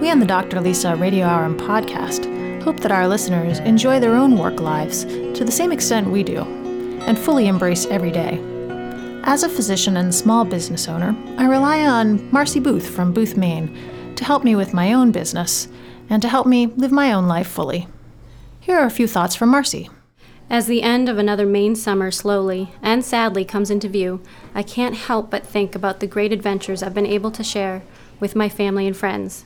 We 0.00 0.10
on 0.10 0.20
the 0.20 0.26
Dr. 0.26 0.60
Lisa 0.60 0.96
Radio 0.96 1.26
Hour 1.26 1.44
and 1.44 1.58
podcast 1.58 2.62
hope 2.62 2.80
that 2.80 2.92
our 2.92 3.08
listeners 3.08 3.58
enjoy 3.60 4.00
their 4.00 4.14
own 4.14 4.36
work 4.36 4.60
lives 4.60 5.04
to 5.04 5.44
the 5.44 5.52
same 5.52 5.72
extent 5.72 6.10
we 6.10 6.22
do 6.22 6.42
and 7.06 7.18
fully 7.18 7.46
embrace 7.46 7.86
every 7.86 8.10
day. 8.10 8.38
As 9.24 9.42
a 9.42 9.48
physician 9.48 9.96
and 9.96 10.14
small 10.14 10.44
business 10.44 10.88
owner, 10.88 11.16
I 11.36 11.46
rely 11.46 11.86
on 11.86 12.30
Marcy 12.32 12.60
Booth 12.60 12.88
from 12.88 13.12
Booth, 13.12 13.36
Maine 13.36 14.14
to 14.16 14.24
help 14.24 14.44
me 14.44 14.56
with 14.56 14.74
my 14.74 14.92
own 14.92 15.12
business 15.12 15.68
and 16.10 16.22
to 16.22 16.28
help 16.28 16.46
me 16.46 16.66
live 16.66 16.92
my 16.92 17.12
own 17.12 17.26
life 17.26 17.48
fully. 17.48 17.86
Here 18.60 18.78
are 18.78 18.86
a 18.86 18.90
few 18.90 19.06
thoughts 19.06 19.34
from 19.34 19.48
Marcy. 19.48 19.88
As 20.50 20.66
the 20.66 20.82
end 20.82 21.08
of 21.08 21.18
another 21.18 21.44
Maine 21.44 21.76
summer 21.76 22.10
slowly 22.10 22.72
and 22.82 23.04
sadly 23.04 23.44
comes 23.44 23.70
into 23.70 23.88
view, 23.88 24.22
I 24.54 24.62
can't 24.62 24.94
help 24.94 25.30
but 25.30 25.46
think 25.46 25.74
about 25.74 26.00
the 26.00 26.06
great 26.06 26.32
adventures 26.32 26.82
I've 26.82 26.94
been 26.94 27.06
able 27.06 27.30
to 27.32 27.44
share 27.44 27.82
with 28.18 28.34
my 28.34 28.48
family 28.48 28.86
and 28.86 28.96
friends. 28.96 29.44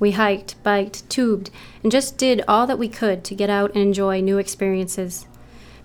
We 0.00 0.12
hiked, 0.12 0.60
biked, 0.64 1.08
tubed, 1.08 1.50
and 1.82 1.92
just 1.92 2.16
did 2.16 2.42
all 2.48 2.66
that 2.66 2.78
we 2.78 2.88
could 2.88 3.22
to 3.24 3.34
get 3.34 3.50
out 3.50 3.74
and 3.74 3.82
enjoy 3.82 4.20
new 4.20 4.38
experiences. 4.38 5.26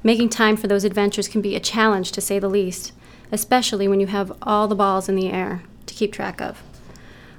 Making 0.04 0.30
time 0.30 0.58
for 0.58 0.68
those 0.68 0.84
adventures 0.84 1.28
can 1.28 1.42
be 1.42 1.56
a 1.56 1.60
challenge 1.60 2.12
to 2.14 2.22
say 2.22 2.40
the 2.40 2.50
least, 2.50 2.92
especially 3.32 3.88
when 3.88 4.00
you 4.00 4.08
have 4.08 4.36
all 4.42 4.68
the 4.68 4.76
balls 4.76 5.10
in 5.10 5.16
the 5.16 5.30
air 5.30 5.64
to 5.86 5.94
keep 5.94 6.14
track 6.14 6.42
of. 6.42 6.64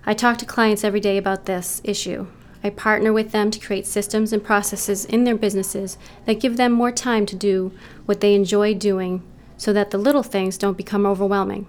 I 0.05 0.15
talk 0.15 0.39
to 0.39 0.45
clients 0.45 0.85
every 0.85 1.01
day 1.01 1.17
about 1.17 1.47
this 1.47 1.81
issue. 1.83 2.27
I 2.67 2.71
partner 2.71 3.13
with 3.13 3.31
them 3.31 3.53
to 3.53 3.61
create 3.61 3.87
systems 3.87 4.33
and 4.33 4.43
processes 4.43 5.05
in 5.05 5.23
their 5.23 5.37
businesses 5.37 5.99
that 6.25 6.41
give 6.41 6.57
them 6.57 6.73
more 6.73 6.91
time 6.91 7.25
to 7.27 7.37
do 7.37 7.71
what 8.07 8.21
they 8.21 8.35
enjoy 8.35 8.75
doing 8.75 9.23
so 9.57 9.73
that 9.73 9.93
the 9.93 9.99
little 9.99 10.25
things 10.25 10.59
don't 10.59 10.77
become 10.77 11.07
overwhelming. 11.07 11.69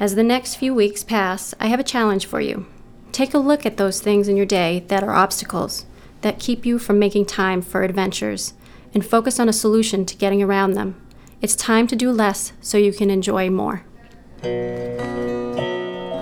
As 0.00 0.16
the 0.16 0.24
next 0.24 0.56
few 0.56 0.74
weeks 0.74 1.04
pass, 1.04 1.54
I 1.60 1.68
have 1.68 1.78
a 1.78 1.84
challenge 1.84 2.26
for 2.26 2.40
you. 2.40 2.66
Take 3.12 3.34
a 3.34 3.38
look 3.38 3.64
at 3.64 3.76
those 3.76 4.00
things 4.00 4.26
in 4.26 4.36
your 4.36 4.46
day 4.46 4.80
that 4.88 5.04
are 5.04 5.14
obstacles, 5.14 5.86
that 6.22 6.40
keep 6.40 6.66
you 6.66 6.80
from 6.80 6.98
making 6.98 7.26
time 7.26 7.62
for 7.62 7.84
adventures, 7.84 8.54
and 8.92 9.06
focus 9.06 9.38
on 9.38 9.48
a 9.48 9.52
solution 9.52 10.04
to 10.06 10.16
getting 10.16 10.42
around 10.42 10.72
them. 10.72 11.00
It's 11.40 11.54
time 11.54 11.86
to 11.86 11.94
do 11.94 12.10
less 12.10 12.52
so 12.60 12.78
you 12.78 12.92
can 12.92 13.10
enjoy 13.10 13.48
more. 13.48 13.84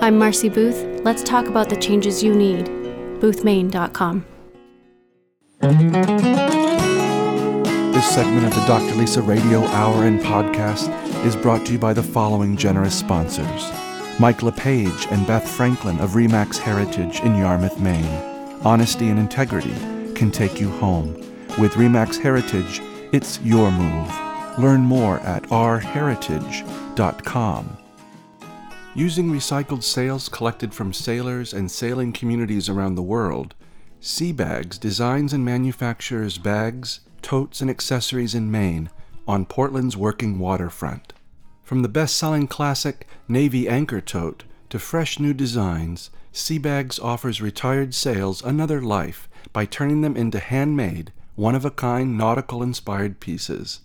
I'm 0.03 0.19
Marcy 0.19 0.51
Booth. 0.51 1.01
Let's 1.07 1.23
talk 1.23 1.47
about 1.47 1.71
the 1.71 1.77
changes 1.77 2.23
you 2.23 2.35
need. 2.35 2.86
boothmaine.com. 3.20 4.24
This 7.93 8.14
segment 8.14 8.47
of 8.47 8.55
the 8.55 8.64
Dr. 8.66 8.95
Lisa 8.95 9.22
Radio 9.22 9.64
Hour 9.68 10.05
and 10.05 10.20
Podcast 10.20 10.91
is 11.24 11.34
brought 11.34 11.64
to 11.66 11.72
you 11.72 11.78
by 11.78 11.95
the 11.95 12.03
following 12.03 12.57
generous 12.57 12.95
sponsors 12.95 13.72
Mike 14.18 14.43
LePage 14.43 15.07
and 15.11 15.26
Beth 15.26 15.49
Franklin 15.49 15.99
of 16.01 16.11
Remax 16.11 16.59
Heritage 16.59 17.20
in 17.20 17.36
Yarmouth, 17.36 17.78
Maine. 17.78 18.05
Honesty 18.64 19.09
and 19.09 19.18
integrity 19.18 19.74
can 20.14 20.30
take 20.30 20.61
you 20.61 20.70
home. 20.70 21.14
With 21.59 21.74
REMAX 21.74 22.20
Heritage, 22.20 22.80
it's 23.12 23.41
your 23.43 23.70
move. 23.70 24.11
Learn 24.59 24.80
more 24.80 25.20
at 25.20 25.43
rheritage.com. 25.51 27.76
Using 28.97 29.30
recycled 29.30 29.82
sails 29.82 30.30
collected 30.30 30.72
from 30.72 30.94
sailors 30.94 31.53
and 31.53 31.70
sailing 31.70 32.14
communities 32.14 32.70
around 32.70 32.94
the 32.94 33.03
world, 33.03 33.55
Seabags 34.01 34.80
designs 34.80 35.34
and 35.34 35.44
manufactures 35.44 36.38
bags, 36.38 37.01
totes, 37.20 37.61
and 37.61 37.68
accessories 37.68 38.34
in 38.34 38.51
Maine 38.51 38.88
on 39.28 39.44
Portland's 39.44 39.99
working 39.99 40.38
waterfront. 40.38 41.12
From 41.62 41.82
the 41.82 41.90
best 41.90 42.16
selling 42.16 42.47
classic 42.47 43.07
Navy 43.28 43.68
Anchor 43.68 44.01
Tote 44.01 44.44
to 44.70 44.78
fresh 44.78 45.20
new 45.20 45.34
designs, 45.34 46.09
Seabags 46.32 46.99
offers 46.99 47.42
retired 47.42 47.92
sails 47.92 48.42
another 48.42 48.80
life 48.80 49.28
by 49.53 49.66
turning 49.66 50.01
them 50.01 50.16
into 50.16 50.38
handmade, 50.38 51.12
one 51.34 51.55
of 51.55 51.66
a 51.66 51.70
kind 51.70 52.16
nautical 52.16 52.62
inspired 52.62 53.20
pieces. 53.20 53.80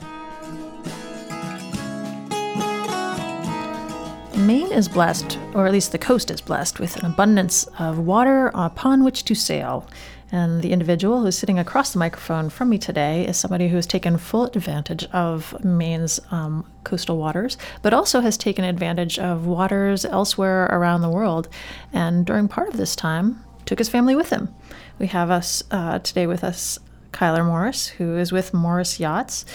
Maine 4.38 4.72
is 4.72 4.88
blessed, 4.88 5.40
or 5.56 5.66
at 5.66 5.72
least 5.72 5.92
the 5.92 5.98
coast 5.98 6.30
is 6.30 6.42
blessed, 6.42 6.80
with 6.80 6.96
an 6.98 7.08
abundance 7.08 7.68
of 7.80 7.98
water 7.98 8.52
upon 8.54 9.04
which 9.04 9.26
to 9.26 9.34
sail. 9.34 9.90
And 10.32 10.62
the 10.62 10.74
individual 10.74 11.22
who's 11.22 11.38
sitting 11.38 11.58
across 11.58 11.94
the 11.94 12.00
microphone 12.00 12.50
from 12.50 12.70
me 12.70 12.78
today 12.78 13.26
is 13.26 13.38
somebody 13.38 13.68
who 13.68 13.78
has 13.78 13.88
taken 13.88 14.18
full 14.18 14.46
advantage 14.46 15.06
of 15.06 15.56
Maine's 15.64 16.20
um, 16.30 16.70
coastal 16.84 17.18
waters, 17.18 17.58
but 17.82 17.94
also 17.94 18.20
has 18.20 18.38
taken 18.38 18.64
advantage 18.64 19.18
of 19.18 19.48
waters 19.48 20.06
elsewhere 20.06 20.66
around 20.66 21.02
the 21.02 21.10
world. 21.10 21.48
And 21.92 22.26
during 22.26 22.48
part 22.48 22.68
of 22.68 22.78
this 22.78 22.96
time, 22.96 23.44
took 23.68 23.78
his 23.78 23.90
family 23.90 24.16
with 24.16 24.32
him. 24.32 24.50
We 24.98 25.08
have 25.08 25.30
us 25.30 25.64
uh, 25.70 26.00
today 26.00 26.26
with 26.26 26.44
us, 26.44 26.80
Cuyler 27.12 27.46
Morris, 27.46 27.88
who 27.88 28.18
is 28.18 28.32
with 28.32 28.54
Morris 28.54 29.00
Yachts. 29.00 29.46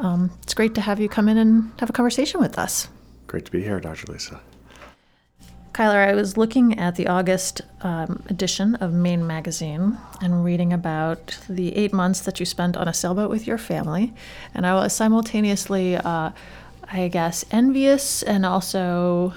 Um, 0.00 0.30
it's 0.42 0.54
great 0.54 0.74
to 0.74 0.80
have 0.80 0.98
you 0.98 1.08
come 1.08 1.28
in 1.28 1.38
and 1.38 1.70
have 1.78 1.90
a 1.90 1.92
conversation 1.92 2.40
with 2.40 2.58
us. 2.58 2.88
Great 3.26 3.44
to 3.44 3.52
be 3.52 3.62
here, 3.62 3.78
Dr. 3.78 4.10
Lisa. 4.10 4.40
Kyler, 5.72 6.08
I 6.08 6.14
was 6.14 6.36
looking 6.36 6.76
at 6.78 6.96
the 6.96 7.06
August 7.06 7.60
um, 7.82 8.24
edition 8.28 8.74
of 8.76 8.92
Maine 8.92 9.24
Magazine 9.26 9.96
and 10.20 10.44
reading 10.44 10.72
about 10.72 11.38
the 11.48 11.76
eight 11.76 11.92
months 11.92 12.20
that 12.22 12.40
you 12.40 12.46
spent 12.46 12.76
on 12.76 12.88
a 12.88 12.94
sailboat 12.94 13.30
with 13.30 13.46
your 13.46 13.58
family. 13.58 14.12
And 14.54 14.66
I 14.66 14.74
was 14.74 14.92
simultaneously, 14.92 15.96
uh, 15.96 16.30
I 16.90 17.08
guess, 17.08 17.44
envious 17.52 18.24
and 18.24 18.44
also 18.44 19.34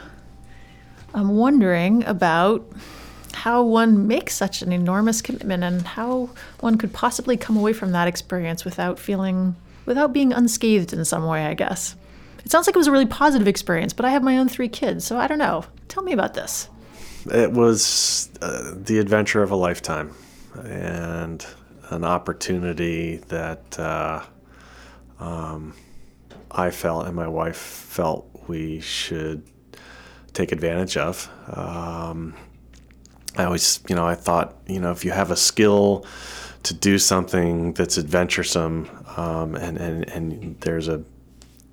I'm 1.14 1.30
um, 1.30 1.36
wondering 1.36 2.06
about 2.06 2.66
how 3.36 3.64
one 3.64 4.08
makes 4.08 4.36
such 4.36 4.62
an 4.62 4.72
enormous 4.72 5.22
commitment 5.22 5.64
and 5.64 5.82
how 5.82 6.30
one 6.60 6.78
could 6.78 6.94
possibly 6.94 7.38
come 7.38 7.58
away 7.58 7.74
from 7.74 7.92
that 7.92 8.08
experience 8.08 8.66
without 8.66 9.00
feeling, 9.00 9.56
without 9.86 10.14
being 10.14 10.34
unscathed 10.34 10.94
in 10.94 11.04
some 11.06 11.26
way, 11.26 11.46
I 11.46 11.54
guess. 11.54 11.96
It 12.44 12.52
sounds 12.52 12.68
like 12.68 12.76
it 12.76 12.80
was 12.80 12.88
a 12.88 12.92
really 12.92 13.06
positive 13.06 13.48
experience, 13.48 13.94
but 13.94 14.06
I 14.06 14.10
have 14.10 14.24
my 14.24 14.38
own 14.38 14.50
three 14.50 14.70
kids, 14.70 15.06
so 15.06 15.18
I 15.18 15.28
don't 15.28 15.38
know. 15.38 15.66
Tell 15.88 16.04
me 16.04 16.14
about 16.14 16.34
this. 16.34 16.70
It 17.32 17.52
was 17.52 18.30
uh, 18.42 18.74
the 18.76 18.98
adventure 18.98 19.44
of 19.44 19.52
a 19.52 19.56
lifetime 19.56 20.14
and 20.64 21.46
an 21.90 22.04
opportunity 22.04 23.18
that 23.28 23.80
uh, 23.80 24.24
um, 25.20 25.76
I 26.50 26.72
felt 26.72 27.06
and 27.06 27.16
my 27.16 27.28
wife 27.28 27.58
felt 27.58 28.28
we 28.48 28.80
should 28.80 29.44
take 30.34 30.52
advantage 30.52 30.98
of. 30.98 31.30
Um, 31.48 32.36
I 33.38 33.46
always, 33.46 33.82
you 33.88 33.96
know, 33.96 34.06
I 34.06 34.16
thought, 34.16 34.58
you 34.68 34.80
know, 34.80 34.92
if 34.92 35.06
you 35.06 35.12
have 35.12 35.32
a 35.32 35.36
skill 35.36 36.06
to 36.64 36.74
do 36.74 36.98
something 36.98 37.74
that's 37.74 37.98
adventuresome 37.98 38.90
um, 39.18 39.56
and, 39.56 39.78
and, 39.78 40.10
and 40.10 40.60
there's 40.62 40.88
a 40.88 41.04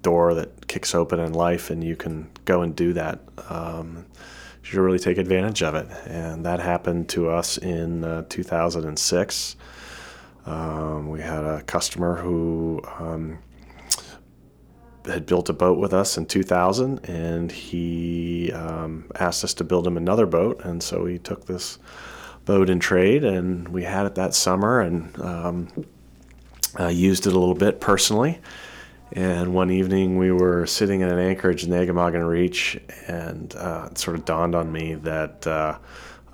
door 0.02 0.34
that 0.34 0.68
kicks 0.68 0.94
open 0.94 1.18
in 1.20 1.32
life 1.32 1.70
and 1.70 1.82
you 1.82 1.96
can 1.96 2.30
go 2.44 2.62
and 2.62 2.74
do 2.74 2.92
that. 2.92 3.20
Um, 3.48 4.06
you 4.62 4.70
should 4.70 4.78
really 4.78 4.98
take 4.98 5.18
advantage 5.18 5.62
of 5.62 5.74
it. 5.74 5.88
And 6.06 6.46
that 6.46 6.60
happened 6.60 7.08
to 7.10 7.28
us 7.28 7.58
in 7.58 8.04
uh, 8.04 8.24
2006. 8.28 9.56
Um, 10.46 11.10
we 11.10 11.20
had 11.20 11.44
a 11.44 11.62
customer 11.62 12.16
who 12.16 12.80
um, 12.98 13.38
had 15.08 15.26
built 15.26 15.48
a 15.48 15.52
boat 15.52 15.78
with 15.78 15.92
us 15.92 16.16
in 16.16 16.26
2000 16.26 17.04
and 17.08 17.50
he 17.50 18.52
um, 18.52 19.10
asked 19.18 19.44
us 19.44 19.54
to 19.54 19.64
build 19.64 19.86
him 19.86 19.96
another 19.96 20.26
boat. 20.26 20.64
And 20.64 20.82
so 20.82 21.04
we 21.04 21.18
took 21.18 21.46
this 21.46 21.78
boat 22.44 22.70
in 22.70 22.80
trade 22.80 23.24
and 23.24 23.68
we 23.68 23.84
had 23.84 24.06
it 24.06 24.14
that 24.14 24.34
summer 24.34 24.80
and 24.80 25.20
um, 25.20 25.68
uh, 26.78 26.88
used 26.88 27.26
it 27.26 27.32
a 27.32 27.38
little 27.38 27.54
bit 27.54 27.80
personally 27.80 28.40
and 29.12 29.54
one 29.54 29.70
evening 29.70 30.18
we 30.18 30.30
were 30.30 30.66
sitting 30.66 31.00
in 31.00 31.08
an 31.08 31.18
anchorage 31.18 31.64
in 31.64 31.70
the 31.70 31.76
Eggemoggin 31.76 32.28
Reach, 32.28 32.78
and 33.06 33.54
uh, 33.56 33.88
it 33.90 33.98
sort 33.98 34.18
of 34.18 34.24
dawned 34.24 34.54
on 34.54 34.70
me 34.70 34.94
that 34.96 35.46
uh, 35.46 35.78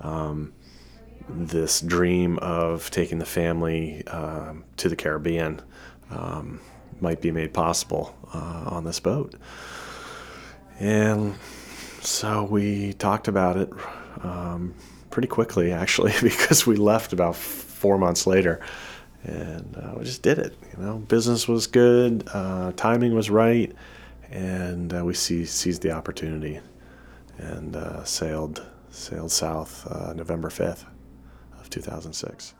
um, 0.01 0.53
this 1.29 1.79
dream 1.79 2.37
of 2.39 2.91
taking 2.91 3.19
the 3.19 3.25
family 3.25 4.03
uh, 4.07 4.53
to 4.77 4.89
the 4.89 4.95
Caribbean 4.95 5.61
um, 6.11 6.59
might 7.01 7.21
be 7.21 7.31
made 7.31 7.53
possible 7.53 8.15
uh, 8.33 8.63
on 8.67 8.83
this 8.83 8.99
boat. 8.99 9.35
And 10.79 11.35
so 12.01 12.43
we 12.43 12.93
talked 12.93 13.27
about 13.27 13.57
it 13.57 13.71
um, 14.21 14.73
pretty 15.09 15.27
quickly, 15.27 15.71
actually, 15.71 16.13
because 16.21 16.65
we 16.65 16.75
left 16.75 17.13
about 17.13 17.35
four 17.35 17.97
months 17.97 18.25
later 18.27 18.61
and 19.25 19.75
uh, 19.77 19.93
we 19.97 20.05
just 20.05 20.21
did 20.21 20.37
it. 20.37 20.55
You 20.71 20.83
know, 20.83 20.97
business 20.97 21.47
was 21.47 21.67
good, 21.67 22.27
uh, 22.33 22.71
timing 22.75 23.15
was 23.15 23.29
right, 23.29 23.71
and 24.29 24.93
uh, 24.93 25.03
we 25.03 25.13
seized 25.13 25.81
the 25.81 25.91
opportunity 25.91 26.59
and 27.37 27.75
uh, 27.75 28.03
sailed 28.03 28.65
sailed 28.91 29.31
south 29.31 29.85
uh, 29.91 30.13
November 30.13 30.49
fifth 30.49 30.85
of 31.59 31.69
two 31.69 31.81
thousand 31.81 32.13
six. 32.13 32.53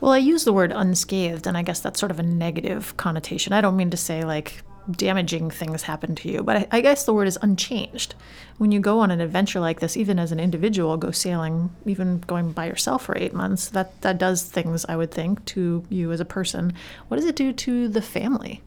Well, 0.00 0.12
I 0.12 0.18
use 0.18 0.44
the 0.44 0.52
word 0.52 0.72
unscathed, 0.72 1.46
and 1.46 1.56
I 1.56 1.62
guess 1.62 1.80
that's 1.80 2.00
sort 2.00 2.10
of 2.10 2.18
a 2.18 2.24
negative 2.24 2.96
connotation. 2.96 3.52
I 3.52 3.60
don't 3.60 3.76
mean 3.76 3.90
to 3.90 3.96
say 3.96 4.24
like 4.24 4.62
damaging 4.90 5.50
things 5.50 5.82
happen 5.82 6.14
to 6.16 6.28
you. 6.28 6.42
But 6.42 6.56
I, 6.56 6.66
I, 6.72 6.80
guess 6.80 7.04
the 7.04 7.14
word 7.14 7.28
is 7.28 7.38
unchanged. 7.42 8.14
When 8.58 8.72
you 8.72 8.80
go 8.80 9.00
on 9.00 9.10
an 9.10 9.20
adventure 9.20 9.60
like 9.60 9.80
this, 9.80 9.96
even 9.96 10.18
as 10.18 10.32
an 10.32 10.40
individual, 10.40 10.96
go 10.96 11.10
sailing, 11.10 11.70
even 11.86 12.18
going 12.20 12.52
by 12.52 12.66
yourself 12.66 13.04
for 13.04 13.16
eight 13.16 13.32
months, 13.32 13.68
that, 13.70 14.00
that 14.02 14.18
does 14.18 14.42
things, 14.42 14.84
I 14.88 14.96
would 14.96 15.10
think, 15.10 15.44
to 15.46 15.84
you 15.88 16.12
as 16.12 16.20
a 16.20 16.24
person. 16.24 16.72
What 17.08 17.16
does 17.18 17.26
it 17.26 17.36
do 17.36 17.52
to 17.52 17.88
the 17.88 18.02
family? 18.02 18.62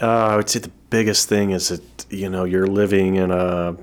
Uh, 0.00 0.06
I 0.08 0.36
would 0.36 0.48
say 0.48 0.60
the 0.60 0.72
biggest 0.90 1.28
thing 1.28 1.50
is 1.50 1.68
that, 1.68 2.06
you 2.10 2.28
know, 2.28 2.44
you're 2.44 2.66
living 2.66 3.16
in 3.16 3.30
a 3.30 3.76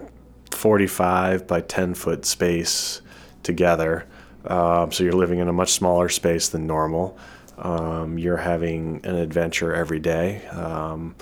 45 0.51 1.47
by 1.47 1.61
10 1.61 1.93
foot 1.93 2.25
space 2.25 3.01
together. 3.43 4.05
Um, 4.45 4.91
so 4.91 5.03
you're 5.03 5.13
living 5.13 5.39
in 5.39 5.47
a 5.47 5.53
much 5.53 5.71
smaller 5.71 6.09
space 6.09 6.49
than 6.49 6.67
normal. 6.67 7.17
Um, 7.57 8.17
you're 8.17 8.37
having 8.37 9.01
an 9.03 9.15
adventure 9.15 9.73
every 9.73 9.99
day, 9.99 10.45
um, 10.47 11.15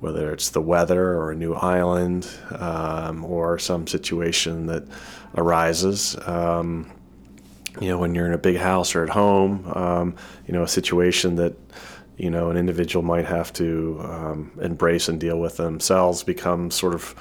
whether 0.00 0.32
it's 0.32 0.50
the 0.50 0.60
weather 0.60 1.14
or 1.14 1.32
a 1.32 1.34
new 1.34 1.52
island 1.54 2.28
um, 2.52 3.24
or 3.24 3.58
some 3.58 3.86
situation 3.86 4.66
that 4.66 4.84
arises. 5.36 6.16
Um, 6.26 6.90
you 7.80 7.88
know, 7.88 7.98
when 7.98 8.14
you're 8.14 8.26
in 8.26 8.32
a 8.32 8.38
big 8.38 8.56
house 8.56 8.94
or 8.94 9.02
at 9.02 9.10
home, 9.10 9.70
um, 9.74 10.16
you 10.46 10.54
know, 10.54 10.62
a 10.62 10.68
situation 10.68 11.36
that 11.36 11.54
you 12.16 12.30
know 12.30 12.48
an 12.50 12.56
individual 12.56 13.04
might 13.04 13.26
have 13.26 13.52
to 13.54 14.00
um, 14.04 14.52
embrace 14.62 15.08
and 15.08 15.20
deal 15.20 15.38
with 15.38 15.56
themselves 15.56 16.22
becomes 16.22 16.74
sort 16.74 16.94
of 16.94 17.14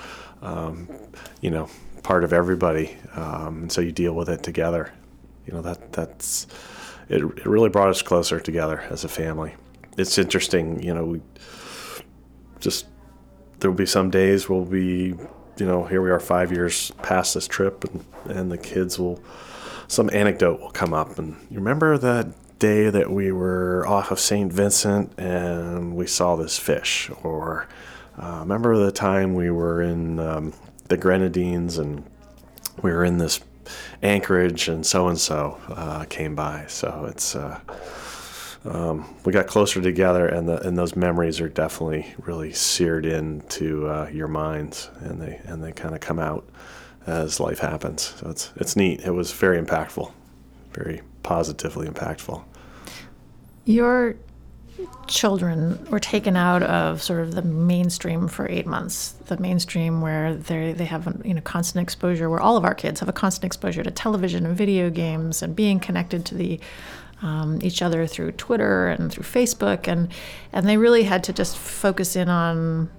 you 1.41 1.49
know 1.49 1.67
part 2.03 2.23
of 2.23 2.31
everybody, 2.31 2.95
and 3.15 3.71
so 3.71 3.81
you 3.81 3.91
deal 3.91 4.13
with 4.13 4.29
it 4.29 4.43
together. 4.43 4.93
You 5.45 5.53
know 5.53 5.61
that 5.61 5.91
that's 5.91 6.47
it, 7.09 7.21
it 7.21 7.45
really 7.45 7.69
brought 7.69 7.89
us 7.89 8.01
closer 8.01 8.39
together 8.39 8.81
as 8.89 9.03
a 9.03 9.09
family. 9.09 9.55
It's 9.97 10.17
interesting, 10.17 10.81
you 10.81 10.93
know, 10.93 11.05
we 11.05 11.21
just 12.59 12.87
there 13.59 13.69
will 13.69 13.77
be 13.77 13.85
some 13.85 14.09
days 14.09 14.49
we'll 14.49 14.65
be, 14.65 15.15
you 15.57 15.65
know, 15.65 15.85
here 15.85 16.01
we 16.01 16.09
are 16.09 16.19
five 16.19 16.51
years 16.51 16.91
past 17.01 17.33
this 17.33 17.47
trip, 17.47 17.83
and 17.83 18.05
and 18.25 18.51
the 18.51 18.57
kids 18.57 18.97
will 18.97 19.21
some 19.87 20.09
anecdote 20.13 20.59
will 20.59 20.71
come 20.71 20.93
up, 20.93 21.19
and 21.19 21.35
you 21.49 21.57
remember 21.57 21.97
that 21.97 22.27
day 22.59 22.89
that 22.89 23.11
we 23.11 23.29
were 23.31 23.85
off 23.87 24.09
of 24.09 24.19
St. 24.19 24.51
Vincent 24.51 25.11
and 25.19 25.95
we 25.97 26.07
saw 26.07 26.37
this 26.37 26.57
fish, 26.57 27.11
or 27.21 27.67
uh, 28.17 28.37
remember 28.39 28.77
the 28.77 28.91
time 28.91 29.33
we 29.33 29.49
were 29.49 29.81
in 29.81 30.17
um, 30.19 30.53
the 30.87 30.95
Grenadines 30.95 31.77
and 31.77 32.05
we 32.81 32.91
were 32.91 33.03
in 33.03 33.17
this 33.17 33.41
Anchorage 34.01 34.67
and 34.67 34.85
so 34.85 35.07
and 35.07 35.19
so 35.19 36.05
came 36.09 36.35
by. 36.35 36.65
So 36.67 37.05
it's 37.09 37.35
uh, 37.35 37.59
um, 38.65 39.13
we 39.25 39.33
got 39.33 39.47
closer 39.47 39.81
together, 39.81 40.27
and 40.27 40.47
the 40.47 40.65
and 40.65 40.77
those 40.77 40.95
memories 40.95 41.41
are 41.41 41.49
definitely 41.49 42.13
really 42.19 42.53
seared 42.53 43.05
into 43.05 43.87
uh, 43.87 44.09
your 44.11 44.27
minds, 44.27 44.89
and 45.01 45.21
they 45.21 45.41
and 45.45 45.63
they 45.63 45.71
kind 45.71 45.93
of 45.93 46.01
come 46.01 46.19
out 46.19 46.47
as 47.05 47.39
life 47.39 47.59
happens. 47.59 48.13
So 48.17 48.29
it's 48.29 48.53
it's 48.55 48.75
neat. 48.75 49.01
It 49.01 49.11
was 49.11 49.31
very 49.31 49.61
impactful, 49.61 50.11
very 50.71 51.01
positively 51.23 51.87
impactful. 51.87 52.43
Your 53.65 54.15
children 55.07 55.85
were 55.89 55.99
taken 55.99 56.35
out 56.35 56.63
of 56.63 57.01
sort 57.01 57.21
of 57.21 57.35
the 57.35 57.41
mainstream 57.41 58.27
for 58.27 58.49
eight 58.49 58.65
months. 58.65 59.11
The 59.27 59.37
mainstream 59.37 60.01
where 60.01 60.35
they 60.35 60.73
they 60.73 60.85
have 60.85 61.21
you 61.23 61.33
know 61.33 61.41
constant 61.41 61.83
exposure, 61.83 62.29
where 62.29 62.39
all 62.39 62.57
of 62.57 62.65
our 62.65 62.75
kids 62.75 62.99
have 62.99 63.09
a 63.09 63.13
constant 63.13 63.45
exposure 63.45 63.83
to 63.83 63.91
television 63.91 64.45
and 64.45 64.55
video 64.55 64.89
games 64.89 65.41
and 65.41 65.55
being 65.55 65.79
connected 65.79 66.25
to 66.25 66.35
the 66.35 66.59
um, 67.21 67.59
each 67.61 67.81
other 67.81 68.05
through 68.05 68.33
Twitter 68.33 68.87
and 68.87 69.11
through 69.11 69.23
Facebook, 69.23 69.87
and 69.87 70.09
and 70.51 70.67
they 70.67 70.77
really 70.77 71.03
had 71.03 71.23
to 71.25 71.33
just 71.33 71.57
focus 71.57 72.15
in 72.15 72.29
on 72.29 72.89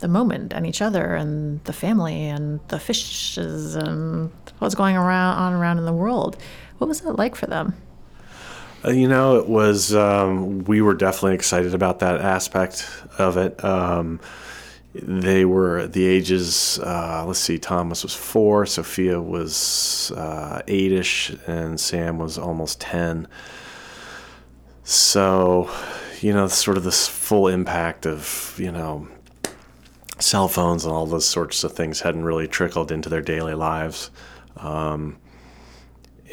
the 0.00 0.08
moment 0.08 0.52
and 0.52 0.66
each 0.66 0.82
other 0.82 1.14
and 1.14 1.62
the 1.64 1.72
family 1.72 2.24
and 2.24 2.60
the 2.68 2.78
fishes 2.78 3.76
and 3.76 4.32
what's 4.58 4.74
going 4.74 4.96
around 4.96 5.38
on 5.38 5.52
around 5.54 5.78
in 5.78 5.84
the 5.84 5.92
world. 5.92 6.36
What 6.78 6.88
was 6.88 7.00
that 7.02 7.16
like 7.16 7.36
for 7.36 7.46
them? 7.46 7.74
Uh, 8.84 8.90
you 8.90 9.06
know, 9.08 9.36
it 9.38 9.48
was. 9.48 9.94
Um, 9.94 10.64
we 10.64 10.80
were 10.80 10.94
definitely 10.94 11.34
excited 11.34 11.74
about 11.74 12.00
that 12.00 12.20
aspect 12.20 12.88
of 13.18 13.36
it. 13.36 13.62
Um, 13.64 14.20
they 14.94 15.44
were 15.44 15.86
the 15.86 16.04
ages. 16.04 16.78
Uh, 16.80 17.24
let's 17.26 17.38
see, 17.38 17.58
Thomas 17.58 18.02
was 18.02 18.14
four, 18.14 18.66
Sophia 18.66 19.20
was 19.20 20.10
uh, 20.16 20.62
eight-ish, 20.68 21.30
and 21.46 21.80
Sam 21.80 22.18
was 22.18 22.38
almost 22.38 22.80
ten. 22.80 23.28
So, 24.84 25.70
you 26.20 26.32
know, 26.32 26.48
sort 26.48 26.76
of 26.76 26.84
this 26.84 27.06
full 27.08 27.48
impact 27.48 28.04
of 28.04 28.54
you 28.58 28.72
know 28.72 29.08
cell 30.18 30.48
phones 30.48 30.84
and 30.84 30.92
all 30.92 31.06
those 31.06 31.26
sorts 31.26 31.64
of 31.64 31.72
things 31.72 32.00
hadn't 32.00 32.24
really 32.24 32.48
trickled 32.48 32.92
into 32.92 33.08
their 33.08 33.22
daily 33.22 33.54
lives. 33.54 34.10
Um, 34.56 35.16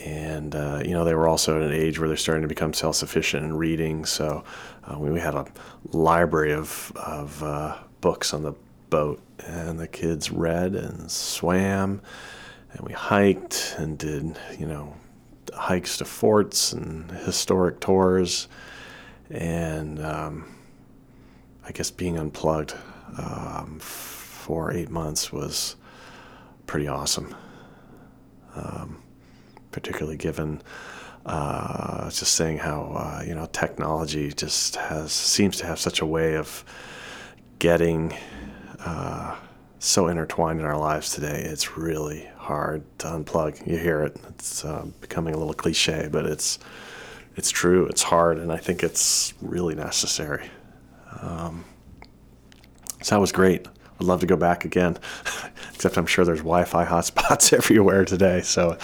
and 0.06 0.56
uh, 0.56 0.82
you 0.84 0.92
know 0.92 1.04
they 1.04 1.16
were 1.16 1.28
also 1.28 1.58
at 1.58 1.64
an 1.64 1.74
age 1.74 2.00
where 2.00 2.08
they're 2.08 2.18
starting 2.18 2.42
to 2.42 2.48
become 2.48 2.74
self-sufficient 2.74 3.44
in 3.44 3.56
reading. 3.56 4.06
So 4.06 4.44
uh, 4.86 4.98
we 4.98 5.20
had 5.20 5.36
a 5.36 5.46
library 5.92 6.54
of 6.54 6.92
of 6.96 7.44
uh, 7.44 7.78
books 8.02 8.34
on 8.34 8.44
the 8.44 8.54
boat, 8.90 9.22
and 9.46 9.80
the 9.80 9.88
kids 9.88 10.32
read 10.32 10.76
and 10.76 11.10
swam, 11.12 12.02
and 12.72 12.88
we 12.88 12.94
hiked 12.94 13.76
and 13.78 13.98
did 13.98 14.38
you 14.58 14.66
know 14.66 14.96
hikes 15.54 15.98
to 15.98 16.06
forts 16.06 16.74
and 16.74 17.12
historic 17.12 17.80
tours, 17.80 18.48
and 19.30 20.04
um, 20.04 20.46
I 21.66 21.72
guess 21.72 21.92
being 21.92 22.18
unplugged 22.18 22.74
um, 23.18 23.80
for 23.80 24.72
eight 24.72 24.90
months 24.90 25.32
was 25.32 25.76
pretty 26.68 26.88
awesome. 26.88 27.36
Um, 28.56 29.02
particularly 29.80 30.18
given 30.18 30.62
uh, 31.26 32.10
just 32.10 32.34
saying 32.34 32.58
how 32.58 32.92
uh, 32.96 33.24
you 33.26 33.34
know 33.34 33.48
technology 33.52 34.32
just 34.32 34.76
has 34.76 35.12
seems 35.12 35.58
to 35.58 35.66
have 35.66 35.80
such 35.80 36.02
a 36.02 36.06
way 36.06 36.36
of 36.36 36.66
getting 37.60 38.14
uh, 38.80 39.36
so 39.80 40.08
intertwined 40.08 40.60
in 40.60 40.66
our 40.66 40.78
lives 40.78 41.14
today. 41.14 41.44
It's 41.44 41.78
really 41.78 42.30
hard 42.38 42.84
to 43.00 43.08
unplug. 43.08 43.66
You 43.66 43.78
hear 43.78 44.04
it; 44.04 44.18
it's 44.30 44.66
uh, 44.66 44.86
becoming 45.00 45.34
a 45.34 45.38
little 45.38 45.54
cliche, 45.54 46.10
but 46.12 46.26
it's 46.26 46.60
it's 47.38 47.50
true. 47.50 47.86
It's 47.86 48.04
hard, 48.04 48.38
and 48.38 48.52
I 48.52 48.58
think 48.58 48.84
it's 48.84 49.34
really 49.42 49.76
necessary. 49.76 50.50
Um, 51.22 51.64
so 53.02 53.16
that 53.16 53.22
was 53.22 53.32
great. 53.32 53.66
I'd 54.00 54.06
love 54.06 54.22
to 54.22 54.26
go 54.26 54.38
back 54.38 54.66
again, 54.66 54.98
except 55.74 55.98
I'm 55.98 56.06
sure 56.06 56.24
there's 56.26 56.40
Wi-Fi 56.40 56.86
hotspots 56.86 57.54
everywhere 57.58 58.06
today. 58.06 58.42
So 58.42 58.78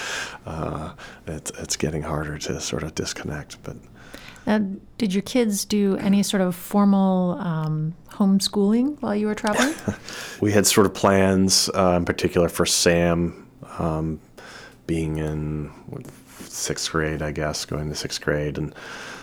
uh, 0.45 0.93
it's 1.27 1.51
it's 1.51 1.75
getting 1.75 2.01
harder 2.01 2.37
to 2.39 2.59
sort 2.59 2.83
of 2.83 2.95
disconnect. 2.95 3.61
But 3.63 3.77
now, 4.45 4.59
did 4.97 5.13
your 5.13 5.23
kids 5.23 5.65
do 5.65 5.97
any 5.97 6.21
sort 6.21 6.41
of 6.41 6.55
formal 6.55 7.37
um, 7.39 7.95
homeschooling 8.11 9.01
while 9.01 9.15
you 9.15 9.27
were 9.27 9.35
traveling? 9.35 9.73
we 10.41 10.51
had 10.51 10.67
sort 10.67 10.85
of 10.85 10.93
plans, 10.93 11.69
uh, 11.73 11.95
in 11.97 12.05
particular 12.05 12.49
for 12.49 12.65
Sam, 12.65 13.47
um, 13.79 14.19
being 14.85 15.17
in 15.17 15.71
sixth 16.41 16.91
grade, 16.91 17.21
I 17.21 17.31
guess, 17.31 17.65
going 17.65 17.89
to 17.89 17.95
sixth 17.95 18.21
grade, 18.21 18.57
and 18.57 18.73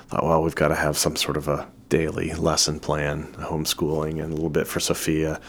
thought, 0.08 0.24
well, 0.24 0.42
we've 0.42 0.54
got 0.54 0.68
to 0.68 0.74
have 0.74 0.96
some 0.96 1.16
sort 1.16 1.36
of 1.36 1.46
a 1.48 1.68
daily 1.88 2.32
lesson 2.32 2.80
plan, 2.80 3.26
homeschooling, 3.34 4.22
and 4.22 4.32
a 4.32 4.34
little 4.34 4.50
bit 4.50 4.66
for 4.66 4.80
Sophia. 4.80 5.40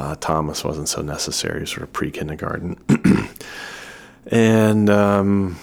Uh, 0.00 0.16
Thomas 0.18 0.64
wasn't 0.64 0.88
so 0.88 1.02
necessary, 1.02 1.66
sort 1.66 1.82
of 1.82 1.92
pre 1.92 2.10
kindergarten. 2.10 2.78
and 4.28 4.88
um, 4.88 5.58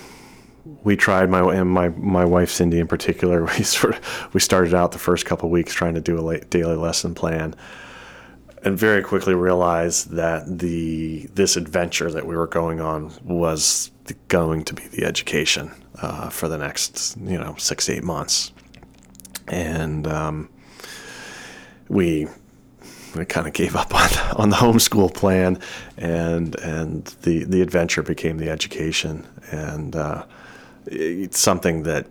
we 0.83 0.95
tried 0.95 1.31
my 1.31 1.55
and 1.55 1.67
my 1.67 1.89
my 1.89 2.23
wife 2.23 2.51
Cindy 2.51 2.79
in 2.79 2.85
particular. 2.87 3.45
We 3.57 3.63
sort 3.63 3.95
of 3.95 4.29
we 4.35 4.39
started 4.39 4.75
out 4.75 4.91
the 4.91 4.99
first 4.99 5.25
couple 5.25 5.49
weeks 5.49 5.73
trying 5.73 5.95
to 5.95 6.01
do 6.01 6.29
a 6.29 6.39
daily 6.39 6.75
lesson 6.75 7.15
plan, 7.15 7.55
and 8.63 8.77
very 8.77 9.01
quickly 9.01 9.33
realized 9.33 10.11
that 10.11 10.59
the 10.59 11.27
this 11.33 11.57
adventure 11.57 12.11
that 12.11 12.27
we 12.27 12.37
were 12.37 12.45
going 12.45 12.79
on 12.79 13.11
was 13.23 13.89
going 14.27 14.63
to 14.65 14.75
be 14.75 14.87
the 14.89 15.03
education 15.03 15.71
uh, 15.99 16.29
for 16.29 16.47
the 16.47 16.59
next 16.59 17.17
you 17.17 17.39
know 17.39 17.55
six 17.57 17.89
eight 17.89 18.03
months, 18.03 18.51
and 19.47 20.05
um, 20.05 20.47
we 21.89 22.27
I 23.19 23.25
kind 23.25 23.47
of 23.47 23.53
gave 23.53 23.75
up 23.75 23.93
on 23.93 24.09
on 24.35 24.49
the 24.49 24.55
homeschool 24.55 25.13
plan, 25.13 25.59
and 25.97 26.55
and 26.55 27.05
the 27.23 27.43
the 27.43 27.61
adventure 27.61 28.03
became 28.03 28.37
the 28.37 28.49
education, 28.49 29.27
and 29.51 29.95
uh, 29.95 30.25
it's 30.85 31.39
something 31.39 31.83
that 31.83 32.07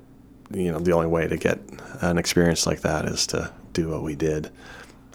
you 0.51 0.71
know 0.73 0.79
the 0.79 0.93
only 0.93 1.07
way 1.07 1.27
to 1.27 1.37
get 1.37 1.59
an 2.01 2.19
experience 2.19 2.67
like 2.67 2.81
that 2.81 3.07
is 3.07 3.27
to 3.29 3.53
do 3.73 3.89
what 3.91 4.03
we 4.03 4.15
did. 4.15 4.51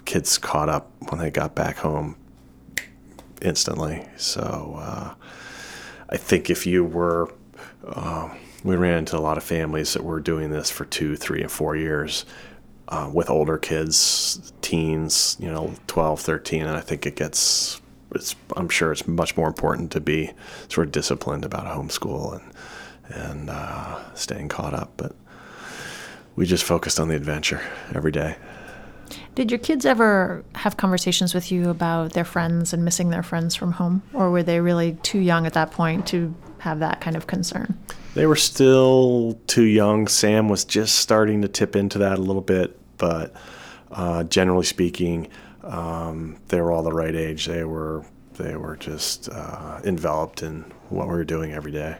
Kids 0.06 0.38
caught 0.38 0.70
up 0.70 0.92
when 1.10 1.20
they 1.20 1.32
got 1.32 1.56
back 1.56 1.78
home 1.78 2.16
instantly. 3.42 4.08
So 4.18 4.76
uh, 4.78 5.14
I 6.10 6.18
think 6.18 6.50
if 6.50 6.66
you 6.66 6.84
were, 6.84 7.34
uh, 7.86 8.30
we 8.64 8.76
ran 8.76 9.00
into 9.00 9.18
a 9.18 9.20
lot 9.20 9.38
of 9.38 9.44
families 9.44 9.94
that 9.94 10.04
were 10.04 10.20
doing 10.20 10.52
this 10.52 10.70
for 10.70 10.86
two, 10.86 11.16
three, 11.16 11.42
and 11.42 11.52
four 11.52 11.76
years 11.76 12.26
uh, 12.92 13.10
with 13.12 13.30
older 13.30 13.58
kids, 13.58 14.54
teens, 14.62 15.38
you 15.40 15.50
know, 15.50 15.74
12, 15.88 16.20
13, 16.20 16.62
and 16.62 16.78
I 16.78 16.82
think 16.82 17.06
it 17.06 17.16
gets, 17.16 17.82
it's, 18.14 18.36
I'm 18.58 18.70
sure 18.70 18.92
it's 18.92 19.08
much 19.08 19.38
more 19.38 19.48
important 19.48 19.92
to 19.94 20.02
be 20.02 20.32
sort 20.68 20.88
of 20.88 20.92
disciplined 20.92 21.46
about 21.46 21.66
homeschool 21.66 22.34
and, 22.34 22.54
and 23.16 23.50
uh, 23.50 24.14
staying 24.14 24.50
caught 24.50 24.74
up. 24.74 24.92
But 24.98 25.16
we 26.36 26.46
just 26.46 26.66
focused 26.66 27.00
on 27.00 27.08
the 27.08 27.16
adventure 27.16 27.62
every 27.96 28.12
day. 28.12 28.36
Did 29.36 29.50
your 29.52 29.60
kids 29.60 29.86
ever 29.86 30.44
have 30.56 30.76
conversations 30.76 31.34
with 31.34 31.52
you 31.52 31.70
about 31.70 32.12
their 32.12 32.26
friends 32.26 32.74
and 32.74 32.84
missing 32.84 33.10
their 33.10 33.24
friends 33.24 33.56
from 33.56 33.72
home? 33.72 34.04
Or 34.14 34.30
were 34.30 34.44
they 34.44 34.60
really 34.60 34.98
too 35.04 35.20
young 35.20 35.46
at 35.46 35.54
that 35.54 35.72
point 35.72 36.06
to 36.08 36.36
have 36.60 36.80
that 36.80 37.00
kind 37.00 37.16
of 37.16 37.28
concern? 37.28 37.78
They 38.14 38.26
were 38.26 38.36
still 38.36 39.40
too 39.48 39.64
young. 39.64 40.08
Sam 40.08 40.50
was 40.50 40.66
just 40.66 40.98
starting 40.98 41.42
to 41.44 41.48
tip 41.48 41.78
into 41.78 41.98
that 42.00 42.20
a 42.20 42.22
little 42.22 42.42
bit, 42.42 42.78
but 43.02 43.34
uh, 43.90 44.24
generally 44.26 44.64
speaking, 44.64 45.28
um, 45.64 46.38
they 46.50 46.62
were 46.62 46.72
all 46.72 46.84
the 46.84 46.94
right 46.94 47.16
age. 47.16 47.48
They 47.48 47.66
were 47.66 48.06
they 48.36 48.56
were 48.56 48.78
just 48.78 49.28
uh, 49.28 49.82
enveloped 49.84 50.44
in 50.44 50.62
what 50.90 51.08
we 51.08 51.14
were 51.14 51.26
doing 51.26 51.52
every 51.52 51.72
day. 51.72 51.98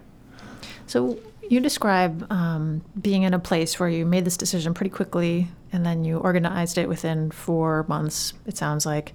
So 0.88 1.20
you 1.50 1.60
describe 1.60 2.32
um, 2.32 2.84
being 3.02 3.24
in 3.24 3.34
a 3.34 3.40
place 3.40 3.80
where 3.80 3.90
you 3.90 4.06
made 4.06 4.26
this 4.26 4.38
decision 4.38 4.74
pretty 4.74 4.92
quickly, 4.92 5.48
and 5.74 5.86
then 5.86 6.06
you 6.06 6.18
organized 6.20 6.78
it 6.78 6.88
within 6.88 7.32
four 7.32 7.86
months. 7.90 8.34
It 8.46 8.56
sounds 8.56 8.86
like. 8.86 9.14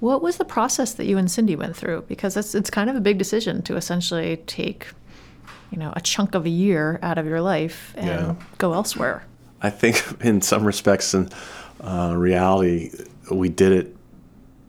What 0.00 0.20
was 0.20 0.36
the 0.36 0.44
process 0.44 0.92
that 0.94 1.06
you 1.06 1.16
and 1.16 1.30
Cindy 1.30 1.56
went 1.56 1.74
through? 1.74 2.04
Because 2.08 2.36
it's 2.36 2.54
it's 2.54 2.68
kind 2.68 2.90
of 2.90 2.96
a 2.96 3.00
big 3.00 3.16
decision 3.16 3.62
to 3.62 3.76
essentially 3.76 4.36
take, 4.46 4.88
you 5.70 5.78
know, 5.78 5.92
a 5.96 6.00
chunk 6.02 6.34
of 6.34 6.44
a 6.44 6.50
year 6.50 6.98
out 7.00 7.16
of 7.16 7.24
your 7.24 7.40
life 7.40 7.94
and 7.96 8.06
yeah. 8.06 8.34
go 8.58 8.74
elsewhere. 8.74 9.24
I 9.64 9.70
think 9.70 10.04
in 10.20 10.42
some 10.42 10.64
respects 10.64 11.14
in 11.14 11.30
uh, 11.80 12.14
reality, 12.16 12.90
we 13.30 13.48
did 13.48 13.72
it 13.72 13.96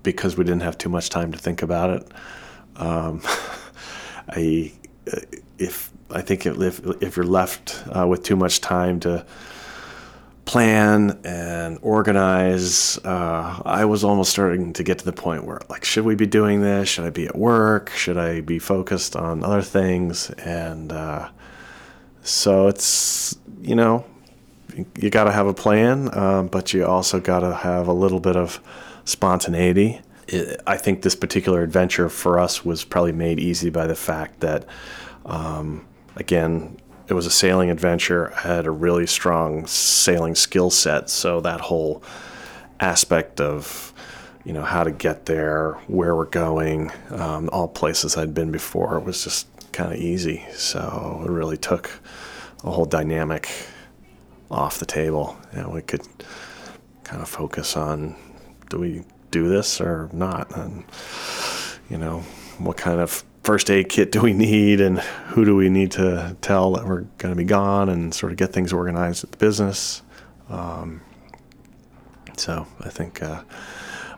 because 0.04 0.38
we 0.38 0.44
didn't 0.44 0.62
have 0.62 0.78
too 0.78 0.90
much 0.90 1.10
time 1.10 1.32
to 1.34 1.38
think 1.38 1.62
about 1.62 1.90
it. 1.90 2.12
Um, 2.78 3.22
I, 4.30 4.72
if 5.58 5.92
I 6.10 6.22
think 6.22 6.46
if 6.46 6.80
if 7.02 7.18
you're 7.18 7.26
left 7.26 7.84
uh, 7.92 8.08
with 8.08 8.24
too 8.24 8.36
much 8.36 8.62
time 8.62 9.00
to 9.02 9.26
plan 10.46 11.20
and 11.24 11.80
organize, 11.82 12.98
uh, 13.00 13.62
I 13.66 13.86
was 13.86 14.04
almost 14.04 14.32
starting 14.32 14.74
to 14.74 14.84
get 14.84 15.00
to 15.00 15.06
the 15.06 15.14
point 15.14 15.44
where 15.44 15.60
like, 15.70 15.84
should 15.84 16.06
we 16.06 16.16
be 16.16 16.28
doing 16.28 16.62
this? 16.62 16.88
Should 16.88 17.06
I 17.06 17.10
be 17.10 17.28
at 17.28 17.36
work? 17.36 17.90
Should 17.90 18.18
I 18.18 18.42
be 18.42 18.60
focused 18.60 19.16
on 19.16 19.44
other 19.44 19.62
things? 19.62 20.30
And 20.32 20.92
uh, 20.92 21.30
so 22.22 22.68
it's 22.68 23.38
you 23.62 23.76
know 23.76 24.06
you 24.98 25.10
got 25.10 25.26
to 25.26 25.32
have 25.32 25.48
a 25.48 25.54
plan, 25.54 26.16
um, 26.18 26.48
but 26.48 26.74
you 26.74 26.86
also 26.86 27.20
got 27.20 27.42
to 27.42 27.54
have 27.54 27.88
a 27.88 27.94
little 27.94 28.20
bit 28.20 28.36
of 28.36 28.60
spontaneity. 29.06 30.02
It, 30.28 30.62
I 30.66 30.78
think 30.78 31.02
this 31.02 31.16
particular 31.16 31.62
adventure 31.62 32.10
for 32.10 32.40
us 32.40 32.66
was 32.66 32.84
probably 32.84 33.12
made 33.12 33.40
easy 33.40 33.70
by 33.70 33.88
the 33.88 33.96
fact 33.96 34.40
that, 34.40 34.66
um, 35.26 35.86
again, 36.16 36.78
it 37.08 37.14
was 37.14 37.26
a 37.26 37.32
sailing 37.32 37.70
adventure. 37.70 38.34
I 38.34 38.42
had 38.42 38.66
a 38.66 38.72
really 38.72 39.06
strong 39.06 39.68
sailing 39.68 40.36
skill 40.36 40.72
set, 40.72 41.10
so 41.10 41.42
that 41.42 41.62
whole 41.62 42.04
aspect 42.80 43.40
of 43.40 43.94
you 44.44 44.54
know 44.54 44.64
how 44.64 44.84
to 44.84 44.92
get 44.92 45.26
there, 45.26 45.74
where 45.88 46.16
we're 46.16 46.26
going, 46.26 46.92
um, 47.10 47.50
all 47.52 47.68
places 47.68 48.16
I'd 48.16 48.34
been 48.34 48.52
before 48.52 49.00
was 49.00 49.24
just 49.24 49.48
kind 49.72 49.92
of 49.92 50.00
easy. 50.00 50.46
So 50.54 51.24
it 51.26 51.30
really 51.30 51.58
took 51.58 51.92
a 52.64 52.72
whole 52.72 52.86
dynamic 52.86 53.50
off 54.50 54.80
the 54.80 54.86
table. 54.86 55.38
Know, 55.54 55.70
we 55.70 55.82
could 55.82 56.06
kind 57.04 57.22
of 57.22 57.30
focus 57.30 57.78
on 57.78 58.16
do 58.70 58.80
we 58.80 59.04
do 59.32 59.48
this 59.48 59.82
or 59.82 60.10
not, 60.14 60.56
and 60.56 60.86
you 61.90 61.98
know 61.98 62.20
what 62.58 62.78
kind 62.78 63.00
of 63.00 63.24
first 63.44 63.70
aid 63.70 63.90
kit 63.90 64.12
do 64.12 64.22
we 64.22 64.34
need 64.34 64.82
and 64.82 65.00
who 65.00 65.46
do 65.46 65.56
we 65.56 65.70
need 65.70 65.92
to 65.92 66.36
tell 66.42 66.72
that 66.74 66.86
we're 66.86 67.02
going 67.20 67.32
to 67.32 67.36
be 67.36 67.44
gone 67.44 67.90
and 67.90 68.14
sort 68.14 68.32
of 68.32 68.38
get 68.40 68.52
things 68.52 68.74
organized 68.74 69.24
at 69.24 69.32
the 69.32 69.38
business. 69.38 70.02
Um, 70.50 71.02
so 72.38 72.66
I 72.82 72.90
think 72.90 73.22
uh, 73.22 73.44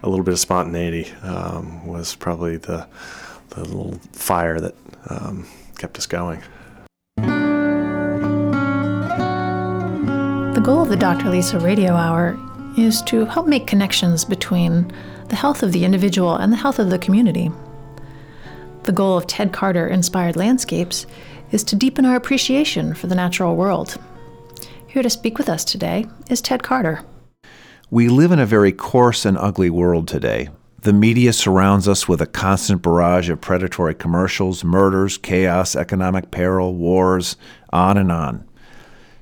a 0.02 0.10
little 0.10 0.24
bit 0.24 0.34
of 0.34 0.40
spontaneity 0.40 1.12
um, 1.24 1.86
was 1.86 2.16
probably 2.16 2.56
the, 2.56 2.88
the 3.50 3.66
little 3.66 4.00
fire 4.14 4.62
that 4.62 4.76
um, 5.10 5.46
kept 5.78 5.98
us 5.98 6.06
going. 6.06 6.42
Goal 10.68 10.82
of 10.82 10.89
the 10.89 10.97
Dr. 10.97 11.30
Lisa 11.30 11.57
Radio 11.59 11.93
Hour 11.93 12.38
is 12.78 13.01
to 13.03 13.24
help 13.24 13.47
make 13.47 13.68
connections 13.68 14.26
between 14.26 14.91
the 15.30 15.36
health 15.38 15.63
of 15.63 15.72
the 15.72 15.86
individual 15.86 16.36
and 16.36 16.51
the 16.51 16.57
health 16.57 16.78
of 16.78 16.89
the 16.89 16.99
community. 16.99 17.49
The 18.84 18.91
goal 18.91 19.18
of 19.18 19.28
Ted 19.28 19.53
Carter 19.53 19.88
Inspired 19.88 20.36
Landscapes 20.36 21.05
is 21.53 21.63
to 21.63 21.78
deepen 21.78 22.03
our 22.03 22.18
appreciation 22.18 22.93
for 22.93 23.07
the 23.07 23.15
natural 23.15 23.55
world. 23.55 23.97
Here 24.88 25.01
to 25.01 25.09
speak 25.09 25.38
with 25.38 25.47
us 25.47 25.63
today 25.63 26.05
is 26.30 26.41
Ted 26.41 26.63
Carter. 26.63 26.99
We 27.89 28.09
live 28.09 28.34
in 28.34 28.39
a 28.39 28.45
very 28.45 28.74
coarse 28.74 29.24
and 29.24 29.38
ugly 29.38 29.70
world 29.70 30.09
today. 30.09 30.49
The 30.82 30.91
media 30.91 31.32
surrounds 31.32 31.88
us 31.88 32.09
with 32.09 32.22
a 32.22 32.28
constant 32.28 32.82
barrage 32.82 33.30
of 33.30 33.39
predatory 33.39 33.95
commercials, 33.95 34.65
murders, 34.65 35.18
chaos, 35.18 35.78
economic 35.78 36.30
peril, 36.30 36.76
wars, 36.76 37.38
on 37.72 37.97
and 37.97 38.11
on. 38.11 38.47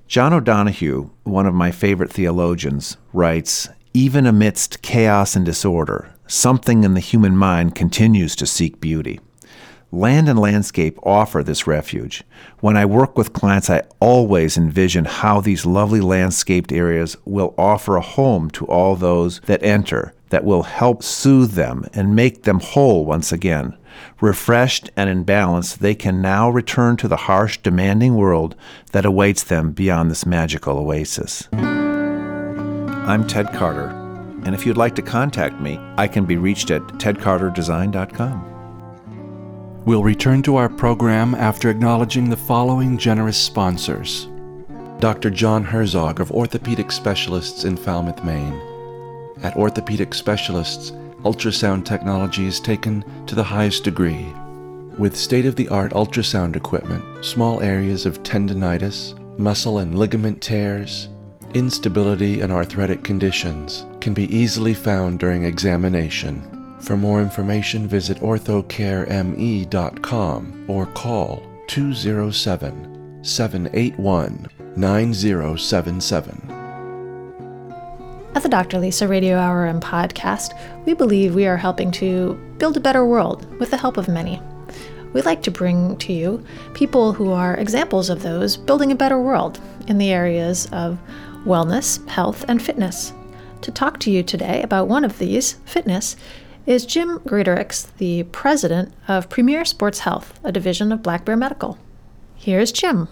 John 0.07 0.33
O'Donohue, 0.33 1.09
one 1.23 1.47
of 1.47 1.55
my 1.55 1.71
favorite 1.71 2.11
theologians, 2.11 2.97
writes 3.11 3.69
Even 3.91 4.27
amidst 4.27 4.83
chaos 4.83 5.35
and 5.35 5.43
disorder, 5.43 6.13
something 6.27 6.83
in 6.83 6.93
the 6.93 6.99
human 6.99 7.35
mind 7.35 7.73
continues 7.73 8.35
to 8.35 8.45
seek 8.45 8.79
beauty. 8.79 9.19
Land 9.91 10.29
and 10.29 10.37
landscape 10.37 10.99
offer 11.01 11.41
this 11.41 11.65
refuge. 11.65 12.23
When 12.59 12.77
I 12.77 12.85
work 12.85 13.17
with 13.17 13.33
clients, 13.33 13.67
I 13.67 13.81
always 13.99 14.57
envision 14.57 15.05
how 15.05 15.41
these 15.41 15.65
lovely 15.65 16.01
landscaped 16.01 16.71
areas 16.71 17.17
will 17.25 17.55
offer 17.57 17.95
a 17.95 18.01
home 18.01 18.51
to 18.51 18.65
all 18.65 18.95
those 18.95 19.39
that 19.47 19.63
enter, 19.63 20.13
that 20.29 20.45
will 20.45 20.63
help 20.63 21.01
soothe 21.01 21.53
them 21.53 21.83
and 21.93 22.15
make 22.15 22.43
them 22.43 22.59
whole 22.59 23.05
once 23.05 23.31
again. 23.31 23.75
Refreshed 24.21 24.89
and 24.95 25.09
in 25.09 25.23
balance, 25.23 25.75
they 25.75 25.95
can 25.95 26.21
now 26.21 26.49
return 26.49 26.97
to 26.97 27.07
the 27.07 27.15
harsh, 27.15 27.57
demanding 27.57 28.15
world 28.15 28.55
that 28.91 29.05
awaits 29.05 29.43
them 29.43 29.71
beyond 29.71 30.09
this 30.09 30.25
magical 30.25 30.77
oasis. 30.77 31.47
I'm 31.53 33.27
Ted 33.27 33.53
Carter, 33.53 33.89
and 34.45 34.55
if 34.55 34.65
you'd 34.65 34.77
like 34.77 34.95
to 34.95 35.01
contact 35.01 35.59
me, 35.61 35.79
I 35.97 36.07
can 36.07 36.25
be 36.25 36.37
reached 36.37 36.71
at 36.71 36.81
tedcarterdesign.com. 36.81 38.51
We'll 39.85 40.03
return 40.03 40.41
to 40.43 40.55
our 40.55 40.69
program 40.69 41.35
after 41.35 41.69
acknowledging 41.69 42.29
the 42.29 42.37
following 42.37 42.97
generous 42.97 43.37
sponsors 43.37 44.27
Dr. 44.99 45.29
John 45.29 45.63
Herzog 45.63 46.19
of 46.19 46.31
Orthopedic 46.31 46.91
Specialists 46.91 47.65
in 47.65 47.77
Falmouth, 47.77 48.23
Maine. 48.23 48.59
At 49.43 49.55
Orthopedic 49.57 50.13
Specialists, 50.15 50.93
ultrasound 51.25 51.85
technology 51.85 52.45
is 52.45 52.59
taken 52.59 53.03
to 53.25 53.35
the 53.35 53.43
highest 53.43 53.83
degree. 53.83 54.31
With 54.97 55.17
state 55.17 55.45
of 55.45 55.55
the 55.55 55.67
art 55.69 55.91
ultrasound 55.91 56.55
equipment, 56.55 57.25
small 57.25 57.61
areas 57.61 58.05
of 58.05 58.23
tendonitis, 58.23 59.13
muscle 59.37 59.79
and 59.79 59.97
ligament 59.97 60.41
tears, 60.41 61.09
instability, 61.53 62.41
and 62.41 62.51
arthritic 62.51 63.03
conditions 63.03 63.85
can 63.99 64.13
be 64.13 64.33
easily 64.35 64.73
found 64.73 65.19
during 65.19 65.43
examination. 65.43 66.51
For 66.79 66.95
more 66.95 67.21
information, 67.21 67.87
visit 67.87 68.19
orthocareme.com 68.19 70.65
or 70.67 70.85
call 70.85 71.43
207 71.67 73.19
781 73.23 74.47
9077. 74.75 76.54
At 78.35 78.43
the 78.43 78.49
Dr. 78.49 78.79
Lisa 78.79 79.07
Radio 79.07 79.37
Hour 79.37 79.63
and 79.63 79.81
podcast, 79.81 80.59
we 80.85 80.93
believe 80.93 81.33
we 81.33 81.47
are 81.47 81.55
helping 81.55 81.89
to 81.91 82.33
build 82.57 82.75
a 82.75 82.81
better 82.81 83.05
world 83.05 83.49
with 83.61 83.71
the 83.71 83.77
help 83.77 83.95
of 83.95 84.09
many. 84.09 84.41
We 85.13 85.21
like 85.21 85.41
to 85.43 85.51
bring 85.51 85.95
to 85.99 86.11
you 86.11 86.45
people 86.73 87.13
who 87.13 87.31
are 87.31 87.55
examples 87.55 88.09
of 88.09 88.23
those 88.23 88.57
building 88.57 88.91
a 88.91 88.95
better 88.95 89.21
world 89.21 89.61
in 89.87 89.97
the 89.99 90.11
areas 90.11 90.65
of 90.73 90.99
wellness, 91.45 92.05
health, 92.09 92.43
and 92.49 92.61
fitness. 92.61 93.13
To 93.61 93.71
talk 93.71 94.01
to 94.01 94.11
you 94.11 94.21
today 94.21 94.61
about 94.63 94.89
one 94.89 95.05
of 95.05 95.17
these, 95.17 95.53
fitness, 95.63 96.17
is 96.65 96.85
Jim 96.85 97.19
Greatorex, 97.19 97.87
the 97.99 98.23
president 98.23 98.93
of 99.07 99.29
Premier 99.29 99.63
Sports 99.63 99.99
Health, 99.99 100.37
a 100.43 100.51
division 100.51 100.91
of 100.91 101.01
Black 101.01 101.23
Bear 101.23 101.37
Medical. 101.37 101.77
Here's 102.35 102.73
Jim. 102.73 103.07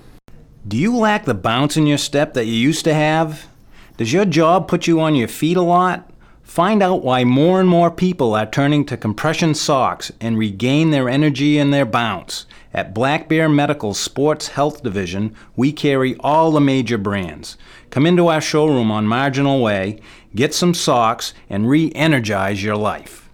Do 0.68 0.76
you 0.76 0.98
lack 0.98 1.24
the 1.24 1.34
bounce 1.34 1.78
in 1.78 1.88
your 1.88 1.98
step 1.98 2.34
that 2.34 2.46
you 2.46 2.56
used 2.56 2.84
to 2.84 2.94
have? 2.94 3.48
Does 3.96 4.12
your 4.12 4.26
job 4.26 4.68
put 4.68 4.88
you 4.88 5.00
on 5.00 5.14
your 5.14 5.28
feet 5.28 5.56
a 5.56 5.62
lot? 5.62 6.10
Find 6.42 6.82
out 6.82 7.04
why 7.04 7.24
more 7.24 7.60
and 7.60 7.70
more 7.70 7.92
people 7.92 8.34
are 8.34 8.50
turning 8.50 8.86
to 8.86 8.98
compression 8.98 9.54
socks 9.54 10.12
and 10.20 10.36
regain 10.36 10.90
their 10.90 11.08
energy 11.08 11.60
and 11.60 11.72
their 11.72 11.86
bounce. 11.86 12.48
At 12.74 12.96
Black 12.96 13.30
Bear 13.30 13.48
Medical 13.48 13.94
Sports 13.94 14.48
Health 14.48 14.82
Division, 14.82 15.36
we 15.56 15.72
carry 15.72 16.16
all 16.22 16.50
the 16.50 16.60
major 16.60 16.98
brands. 16.98 17.56
Come 17.92 18.08
into 18.08 18.30
our 18.30 18.42
showroom 18.42 18.92
on 18.92 19.06
Marginal 19.06 19.62
Way, 19.62 20.00
get 20.34 20.56
some 20.56 20.74
socks, 20.74 21.36
and 21.48 21.70
re 21.70 21.92
energize 21.94 22.64
your 22.64 22.78
life. 22.78 23.30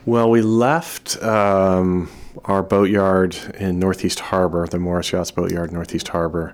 Well, 0.05 0.29
we 0.29 0.41
left 0.41 1.21
um, 1.23 2.09
our 2.45 2.61
boatyard 2.61 3.35
in 3.57 3.79
Northeast 3.79 4.19
Harbor, 4.19 4.67
the 4.67 4.79
Morris 4.79 5.11
Yachts 5.11 5.31
Boatyard, 5.31 5.71
Northeast 5.71 6.09
Harbor, 6.09 6.53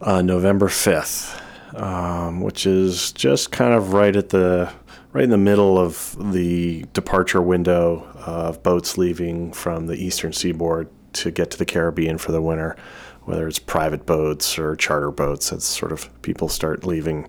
uh, 0.00 0.22
November 0.22 0.68
5th, 0.68 1.42
um, 1.80 2.40
which 2.40 2.66
is 2.66 3.12
just 3.12 3.50
kind 3.50 3.74
of 3.74 3.92
right 3.92 4.14
at 4.14 4.28
the 4.28 4.72
right 5.16 5.24
in 5.24 5.30
the 5.30 5.38
middle 5.38 5.78
of 5.78 6.14
the 6.30 6.84
departure 6.92 7.40
window 7.40 8.06
of 8.26 8.62
boats 8.62 8.98
leaving 8.98 9.50
from 9.50 9.86
the 9.86 9.94
eastern 9.94 10.30
seaboard 10.30 10.90
to 11.14 11.30
get 11.30 11.50
to 11.50 11.56
the 11.56 11.64
Caribbean 11.64 12.18
for 12.18 12.32
the 12.32 12.42
winter, 12.42 12.76
whether 13.22 13.48
it's 13.48 13.58
private 13.58 14.04
boats 14.04 14.58
or 14.58 14.76
charter 14.76 15.10
boats. 15.10 15.48
That's 15.48 15.64
sort 15.64 15.90
of 15.90 16.10
people 16.20 16.50
start 16.50 16.84
leaving 16.84 17.26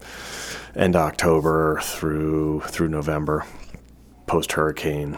end 0.75 0.97
October 0.97 1.79
through 1.81 2.59
through 2.65 2.89
November, 2.89 3.45
post 4.25 4.51
hurricane, 4.51 5.17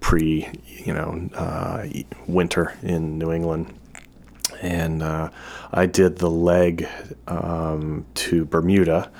pre 0.00 0.46
you 0.66 0.92
know 0.92 1.30
uh, 1.36 1.86
winter 2.26 2.74
in 2.82 3.16
New 3.16 3.32
England 3.32 3.72
and 4.60 5.02
uh, 5.02 5.30
I 5.72 5.86
did 5.86 6.18
the 6.18 6.30
leg 6.30 6.86
um, 7.28 8.04
to 8.14 8.44
Bermuda 8.44 9.10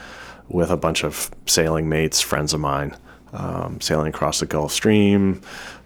with 0.48 0.70
a 0.70 0.76
bunch 0.76 1.04
of 1.04 1.30
sailing 1.46 1.88
mates, 1.88 2.20
friends 2.20 2.54
of 2.54 2.60
mine, 2.60 2.96
um, 3.32 3.80
sailing 3.80 4.08
across 4.08 4.40
the 4.40 4.46
Gulf 4.46 4.72
Stream. 4.72 5.42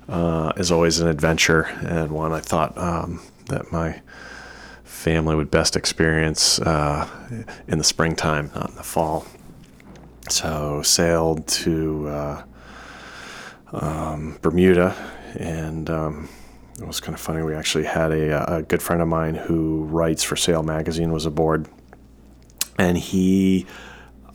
Uh, 0.08 0.52
is 0.56 0.72
always 0.72 0.98
an 0.98 1.06
adventure 1.06 1.62
and 1.86 2.10
one 2.10 2.32
I 2.32 2.40
thought 2.40 2.76
um, 2.76 3.22
that 3.46 3.70
my 3.70 4.02
family 4.82 5.34
would 5.34 5.50
best 5.50 5.74
experience 5.74 6.60
uh, 6.60 7.08
in 7.66 7.78
the 7.78 7.84
springtime, 7.84 8.50
not 8.54 8.70
in 8.70 8.76
the 8.76 8.82
fall. 8.82 9.26
So 10.28 10.82
sailed 10.82 11.46
to 11.48 12.08
uh, 12.08 12.42
um, 13.72 14.38
Bermuda, 14.42 14.94
and 15.36 15.90
um, 15.90 16.28
it 16.78 16.86
was 16.86 17.00
kind 17.00 17.14
of 17.14 17.20
funny. 17.20 17.42
We 17.42 17.54
actually 17.54 17.84
had 17.84 18.12
a, 18.12 18.56
a 18.56 18.62
good 18.62 18.82
friend 18.82 19.02
of 19.02 19.08
mine 19.08 19.34
who 19.34 19.84
writes 19.84 20.22
for 20.22 20.36
Sail 20.36 20.62
Magazine 20.62 21.12
was 21.12 21.26
aboard, 21.26 21.68
and 22.78 22.98
he. 22.98 23.66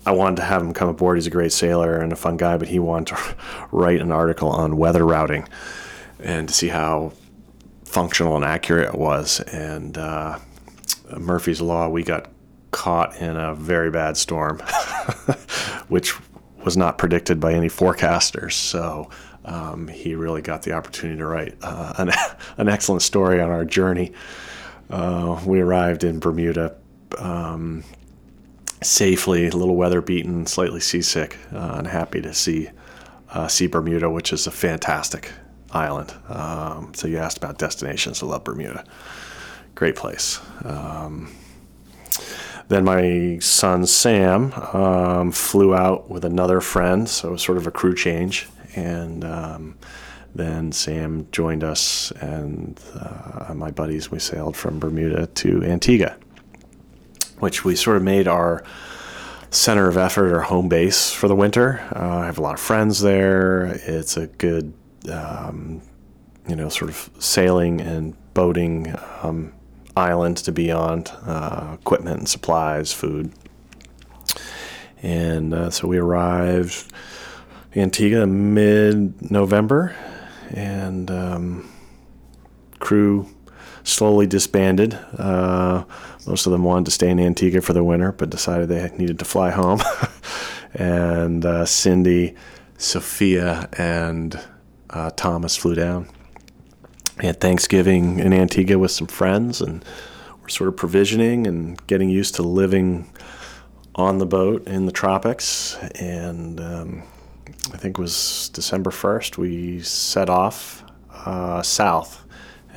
I 0.08 0.12
wanted 0.12 0.38
to 0.38 0.44
have 0.44 0.62
him 0.62 0.74
come 0.74 0.88
aboard. 0.88 1.18
He's 1.18 1.28
a 1.28 1.30
great 1.30 1.52
sailor 1.52 1.98
and 1.98 2.14
a 2.14 2.16
fun 2.16 2.38
guy, 2.38 2.56
but 2.56 2.70
he 2.70 2.80
wanted 2.80 3.18
to 3.18 3.36
write 3.74 4.00
an 4.00 4.10
article 4.10 4.48
on 4.48 4.78
weather 4.78 5.06
routing 5.06 5.46
and 6.22 6.48
to 6.48 6.54
see 6.54 6.70
how 6.70 7.12
functional 7.84 8.38
and 8.38 8.46
accurate 8.46 8.94
it 8.94 8.98
was. 8.98 9.42
And 9.42 9.98
uh, 9.98 10.40
Murphy's 11.18 11.60
Law, 11.60 11.90
we 11.90 12.04
got 12.04 12.30
caught 12.72 13.18
in 13.18 13.36
a 13.36 13.54
very 13.54 13.92
bad 13.92 14.16
storm, 14.16 14.60
which 15.90 16.14
was 16.64 16.78
not 16.78 16.98
predicted 16.98 17.42
by 17.42 17.54
any 17.54 17.68
forecasters. 17.68 18.54
So 18.54 19.10
um, 19.44 19.90
he 19.90 20.16
really 20.16 20.42
got 20.42 20.64
the 20.64 20.72
opportunity 20.72 21.18
to 21.18 21.26
write 21.26 21.58
uh, 21.62 21.96
an, 21.98 22.12
an 22.58 22.70
excellent 22.70 23.02
story 23.02 23.42
on 23.42 23.50
our 23.50 23.66
journey. 23.66 24.14
Uh, 24.90 25.42
we 25.46 25.60
arrived 25.60 26.06
in 26.06 26.20
Bermuda 26.20 26.78
um, 27.18 27.84
safely, 28.82 29.48
a 29.48 29.56
little 29.56 29.76
weather 29.76 30.02
beaten, 30.02 30.46
slightly 30.46 30.80
seasick, 30.80 31.38
uh, 31.54 31.76
and 31.78 31.88
happy 31.88 32.22
to 32.22 32.34
see 32.34 32.70
uh, 33.32 33.48
see 33.48 33.68
Bermuda, 33.68 34.10
which 34.10 34.32
is 34.32 34.48
a 34.48 34.52
fantastic 34.52 35.32
island. 35.72 36.14
Um, 36.30 36.94
so 36.94 37.08
you 37.08 37.18
asked 37.18 37.38
about 37.38 37.58
destinations. 37.58 38.24
I 38.24 38.26
love 38.26 38.44
Bermuda. 38.44 38.86
Great 39.76 39.96
place. 39.96 40.40
Um, 40.64 41.32
then 42.70 42.84
my 42.84 43.38
son 43.40 43.86
Sam 43.86 44.54
um, 44.54 45.32
flew 45.32 45.74
out 45.76 46.10
with 46.10 46.26
another 46.26 46.62
friend, 46.62 47.08
so 47.08 47.30
it 47.30 47.32
was 47.32 47.42
sort 47.42 47.58
of 47.58 47.68
a 47.68 47.72
crew 47.72 47.96
change. 47.96 48.48
And 48.76 49.24
um, 49.24 49.78
then 50.36 50.72
Sam 50.72 51.28
joined 51.32 51.64
us 51.64 52.12
and 52.22 52.80
uh, 52.96 53.54
my 53.54 53.72
buddies. 53.72 54.12
We 54.12 54.20
sailed 54.20 54.56
from 54.56 54.80
Bermuda 54.80 55.28
to 55.28 55.64
Antigua, 55.64 56.18
which 57.40 57.64
we 57.64 57.76
sort 57.76 57.98
of 57.98 58.04
made 58.04 58.28
our 58.28 58.64
center 59.50 59.88
of 59.88 59.98
effort 59.98 60.32
or 60.32 60.42
home 60.42 60.68
base 60.68 61.12
for 61.12 61.28
the 61.28 61.36
winter. 61.36 61.82
Uh, 61.96 62.20
I 62.20 62.26
have 62.26 62.38
a 62.38 62.42
lot 62.42 62.54
of 62.54 62.60
friends 62.60 63.02
there. 63.02 63.66
It's 63.66 64.18
a 64.18 64.28
good, 64.28 64.74
um, 65.12 65.82
you 66.48 66.56
know, 66.56 66.70
sort 66.70 66.90
of 66.90 67.10
sailing 67.20 67.82
and 67.82 68.16
boating 68.34 68.94
um, 69.24 69.54
island 69.96 70.38
to 70.38 70.52
be 70.52 70.72
on, 70.72 71.06
uh, 71.26 71.78
equipment 71.80 72.20
and 72.20 72.30
supplies, 72.30 72.94
food. 72.94 73.32
And 75.02 75.54
uh, 75.54 75.70
so 75.70 75.88
we 75.88 75.98
arrived 75.98 76.92
Antigua 77.76 78.26
mid 78.26 79.30
November, 79.30 79.96
and 80.50 81.12
um, 81.12 81.70
crew 82.80 83.28
slowly 83.88 84.28
disbanded. 84.28 84.94
Uh, 85.18 85.86
most 86.28 86.46
of 86.46 86.52
them 86.52 86.64
wanted 86.64 86.86
to 86.86 86.92
stay 86.92 87.10
in 87.10 87.20
Antigua 87.20 87.62
for 87.62 87.74
the 87.74 87.84
winter, 87.84 88.12
but 88.12 88.30
decided 88.30 88.68
they 88.68 88.90
needed 88.98 89.18
to 89.20 89.26
fly 89.26 89.50
home. 89.50 89.82
and 90.74 91.46
uh, 91.46 91.66
Cindy, 91.66 92.36
Sophia, 92.78 93.70
and 93.78 94.40
uh, 94.90 95.10
Thomas 95.16 95.56
flew 95.56 95.74
down. 95.74 96.10
We 97.18 97.26
had 97.26 97.40
Thanksgiving 97.40 98.20
in 98.20 98.34
Antigua 98.34 98.78
with 98.78 98.92
some 98.92 99.08
friends, 99.08 99.62
and 99.62 99.84
we're 100.42 100.50
sort 100.50 100.68
of 100.68 100.76
provisioning 100.76 101.48
and 101.48 101.86
getting 101.88 102.10
used 102.10 102.36
to 102.36 102.44
living 102.44 103.10
on 103.96 104.20
the 104.20 104.26
boat 104.26 104.68
in 104.68 104.86
the 104.86 104.92
tropics. 104.92 105.76
And 105.96 106.60
um, 106.60 107.04
I 107.74 107.78
think 107.78 107.98
it 107.98 108.02
was 108.02 108.50
December 108.54 108.92
1st, 108.92 109.38
we 109.38 109.82
set 109.82 110.30
off 110.30 110.84
uh, 111.26 111.62
south 111.64 112.27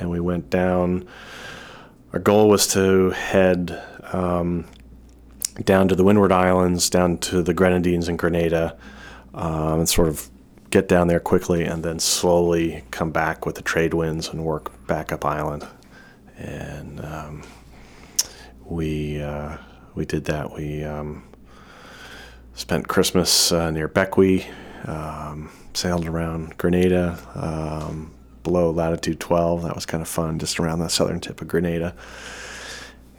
and 0.00 0.10
we 0.10 0.18
went 0.18 0.50
down. 0.50 1.06
Our 2.12 2.18
goal 2.18 2.48
was 2.48 2.66
to 2.68 3.10
head 3.10 3.80
um, 4.12 4.66
down 5.64 5.88
to 5.88 5.94
the 5.94 6.02
Windward 6.02 6.32
Islands, 6.32 6.90
down 6.90 7.18
to 7.18 7.42
the 7.42 7.54
Grenadines 7.54 8.08
and 8.08 8.18
Grenada, 8.18 8.76
um, 9.34 9.80
and 9.80 9.88
sort 9.88 10.08
of 10.08 10.28
get 10.70 10.88
down 10.88 11.08
there 11.08 11.20
quickly 11.20 11.64
and 11.64 11.82
then 11.84 11.98
slowly 11.98 12.84
come 12.90 13.10
back 13.10 13.44
with 13.44 13.56
the 13.56 13.62
trade 13.62 13.92
winds 13.92 14.28
and 14.28 14.44
work 14.44 14.86
back 14.86 15.12
up 15.12 15.24
island. 15.24 15.66
And 16.38 17.04
um, 17.04 17.42
we 18.64 19.20
uh, 19.20 19.58
we 19.94 20.06
did 20.06 20.24
that. 20.24 20.52
We 20.52 20.84
um, 20.84 21.24
spent 22.54 22.88
Christmas 22.88 23.52
uh, 23.52 23.70
near 23.70 23.88
Bequia, 23.88 24.46
um, 24.88 25.50
sailed 25.74 26.06
around 26.06 26.56
Grenada, 26.56 27.18
um, 27.34 28.12
below 28.50 28.72
latitude 28.72 29.20
12. 29.20 29.62
That 29.62 29.76
was 29.76 29.86
kind 29.86 30.02
of 30.02 30.08
fun, 30.08 30.40
just 30.40 30.58
around 30.58 30.80
the 30.80 30.88
southern 30.88 31.20
tip 31.20 31.40
of 31.40 31.46
Grenada. 31.46 31.94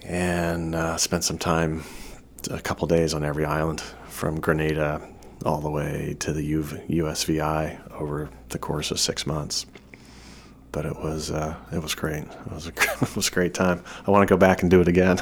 And 0.04 0.76
uh, 0.76 0.98
spent 0.98 1.24
some 1.24 1.38
time, 1.38 1.86
a 2.50 2.60
couple 2.60 2.86
days 2.86 3.14
on 3.14 3.24
every 3.24 3.46
island 3.46 3.80
from 4.10 4.42
Grenada 4.42 5.02
all 5.46 5.62
the 5.62 5.70
way 5.70 6.18
to 6.20 6.34
the 6.34 6.44
U- 6.44 6.64
USVI 6.64 7.92
over 7.94 8.30
the 8.50 8.60
course 8.60 8.92
of 8.92 9.00
six 9.00 9.26
months. 9.26 9.66
But 10.74 10.86
it 10.86 10.98
was 10.98 11.32
uh, 11.32 11.56
it 11.72 11.82
was 11.82 11.96
great. 11.96 12.24
It 12.24 12.52
was 12.52 12.68
a 12.68 12.70
it 13.02 13.16
was 13.16 13.30
a 13.30 13.32
great 13.32 13.54
time. 13.54 13.84
I 14.06 14.12
want 14.12 14.28
to 14.28 14.32
go 14.32 14.38
back 14.38 14.62
and 14.62 14.70
do 14.70 14.82
it 14.82 14.88
again. 14.88 15.20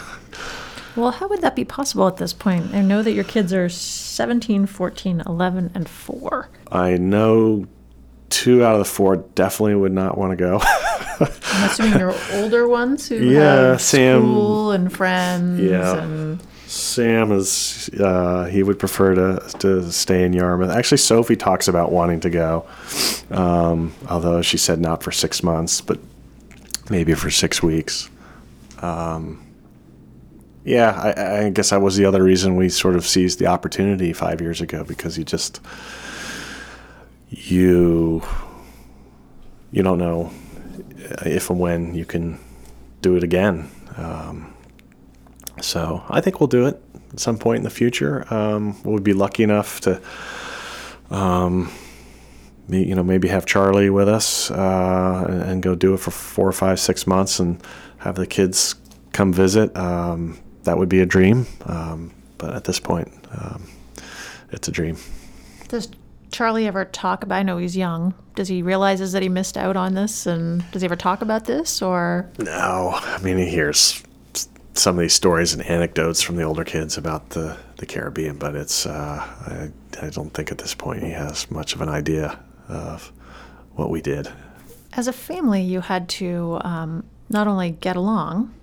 Well, 0.96 1.12
how 1.12 1.28
would 1.28 1.42
that 1.42 1.56
be 1.56 1.66
possible 1.66 2.08
at 2.08 2.18
this 2.18 2.34
point? 2.34 2.74
I 2.74 2.82
know 2.82 3.04
that 3.04 3.12
your 3.14 3.24
kids 3.24 3.54
are 3.54 3.70
17, 3.70 4.66
14, 4.66 5.24
11, 5.26 5.72
and 5.76 5.88
4. 5.88 6.50
I 6.72 6.98
know 6.98 7.68
two 8.30 8.64
out 8.64 8.74
of 8.74 8.80
the 8.80 8.86
four 8.86 9.18
definitely 9.18 9.76
would 9.76 9.92
not 9.94 10.18
want 10.18 10.32
to 10.32 10.36
go. 10.36 10.60
I'm 11.22 11.70
assuming 11.70 12.00
you're 12.00 12.16
older 12.34 12.68
ones 12.68 13.08
who 13.10 13.16
Yeah, 13.18 13.72
have 13.72 13.82
Sam- 13.82 14.22
school 14.22 14.72
and 14.72 14.92
friends 14.92 15.60
Yeah. 15.62 15.98
and 16.04 16.40
Sam 16.68 17.32
is 17.32 17.90
uh, 18.00 18.46
he 18.46 18.62
would 18.62 18.78
prefer 18.78 19.16
to 19.16 19.58
to 19.60 19.92
stay 19.92 20.24
in 20.24 20.34
Yarmouth. 20.34 20.70
Actually, 20.70 21.00
Sophie 21.00 21.36
talks 21.36 21.68
about 21.68 21.92
wanting 21.92 22.20
to 22.20 22.30
go, 22.30 22.66
um, 23.32 23.92
although 24.08 24.42
she 24.44 24.58
said 24.58 24.80
not 24.80 25.02
for 25.02 25.12
six 25.12 25.42
months, 25.42 25.82
but 25.82 25.98
maybe 26.92 27.16
for 27.16 27.32
six 27.32 27.64
weeks. 27.64 28.10
Um, 28.84 29.44
yeah, 30.64 30.92
I, 31.18 31.46
I 31.46 31.50
guess 31.50 31.72
that 31.72 31.82
was 31.82 31.96
the 31.98 32.06
other 32.06 32.22
reason 32.24 32.56
we 32.56 32.70
sort 32.70 32.96
of 32.96 33.04
seized 33.06 33.40
the 33.40 33.48
opportunity 33.48 34.14
five 34.14 34.40
years 34.40 34.62
ago 34.62 34.84
because 34.84 35.18
you 35.18 35.24
just 35.24 35.60
you 37.30 38.24
you 39.72 39.84
don't 39.84 40.00
know 40.00 40.32
if 41.26 41.50
and 41.50 41.60
when 41.60 41.94
you 41.94 42.06
can 42.06 42.40
do 43.02 43.16
it 43.16 43.24
again. 43.24 43.70
Um, 43.98 44.54
so 45.62 46.04
I 46.10 46.22
think 46.22 46.40
we'll 46.40 46.48
do 46.48 46.66
it 46.68 46.82
at 47.14 47.20
some 47.20 47.38
point 47.38 47.58
in 47.58 47.64
the 47.64 47.70
future. 47.70 48.32
Um, 48.34 48.82
we'll 48.84 49.00
be 49.00 49.14
lucky 49.14 49.44
enough 49.44 49.82
to, 49.82 50.02
um, 51.10 51.72
you 52.68 52.96
know, 52.96 53.04
maybe 53.04 53.28
have 53.28 53.46
Charlie 53.46 53.90
with 53.90 54.08
us 54.08 54.52
uh, 54.52 55.26
and, 55.28 55.42
and 55.42 55.64
go 55.64 55.76
do 55.76 55.94
it 55.94 56.00
for 56.00 56.12
four 56.12 56.48
or 56.48 56.54
five, 56.54 56.80
six 56.80 57.08
months, 57.08 57.40
and 57.40 57.62
have 58.00 58.16
the 58.16 58.28
kids 58.28 58.76
come 59.12 59.34
visit. 59.34 59.76
Um, 59.76 60.40
that 60.64 60.78
would 60.78 60.90
be 60.90 61.00
a 61.00 61.06
dream, 61.06 61.48
um, 61.66 62.12
but 62.38 62.54
at 62.54 62.66
this 62.66 62.80
point, 62.80 63.12
um, 63.32 63.68
it's 64.52 64.68
a 64.68 64.72
dream. 64.72 64.98
Does 65.68 65.90
Charlie 66.32 66.68
ever 66.68 66.86
talk 66.86 67.24
about? 67.24 67.38
I 67.38 67.44
know 67.44 67.58
he's 67.58 67.76
young. 67.76 68.14
Does 68.36 68.48
he 68.48 68.62
realizes 68.62 69.12
that 69.14 69.22
he 69.22 69.30
missed 69.30 69.58
out 69.58 69.76
on 69.76 69.94
this, 69.96 70.26
and 70.26 70.64
does 70.72 70.82
he 70.82 70.86
ever 70.86 70.96
talk 70.96 71.22
about 71.22 71.46
this? 71.46 71.82
Or 71.82 72.30
No, 72.38 72.92
I 72.96 73.20
mean 73.22 73.38
he 73.38 73.50
hears 73.50 74.04
some 74.74 74.96
of 74.96 75.02
these 75.02 75.14
stories 75.14 75.54
and 75.54 75.66
anecdotes 75.66 76.22
from 76.22 76.38
the 76.38 76.44
older 76.44 76.64
kids 76.64 76.98
about 76.98 77.32
the, 77.32 77.58
the 77.78 77.86
Caribbean, 77.86 78.38
but 78.38 78.56
it's 78.56 78.86
uh, 78.86 78.92
I, 79.48 79.70
I 80.02 80.10
don't 80.10 80.34
think 80.34 80.52
at 80.52 80.58
this 80.58 80.74
point 80.74 81.04
he 81.04 81.12
has 81.12 81.50
much 81.52 81.74
of 81.74 81.82
an 81.82 81.90
idea 81.90 82.40
of 82.70 83.12
what 83.74 83.90
we 83.90 84.02
did. 84.02 84.30
as 84.94 85.08
a 85.08 85.14
family, 85.14 85.62
you 85.62 85.82
had 85.82 86.08
to 86.10 86.60
um, 86.62 87.04
not 87.30 87.48
only 87.48 87.72
get 87.72 87.96
along, 87.96 88.54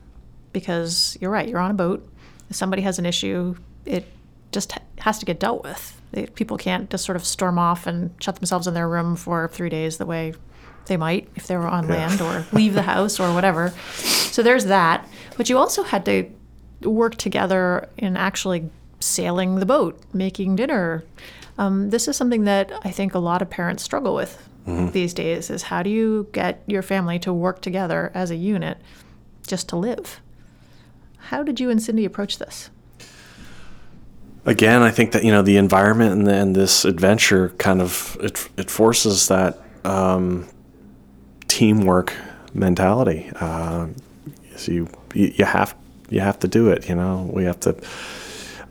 because 0.52 1.18
you're 1.20 1.30
right, 1.30 1.48
you're 1.48 1.60
on 1.60 1.70
a 1.70 1.74
boat. 1.74 2.08
If 2.48 2.56
somebody 2.56 2.82
has 2.82 2.98
an 2.98 3.06
issue, 3.06 3.56
it 3.84 4.06
just 4.52 4.72
has 4.98 5.18
to 5.18 5.26
get 5.26 5.38
dealt 5.38 5.62
with. 5.62 5.95
They, 6.12 6.26
people 6.26 6.56
can't 6.56 6.88
just 6.88 7.04
sort 7.04 7.16
of 7.16 7.24
storm 7.24 7.58
off 7.58 7.86
and 7.86 8.14
shut 8.20 8.36
themselves 8.36 8.66
in 8.66 8.74
their 8.74 8.88
room 8.88 9.16
for 9.16 9.48
three 9.48 9.68
days 9.68 9.98
the 9.98 10.06
way 10.06 10.34
they 10.86 10.96
might 10.96 11.28
if 11.34 11.46
they 11.46 11.56
were 11.56 11.66
on 11.66 11.88
land 11.88 12.20
or 12.20 12.46
leave 12.52 12.74
the 12.74 12.82
house 12.82 13.18
or 13.18 13.34
whatever. 13.34 13.70
So 13.96 14.42
there's 14.42 14.66
that. 14.66 15.08
But 15.36 15.48
you 15.48 15.58
also 15.58 15.82
had 15.82 16.04
to 16.06 16.30
work 16.82 17.16
together 17.16 17.88
in 17.96 18.16
actually 18.16 18.70
sailing 19.00 19.56
the 19.56 19.66
boat, 19.66 20.00
making 20.12 20.56
dinner. 20.56 21.04
Um, 21.58 21.90
this 21.90 22.06
is 22.06 22.16
something 22.16 22.44
that 22.44 22.70
I 22.84 22.90
think 22.90 23.14
a 23.14 23.18
lot 23.18 23.42
of 23.42 23.50
parents 23.50 23.82
struggle 23.82 24.14
with 24.14 24.42
these 24.92 25.14
days 25.14 25.48
is 25.48 25.62
how 25.62 25.82
do 25.82 25.90
you 25.90 26.28
get 26.32 26.62
your 26.66 26.82
family 26.82 27.20
to 27.20 27.32
work 27.32 27.62
together 27.62 28.10
as 28.14 28.32
a 28.32 28.36
unit 28.36 28.78
just 29.46 29.68
to 29.68 29.76
live? 29.76 30.20
How 31.18 31.42
did 31.44 31.60
you 31.60 31.70
and 31.70 31.80
Cindy 31.80 32.04
approach 32.04 32.38
this? 32.38 32.70
Again, 34.46 34.82
I 34.82 34.90
think 34.90 35.12
that 35.12 35.24
you 35.24 35.30
know 35.30 35.42
the 35.42 35.56
environment 35.56 36.26
and, 36.28 36.56
this 36.56 36.84
adventure 36.84 37.50
kind 37.58 37.82
of 37.82 38.16
it, 38.20 38.48
it 38.56 38.70
forces 38.70 39.28
that 39.28 39.60
um, 39.84 40.48
teamwork 41.48 42.14
mentality. 42.54 43.30
Uh, 43.38 43.88
so 44.56 44.72
you 44.72 44.88
you 45.14 45.44
have 45.44 45.76
you 46.08 46.20
have 46.20 46.38
to 46.40 46.48
do 46.48 46.70
it. 46.70 46.88
You 46.88 46.94
know, 46.94 47.28
we 47.32 47.44
have 47.44 47.60
to 47.60 47.76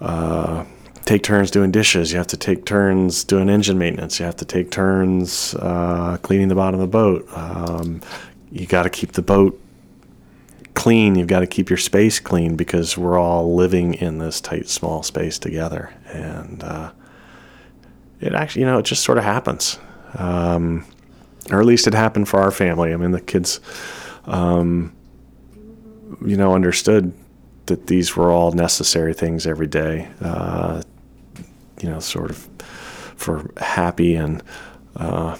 uh, 0.01 0.65
take 1.03 1.23
turns 1.23 1.51
doing 1.51 1.71
dishes. 1.71 2.11
You 2.11 2.17
have 2.17 2.27
to 2.27 2.37
take 2.37 2.65
turns 2.65 3.23
doing 3.23 3.49
engine 3.49 3.77
maintenance. 3.77 4.19
You 4.19 4.25
have 4.25 4.37
to 4.37 4.45
take 4.45 4.71
turns 4.71 5.53
uh, 5.55 6.17
cleaning 6.21 6.47
the 6.47 6.55
bottom 6.55 6.79
of 6.79 6.81
the 6.81 6.91
boat. 6.91 7.27
Um, 7.35 8.01
you 8.51 8.65
got 8.65 8.83
to 8.83 8.89
keep 8.89 9.11
the 9.11 9.21
boat 9.21 9.59
clean. 10.75 11.15
You've 11.15 11.27
got 11.27 11.39
to 11.39 11.47
keep 11.47 11.69
your 11.69 11.77
space 11.77 12.19
clean 12.19 12.55
because 12.55 12.97
we're 12.97 13.17
all 13.17 13.55
living 13.55 13.95
in 13.95 14.19
this 14.19 14.39
tight, 14.39 14.69
small 14.69 15.01
space 15.03 15.39
together. 15.39 15.93
And 16.07 16.63
uh, 16.63 16.91
it 18.19 18.33
actually, 18.33 18.61
you 18.61 18.67
know, 18.67 18.79
it 18.79 18.85
just 18.85 19.03
sort 19.03 19.17
of 19.17 19.23
happens. 19.23 19.79
Um, 20.13 20.85
or 21.51 21.59
at 21.59 21.65
least 21.65 21.87
it 21.87 21.93
happened 21.93 22.27
for 22.27 22.39
our 22.39 22.51
family. 22.51 22.93
I 22.93 22.97
mean, 22.97 23.11
the 23.11 23.21
kids, 23.21 23.59
um, 24.25 24.95
you 26.25 26.37
know, 26.37 26.53
understood 26.53 27.13
that 27.65 27.87
these 27.87 28.15
were 28.15 28.31
all 28.31 28.51
necessary 28.51 29.13
things 29.13 29.47
every 29.47 29.67
day. 29.67 30.09
Uh, 30.21 30.81
you 31.81 31.89
know, 31.89 31.99
sort 31.99 32.29
of 32.29 32.47
for 33.15 33.49
happy 33.57 34.15
and 34.15 34.43
uh, 34.95 35.37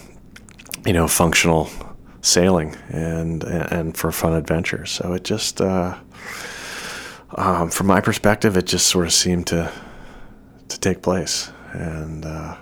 you 0.85 0.93
know 0.93 1.07
functional 1.07 1.69
sailing 2.25 2.75
and 2.89 3.43
and 3.43 3.95
for 3.95 4.11
fun 4.11 4.33
adventures. 4.33 4.91
So 4.91 5.13
it 5.13 5.23
just, 5.23 5.61
uh, 5.61 5.95
um, 7.35 7.69
from 7.69 7.87
my 7.87 8.01
perspective, 8.01 8.57
it 8.57 8.65
just 8.65 8.87
sort 8.87 9.05
of 9.05 9.13
seemed 9.13 9.47
to 9.47 9.71
to 10.67 10.79
take 10.79 11.01
place, 11.01 11.51
and 11.71 12.25
uh, 12.25 12.57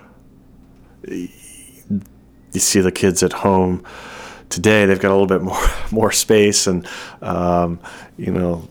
you 1.07 1.30
see 2.59 2.82
the 2.82 2.91
kids 2.91 3.24
at 3.24 3.34
home 3.34 3.84
today. 4.49 4.86
They've 4.86 4.99
got 4.99 5.11
a 5.11 5.16
little 5.18 5.28
bit 5.28 5.41
more 5.51 5.68
more 5.91 6.11
space, 6.11 6.68
and 6.68 6.88
um, 7.22 7.80
you 8.18 8.32
know, 8.32 8.68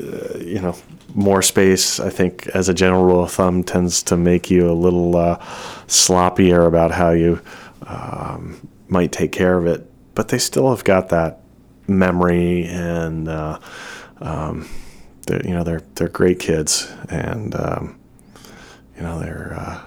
uh, 0.00 0.38
you 0.38 0.60
know, 0.60 0.74
more 1.14 1.42
space. 1.42 2.00
I 2.00 2.08
think, 2.08 2.46
as 2.48 2.70
a 2.70 2.74
general 2.74 3.04
rule 3.04 3.24
of 3.24 3.32
thumb, 3.32 3.62
tends 3.64 4.02
to 4.04 4.16
make 4.16 4.50
you 4.50 4.70
a 4.70 4.72
little 4.72 5.14
uh, 5.14 5.36
sloppier 5.88 6.66
about 6.66 6.90
how 6.90 7.10
you 7.10 7.40
um, 7.86 8.66
might 8.88 9.12
take 9.12 9.32
care 9.32 9.58
of 9.58 9.66
it 9.66 9.91
but 10.14 10.28
they 10.28 10.38
still 10.38 10.70
have 10.70 10.84
got 10.84 11.08
that 11.10 11.40
memory 11.86 12.64
and 12.66 13.28
uh, 13.28 13.58
um, 14.20 14.68
you 15.28 15.50
know 15.50 15.64
they're 15.64 15.82
they're 15.94 16.08
great 16.08 16.38
kids 16.38 16.92
and 17.08 17.54
um, 17.54 17.98
you 18.96 19.02
know 19.02 19.18
they're 19.18 19.54
uh, 19.56 19.80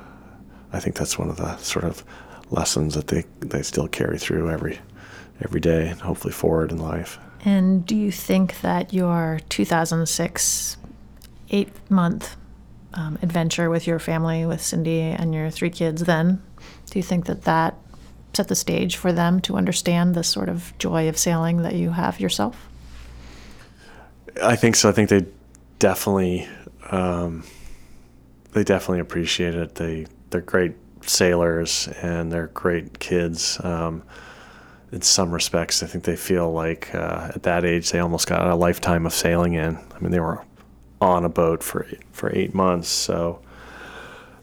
I 0.73 0.79
think 0.79 0.95
that's 0.95 1.17
one 1.17 1.29
of 1.29 1.37
the 1.37 1.55
sort 1.57 1.85
of 1.85 2.03
lessons 2.51 2.95
that 2.95 3.07
they 3.07 3.23
they 3.39 3.61
still 3.61 3.87
carry 3.87 4.17
through 4.17 4.49
every 4.49 4.79
every 5.43 5.59
day 5.59 5.87
and 5.87 6.01
hopefully 6.01 6.33
forward 6.33 6.71
in 6.71 6.77
life. 6.77 7.19
And 7.43 7.85
do 7.85 7.95
you 7.95 8.11
think 8.11 8.61
that 8.61 8.93
your 8.93 9.39
2006 9.49 10.77
eight 11.51 11.69
month 11.89 12.35
um, 12.93 13.19
adventure 13.21 13.69
with 13.69 13.85
your 13.85 13.99
family, 13.99 14.45
with 14.45 14.61
Cindy 14.61 15.01
and 15.01 15.33
your 15.33 15.49
three 15.49 15.69
kids, 15.69 16.03
then 16.03 16.41
do 16.89 16.99
you 16.99 17.03
think 17.03 17.25
that 17.25 17.43
that 17.43 17.75
set 18.35 18.47
the 18.47 18.55
stage 18.55 18.97
for 18.97 19.11
them 19.11 19.39
to 19.41 19.55
understand 19.55 20.15
the 20.15 20.23
sort 20.23 20.49
of 20.49 20.77
joy 20.77 21.07
of 21.09 21.17
sailing 21.17 21.63
that 21.63 21.75
you 21.75 21.91
have 21.91 22.19
yourself? 22.19 22.69
I 24.41 24.55
think 24.55 24.75
so. 24.75 24.89
I 24.89 24.91
think 24.91 25.09
they 25.09 25.25
definitely 25.79 26.47
um, 26.91 27.43
they 28.51 28.63
definitely 28.63 28.99
appreciate 28.99 29.55
it. 29.55 29.75
They 29.75 30.07
they're 30.29 30.41
great 30.41 30.73
sailors 31.01 31.87
and 32.01 32.31
they're 32.31 32.47
great 32.47 32.99
kids. 32.99 33.63
Um, 33.63 34.03
in 34.91 35.01
some 35.01 35.31
respects, 35.31 35.83
I 35.83 35.87
think 35.87 36.03
they 36.03 36.15
feel 36.15 36.51
like 36.51 36.93
uh, 36.93 37.31
at 37.35 37.43
that 37.43 37.65
age 37.65 37.91
they 37.91 37.99
almost 37.99 38.27
got 38.27 38.47
a 38.47 38.55
lifetime 38.55 39.05
of 39.05 39.13
sailing 39.13 39.53
in. 39.53 39.77
I 39.77 39.99
mean, 39.99 40.11
they 40.11 40.19
were 40.19 40.43
on 41.01 41.25
a 41.25 41.29
boat 41.29 41.63
for 41.63 41.87
for 42.11 42.33
eight 42.35 42.53
months, 42.53 42.87
so 42.89 43.41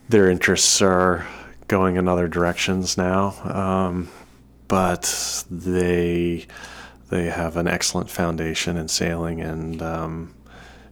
their 0.08 0.30
interests 0.30 0.82
are 0.82 1.26
going 1.72 1.96
in 1.96 2.06
other 2.06 2.28
directions 2.28 2.98
now. 2.98 3.34
Um, 3.44 4.10
but 4.68 5.44
they 5.50 6.46
they 7.08 7.30
have 7.30 7.56
an 7.56 7.66
excellent 7.66 8.10
foundation 8.10 8.76
in 8.76 8.88
sailing, 8.88 9.40
and 9.40 9.80
um, 9.80 10.34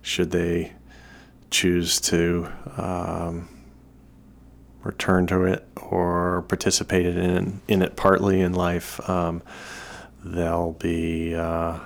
should 0.01 0.31
they 0.31 0.73
choose 1.51 2.01
to 2.01 2.49
um, 2.79 3.47
return 4.83 5.27
to 5.27 5.45
it 5.45 5.69
or 5.77 6.47
participate 6.49 7.05
in 7.05 7.61
in 7.69 7.83
it 7.83 7.95
partly 7.97 8.41
in 8.41 8.55
life, 8.55 9.07
um, 9.07 9.43
they'll 10.25 10.73
be 10.73 11.35
uh, 11.35 11.79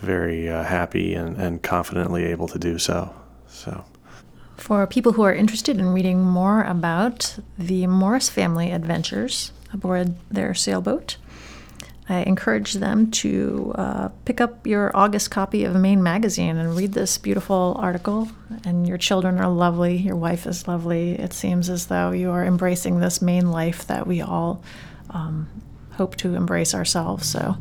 very 0.00 0.50
uh, 0.50 0.62
happy 0.62 1.14
and, 1.14 1.38
and 1.38 1.62
confidently 1.62 2.24
able 2.24 2.48
to 2.48 2.58
do 2.58 2.78
so. 2.78 3.14
So. 3.48 3.82
For 4.56 4.86
people 4.86 5.12
who 5.12 5.22
are 5.22 5.34
interested 5.34 5.78
in 5.78 5.92
reading 5.92 6.22
more 6.22 6.62
about 6.62 7.38
the 7.58 7.86
Morris 7.86 8.28
family 8.28 8.70
adventures 8.70 9.52
aboard 9.72 10.14
their 10.30 10.54
sailboat, 10.54 11.16
I 12.08 12.22
encourage 12.22 12.74
them 12.74 13.10
to 13.12 13.72
uh, 13.76 14.08
pick 14.24 14.40
up 14.40 14.66
your 14.66 14.94
August 14.94 15.30
copy 15.30 15.64
of 15.64 15.74
Maine 15.74 16.02
Magazine 16.02 16.56
and 16.56 16.76
read 16.76 16.92
this 16.92 17.16
beautiful 17.16 17.76
article. 17.78 18.28
And 18.64 18.86
your 18.86 18.98
children 18.98 19.38
are 19.38 19.48
lovely, 19.48 19.96
your 19.96 20.16
wife 20.16 20.46
is 20.46 20.68
lovely. 20.68 21.12
It 21.12 21.32
seems 21.32 21.70
as 21.70 21.86
though 21.86 22.10
you 22.10 22.30
are 22.30 22.44
embracing 22.44 23.00
this 23.00 23.22
Maine 23.22 23.50
life 23.50 23.86
that 23.86 24.06
we 24.06 24.20
all 24.20 24.62
um, 25.10 25.48
hope 25.92 26.16
to 26.16 26.34
embrace 26.34 26.74
ourselves. 26.74 27.28
So, 27.28 27.56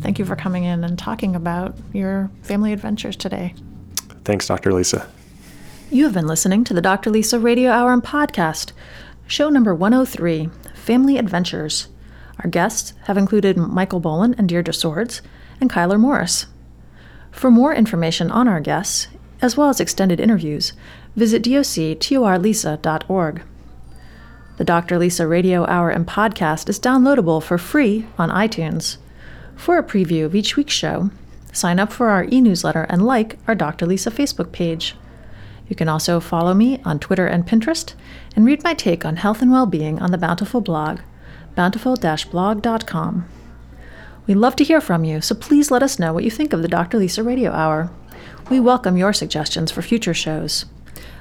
thank 0.00 0.18
you 0.18 0.24
for 0.24 0.36
coming 0.36 0.64
in 0.64 0.84
and 0.84 0.98
talking 0.98 1.34
about 1.36 1.76
your 1.92 2.30
family 2.42 2.72
adventures 2.72 3.16
today. 3.16 3.54
Thanks, 4.24 4.46
Dr. 4.46 4.72
Lisa. 4.72 5.08
You 5.90 6.04
have 6.04 6.14
been 6.14 6.26
listening 6.26 6.64
to 6.64 6.74
the 6.74 6.80
Dr. 6.80 7.10
Lisa 7.10 7.38
Radio 7.38 7.70
Hour 7.70 7.92
and 7.92 8.02
Podcast, 8.02 8.72
show 9.26 9.50
number 9.50 9.74
103 9.74 10.48
Family 10.74 11.18
Adventures. 11.18 11.88
Our 12.42 12.50
guests 12.50 12.94
have 13.04 13.18
included 13.18 13.56
Michael 13.56 14.00
Boland 14.00 14.34
and 14.38 14.48
Deirdre 14.48 14.74
Swords, 14.74 15.22
and 15.60 15.70
Cuyler 15.70 16.00
Morris. 16.00 16.46
For 17.30 17.50
more 17.50 17.74
information 17.74 18.30
on 18.30 18.48
our 18.48 18.60
guests, 18.60 19.08
as 19.40 19.56
well 19.56 19.68
as 19.68 19.78
extended 19.78 20.20
interviews, 20.20 20.72
visit 21.16 21.42
doctorlisa.org. 21.42 23.42
The 24.56 24.64
Dr. 24.64 24.98
Lisa 24.98 25.26
Radio 25.26 25.66
Hour 25.66 25.90
and 25.90 26.06
Podcast 26.06 26.68
is 26.68 26.80
downloadable 26.80 27.42
for 27.42 27.58
free 27.58 28.06
on 28.18 28.30
iTunes. 28.30 28.96
For 29.54 29.78
a 29.78 29.84
preview 29.84 30.24
of 30.24 30.34
each 30.34 30.56
week's 30.56 30.74
show, 30.74 31.10
sign 31.52 31.78
up 31.78 31.92
for 31.92 32.08
our 32.08 32.26
e 32.32 32.40
newsletter 32.40 32.86
and 32.88 33.04
like 33.04 33.38
our 33.46 33.54
Dr. 33.54 33.86
Lisa 33.86 34.10
Facebook 34.10 34.50
page. 34.50 34.96
You 35.68 35.76
can 35.76 35.88
also 35.88 36.20
follow 36.20 36.54
me 36.54 36.80
on 36.84 36.98
Twitter 36.98 37.26
and 37.26 37.46
Pinterest 37.46 37.94
and 38.36 38.44
read 38.44 38.62
my 38.62 38.74
take 38.74 39.04
on 39.04 39.16
health 39.16 39.40
and 39.42 39.50
well 39.50 39.66
being 39.66 40.00
on 40.00 40.10
the 40.10 40.18
Bountiful 40.18 40.60
blog, 40.60 41.00
bountiful 41.54 41.96
blog.com. 41.96 43.28
We 44.26 44.34
love 44.34 44.56
to 44.56 44.64
hear 44.64 44.80
from 44.80 45.04
you, 45.04 45.20
so 45.20 45.34
please 45.34 45.70
let 45.70 45.82
us 45.82 45.98
know 45.98 46.12
what 46.12 46.24
you 46.24 46.30
think 46.30 46.52
of 46.52 46.62
the 46.62 46.68
Dr. 46.68 46.98
Lisa 46.98 47.22
Radio 47.22 47.52
Hour. 47.52 47.90
We 48.50 48.60
welcome 48.60 48.96
your 48.96 49.12
suggestions 49.12 49.70
for 49.70 49.82
future 49.82 50.14
shows. 50.14 50.66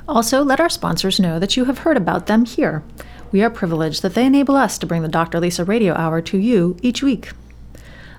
Also, 0.07 0.43
let 0.43 0.59
our 0.59 0.69
sponsors 0.69 1.19
know 1.19 1.39
that 1.39 1.55
you 1.55 1.65
have 1.65 1.79
heard 1.79 1.97
about 1.97 2.27
them 2.27 2.45
here. 2.45 2.83
We 3.31 3.41
are 3.41 3.49
privileged 3.49 4.01
that 4.01 4.13
they 4.13 4.25
enable 4.25 4.55
us 4.55 4.77
to 4.77 4.85
bring 4.85 5.01
the 5.01 5.07
Dr. 5.07 5.39
Lisa 5.39 5.63
Radio 5.63 5.93
Hour 5.95 6.21
to 6.21 6.37
you 6.37 6.77
each 6.81 7.01
week. 7.01 7.31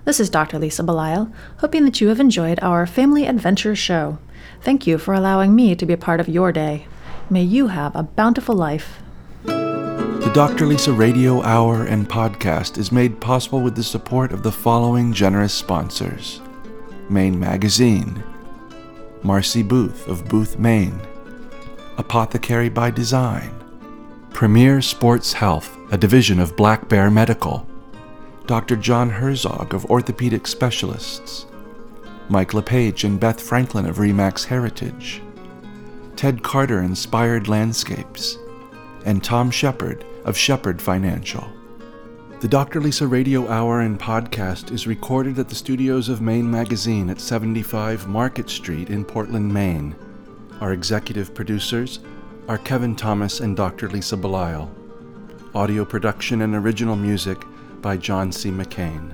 This 0.05 0.21
is 0.21 0.29
Dr. 0.29 0.59
Lisa 0.59 0.83
Belisle, 0.83 1.33
hoping 1.61 1.87
that 1.87 1.99
you 1.99 2.09
have 2.09 2.21
enjoyed 2.21 2.59
our 2.61 2.87
Family 2.87 3.25
Adventure 3.25 3.75
show. 3.75 4.19
Thank 4.61 4.87
you 4.87 4.99
for 4.99 5.15
allowing 5.15 5.57
me 5.57 5.75
to 5.75 5.87
be 5.87 5.95
a 5.95 5.99
part 5.99 6.21
of 6.21 6.29
your 6.29 6.53
day. 6.53 6.87
May 7.31 7.43
you 7.43 7.69
have 7.69 7.97
a 7.97 8.03
bountiful 8.03 8.55
life. 8.55 8.99
The 9.45 10.31
Dr. 10.35 10.67
Lisa 10.67 10.93
Radio 10.93 11.41
Hour 11.41 11.87
and 11.87 12.07
Podcast 12.07 12.77
is 12.77 12.93
made 12.93 13.19
possible 13.19 13.63
with 13.63 13.77
the 13.77 13.83
support 13.83 14.33
of 14.33 14.43
the 14.43 14.53
following 14.53 15.15
generous 15.15 15.55
sponsors 15.55 16.43
Maine 17.09 17.41
Magazine, 17.41 18.23
Marcy 19.23 19.63
Booth 19.63 20.07
of 20.07 20.29
Booth, 20.29 20.59
Maine, 20.59 21.01
Apothecary 21.97 22.69
by 22.69 22.91
Design, 22.91 23.55
Premier 24.35 24.83
Sports 24.83 25.33
Health, 25.33 25.79
a 25.91 25.97
division 25.97 26.41
of 26.41 26.57
Black 26.57 26.91
Bear 26.91 27.11
Medical, 27.11 27.67
Dr. 28.47 28.77
John 28.77 29.09
Herzog 29.09 29.73
of 29.73 29.87
Orthopedic 29.87 30.47
Specialists, 30.47 31.47
Mike 32.29 32.53
LePage 32.53 33.03
and 33.03 33.19
Beth 33.19 33.41
Franklin 33.41 33.87
of 33.87 33.97
Remax 33.97 34.45
Heritage, 34.45 35.23
Ted 36.15 36.43
Carter 36.43 36.83
Inspired 36.83 37.49
Landscapes, 37.49 38.37
and 39.07 39.25
Tom 39.25 39.51
Shepard 39.51 40.05
of 40.27 40.37
Shepard 40.37 40.83
Financial. 40.83 41.51
The 42.41 42.49
Dr. 42.49 42.83
Lisa 42.83 43.07
Radio 43.07 43.49
Hour 43.49 43.81
and 43.81 43.99
Podcast 43.99 44.73
is 44.73 44.87
recorded 44.87 45.39
at 45.39 45.49
the 45.49 45.55
studios 45.55 46.11
of 46.11 46.21
Maine 46.21 46.51
Magazine 46.51 47.09
at 47.09 47.23
75 47.23 48.07
Market 48.09 48.51
Street 48.51 48.91
in 48.91 49.07
Portland, 49.07 49.55
Maine. 49.55 49.97
Our 50.61 50.75
executive 50.75 51.35
producers 51.35 52.01
are 52.47 52.59
Kevin 52.59 52.95
Thomas 52.95 53.41
and 53.41 53.57
Dr. 53.57 53.89
Lisa 53.89 54.19
Belisle. 54.19 54.71
Audio 55.55 55.87
production 55.87 56.43
and 56.43 56.55
original 56.55 56.97
music 56.97 57.43
by 57.85 57.97
John 57.99 58.33
C. 58.33 58.51
McCain. 58.51 59.13